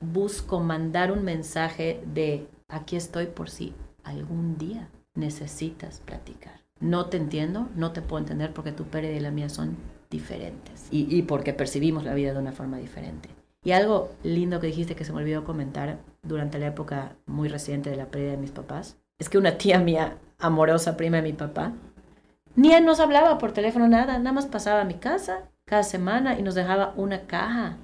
[0.00, 3.74] busco mandar un mensaje de aquí estoy por si
[4.04, 6.60] algún día necesitas platicar.
[6.78, 9.76] No te entiendo, no te puedo entender porque tu pérdida y la mía son
[10.10, 13.28] diferentes y, porque percibimos la vida de una forma diferente.
[13.64, 17.90] Y algo lindo que dijiste que se me olvidó comentar durante la época muy reciente
[17.90, 21.32] de la pérdida de mis papás, es que una tía mía, amorosa prima de mi
[21.32, 21.72] papá,
[22.56, 26.38] ni él nos hablaba por teléfono, nada, nada más pasaba a mi casa cada semana
[26.38, 27.76] y nos dejaba una caja.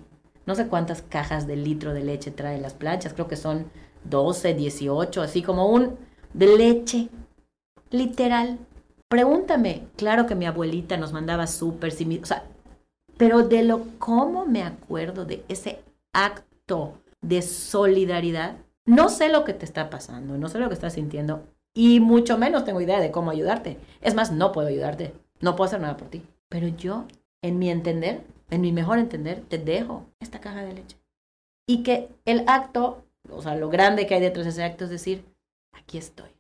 [0.47, 3.71] No sé cuántas cajas de litro de leche traen las planchas, creo que son
[4.05, 5.97] 12, 18, así como un
[6.33, 7.09] de leche,
[7.91, 8.59] literal.
[9.09, 12.45] Pregúntame, claro que mi abuelita nos mandaba súper, o sea,
[13.19, 15.85] pero de lo cómo me acuerdo de ese
[16.15, 20.95] acto de solidaridad, no sé lo que te está pasando, no sé lo que estás
[20.95, 21.45] sintiendo
[21.75, 23.79] y mucho menos tengo idea de cómo ayudarte.
[24.01, 26.23] Es más, no puedo ayudarte, no puedo hacer nada por ti.
[26.49, 27.07] Pero yo,
[27.43, 30.99] en mi entender, en mi mejor entender, te dejo esta caja de leche.
[31.67, 34.91] Y que el acto, o sea, lo grande que hay detrás de ese acto es
[34.91, 35.25] decir,
[35.73, 36.31] aquí estoy.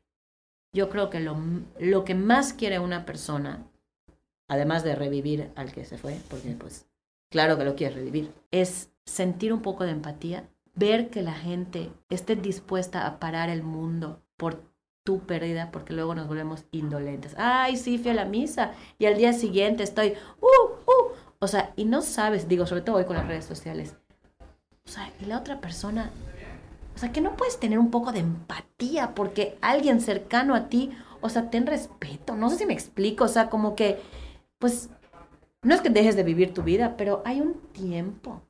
[0.75, 1.37] Yo creo que lo,
[1.79, 3.67] lo que más quiere una persona,
[4.49, 6.87] además de revivir al que se fue, porque pues
[7.31, 11.91] claro que lo quiere revivir, es sentir un poco de empatía, ver que la gente
[12.09, 14.72] esté dispuesta a parar el mundo por
[15.05, 17.35] tu pérdida, porque luego nos volvemos indolentes.
[17.37, 21.13] Ay, sí, fui a la misa y al día siguiente estoy, uh, uh.
[21.41, 23.97] O sea, y no sabes, digo, sobre todo hoy con las redes sociales.
[24.85, 26.11] O sea, y la otra persona,
[26.95, 30.91] o sea, que no puedes tener un poco de empatía porque alguien cercano a ti,
[31.21, 34.01] o sea, ten respeto, no sé si me explico, o sea, como que,
[34.59, 34.91] pues,
[35.63, 38.43] no es que dejes de vivir tu vida, pero hay un tiempo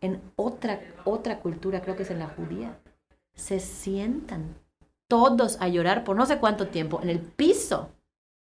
[0.00, 2.78] en otra, otra cultura, creo que es en la judía,
[3.34, 4.56] se sientan
[5.14, 7.90] todos a llorar por no sé cuánto tiempo en el piso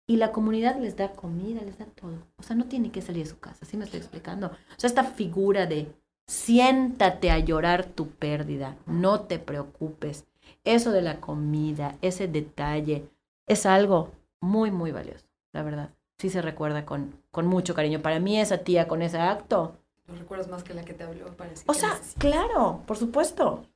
[0.06, 2.26] y la comunidad les da comida, les da todo.
[2.38, 4.46] O sea, no tiene que salir de su casa, así me estoy explicando.
[4.46, 5.94] O sea, esta figura de
[6.26, 10.24] siéntate a llorar tu pérdida, no te preocupes.
[10.64, 13.08] Eso de la comida, ese detalle,
[13.46, 15.90] es algo muy, muy valioso, la verdad.
[16.18, 18.00] Sí se recuerda con, con mucho cariño.
[18.00, 19.76] Para mí esa tía con ese acto...
[20.06, 21.64] Lo recuerdas más que la que te habló, parece.
[21.66, 23.66] O sea, claro, por supuesto.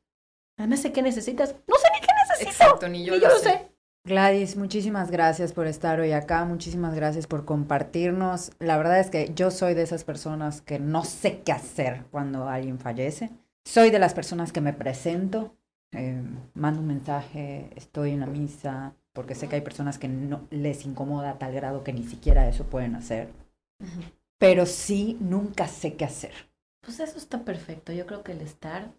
[0.58, 1.54] Además sé qué necesitas.
[1.66, 1.88] No sé
[2.38, 2.64] necesito.
[2.64, 3.68] Exacto, ni yo, Ni yo lo sé.
[4.04, 8.52] Gladys, muchísimas gracias por estar hoy acá, muchísimas gracias por compartirnos.
[8.58, 12.48] La verdad es que yo soy de esas personas que no sé qué hacer cuando
[12.48, 13.30] alguien fallece.
[13.64, 15.54] Soy de las personas que me presento,
[15.92, 16.22] eh,
[16.54, 20.86] mando un mensaje, estoy en la misa, porque sé que hay personas que no les
[20.86, 23.28] incomoda a tal grado que ni siquiera eso pueden hacer.
[24.38, 26.32] Pero sí, nunca sé qué hacer.
[26.80, 27.92] Pues eso está perfecto.
[27.92, 28.90] Yo creo que el estar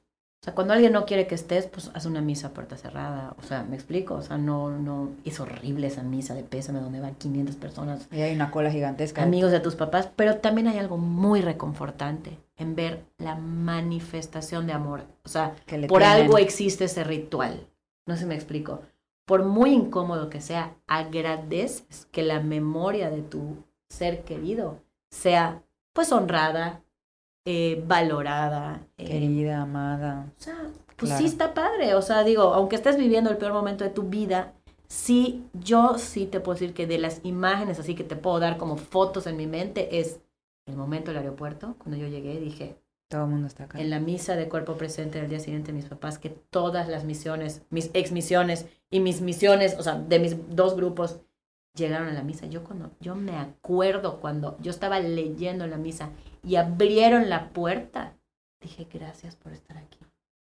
[0.41, 3.35] o sea, cuando alguien no quiere que estés, pues haz una misa a puerta cerrada.
[3.39, 4.15] O sea, ¿me explico?
[4.15, 8.07] O sea, no, no, es horrible esa misa de pésame donde van 500 personas.
[8.09, 9.21] Y hay una cola gigantesca.
[9.21, 14.71] Amigos de tus papás, pero también hay algo muy reconfortante en ver la manifestación de
[14.71, 15.03] amor.
[15.25, 16.21] O sea, que le por tienen.
[16.21, 17.67] algo existe ese ritual.
[18.05, 18.81] No sé si me explico.
[19.25, 23.57] Por muy incómodo que sea, agradeces que la memoria de tu
[23.89, 24.79] ser querido
[25.11, 26.81] sea pues honrada,
[27.45, 28.81] eh, valorada.
[28.97, 30.27] eh, Querida, amada.
[30.37, 30.57] o sea,
[30.97, 31.17] pues Claro.
[31.19, 31.95] sí está padre.
[31.95, 34.53] O sea, digo, aunque estés viviendo el peor momento de tu vida,
[34.87, 38.57] sí, yo sí te puedo decir que de las imágenes así que te puedo dar
[38.57, 40.19] como fotos en mi mente es
[40.65, 42.75] el momento del aeropuerto, cuando yo llegué, dije,
[43.07, 43.79] Todo el mundo está acá.
[43.79, 47.63] en la misa de cuerpo presente del día siguiente, mis papás, que todas las misiones,
[47.71, 51.21] mis ex misiones y mis misiones, o sea, de mis dos grupos,
[51.79, 52.45] llegaron a la misa.
[52.45, 56.09] Yo cuando, yo me acuerdo cuando yo estaba leyendo la misa
[56.43, 58.13] y abrieron la puerta,
[58.61, 59.99] dije, gracias por estar aquí.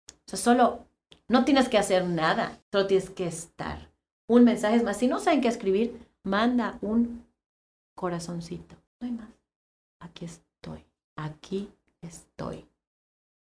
[0.08, 0.86] O sea, solo,
[1.28, 3.90] no tienes que hacer nada, solo tienes que estar.
[4.28, 7.26] Un mensaje es más, si no saben qué escribir, manda un
[7.94, 8.76] corazoncito.
[9.00, 9.28] No hay más.
[9.98, 10.84] Aquí estoy,
[11.16, 12.68] aquí estoy.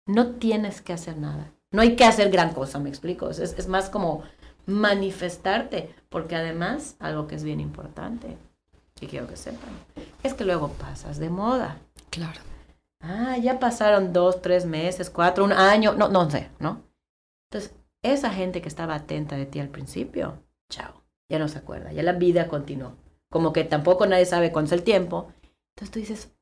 [0.07, 1.53] No tienes que hacer nada.
[1.73, 3.28] No hay que hacer gran cosa, me explico.
[3.28, 4.23] Es, es más como
[4.66, 8.36] manifestarte, porque además, algo que es bien importante,
[9.01, 9.70] y quiero que sepan,
[10.22, 11.78] es que luego pasas de moda.
[12.10, 12.40] Claro.
[13.01, 16.82] Ah, ya pasaron dos, tres meses, cuatro, un año, no, no sé, ¿no?
[17.51, 21.93] Entonces, esa gente que estaba atenta de ti al principio, chao, ya no se acuerda,
[21.93, 22.97] ya la vida continuó.
[23.30, 25.32] Como que tampoco nadie sabe cuándo es el tiempo.
[25.74, 26.32] Entonces tú dices,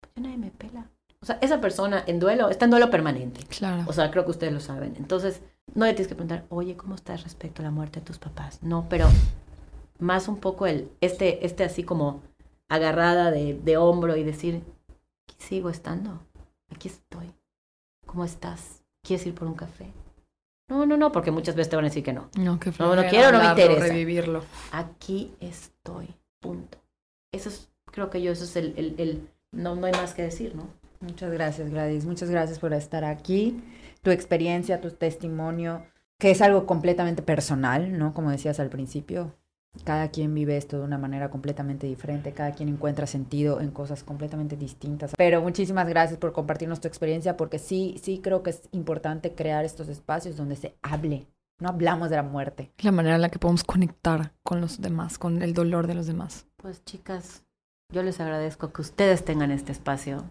[0.00, 0.90] pues ya nadie me pela.
[1.22, 3.44] O sea, esa persona en duelo, está en duelo permanente.
[3.44, 3.84] Claro.
[3.86, 4.94] O sea, creo que ustedes lo saben.
[4.96, 5.42] Entonces,
[5.74, 8.62] no le tienes que preguntar, oye, ¿cómo estás respecto a la muerte de tus papás?
[8.62, 9.06] No, pero
[9.98, 12.22] más un poco el, este, este así como
[12.68, 14.62] agarrada de, de hombro y decir,
[15.28, 16.20] aquí sigo estando,
[16.70, 17.32] aquí estoy.
[18.06, 18.82] ¿Cómo estás?
[19.02, 19.92] ¿Quieres ir por un café?
[20.68, 22.28] No, no, no, porque muchas veces te van a decir que no.
[22.38, 23.86] no, qué No, no quiero, no me interesa.
[23.86, 24.44] revivirlo.
[24.72, 26.78] Aquí estoy, punto.
[27.32, 30.22] Eso es, creo que yo, eso es el, el, el no, no hay más que
[30.22, 30.68] decir, ¿no?
[31.00, 32.04] Muchas gracias, Gladys.
[32.04, 33.62] Muchas gracias por estar aquí.
[34.02, 35.86] Tu experiencia, tu testimonio,
[36.18, 38.12] que es algo completamente personal, ¿no?
[38.12, 39.34] Como decías al principio,
[39.84, 44.04] cada quien vive esto de una manera completamente diferente, cada quien encuentra sentido en cosas
[44.04, 45.12] completamente distintas.
[45.16, 49.64] Pero muchísimas gracias por compartirnos tu experiencia, porque sí, sí creo que es importante crear
[49.64, 51.26] estos espacios donde se hable.
[51.60, 52.72] No hablamos de la muerte.
[52.78, 56.06] La manera en la que podemos conectar con los demás, con el dolor de los
[56.06, 56.46] demás.
[56.56, 57.44] Pues chicas,
[57.90, 60.24] yo les agradezco que ustedes tengan este espacio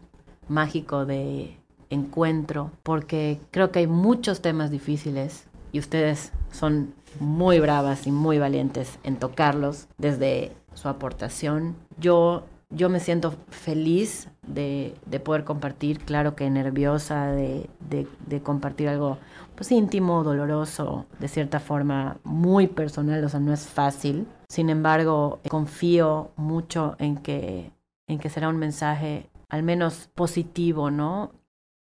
[0.49, 1.57] mágico de
[1.89, 8.39] encuentro, porque creo que hay muchos temas difíciles y ustedes son muy bravas y muy
[8.39, 11.76] valientes en tocarlos desde su aportación.
[11.97, 18.41] Yo, yo me siento feliz de, de poder compartir, claro que nerviosa de, de, de
[18.41, 19.17] compartir algo
[19.55, 24.26] pues íntimo, doloroso, de cierta forma muy personal, o sea, no es fácil.
[24.47, 27.71] Sin embargo, confío mucho en que,
[28.07, 31.34] en que será un mensaje al menos positivo, ¿no?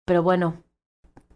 [0.05, 0.63] Pero bueno,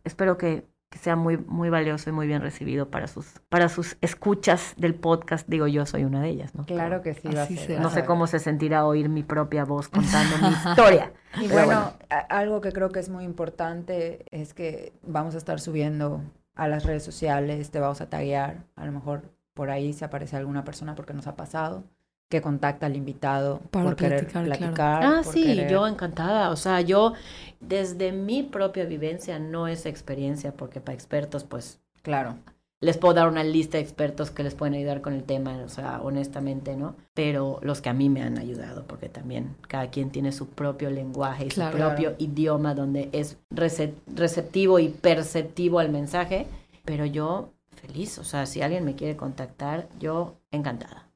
[0.04, 3.96] espero que, que sea muy, muy valioso y muy bien recibido para sus, para sus
[4.00, 5.48] escuchas del podcast.
[5.48, 6.66] Digo, yo soy una de ellas, ¿no?
[6.66, 7.80] Claro que sí va a ser.
[7.80, 11.12] No sé cómo se sentirá oír mi propia voz contando mi historia.
[11.40, 11.92] Y bueno, bueno.
[12.28, 16.22] algo que creo que es muy importante es que vamos a estar subiendo
[16.54, 19.22] a las redes sociales, te vamos a taguear, a lo mejor
[19.54, 21.84] por ahí se aparece alguna persona porque nos ha pasado,
[22.28, 24.58] que contacta al invitado Para por querer platicar, claro.
[24.58, 25.02] platicar.
[25.04, 26.50] Ah, por sí, querer- yo encantada.
[26.50, 27.14] O sea, yo
[27.60, 32.36] desde mi propia vivencia, no es experiencia, porque para expertos, pues Claro,
[32.80, 35.68] les puedo dar una lista de expertos que les pueden ayudar con el tema, o
[35.68, 36.94] sea, honestamente, ¿no?
[37.14, 40.90] Pero los que a mí me han ayudado, porque también cada quien tiene su propio
[40.90, 41.72] lenguaje y Claro.
[41.72, 46.46] su propio idioma donde es recep- receptivo y perceptivo al mensaje,
[46.84, 51.07] pero yo feliz, o sea, si alguien me quiere contactar, yo encantada.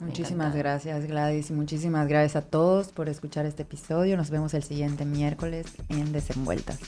[0.00, 4.16] Muchísimas gracias Gladys y muchísimas gracias a todos por escuchar este episodio.
[4.16, 6.78] Nos vemos el siguiente miércoles en Desenvueltas.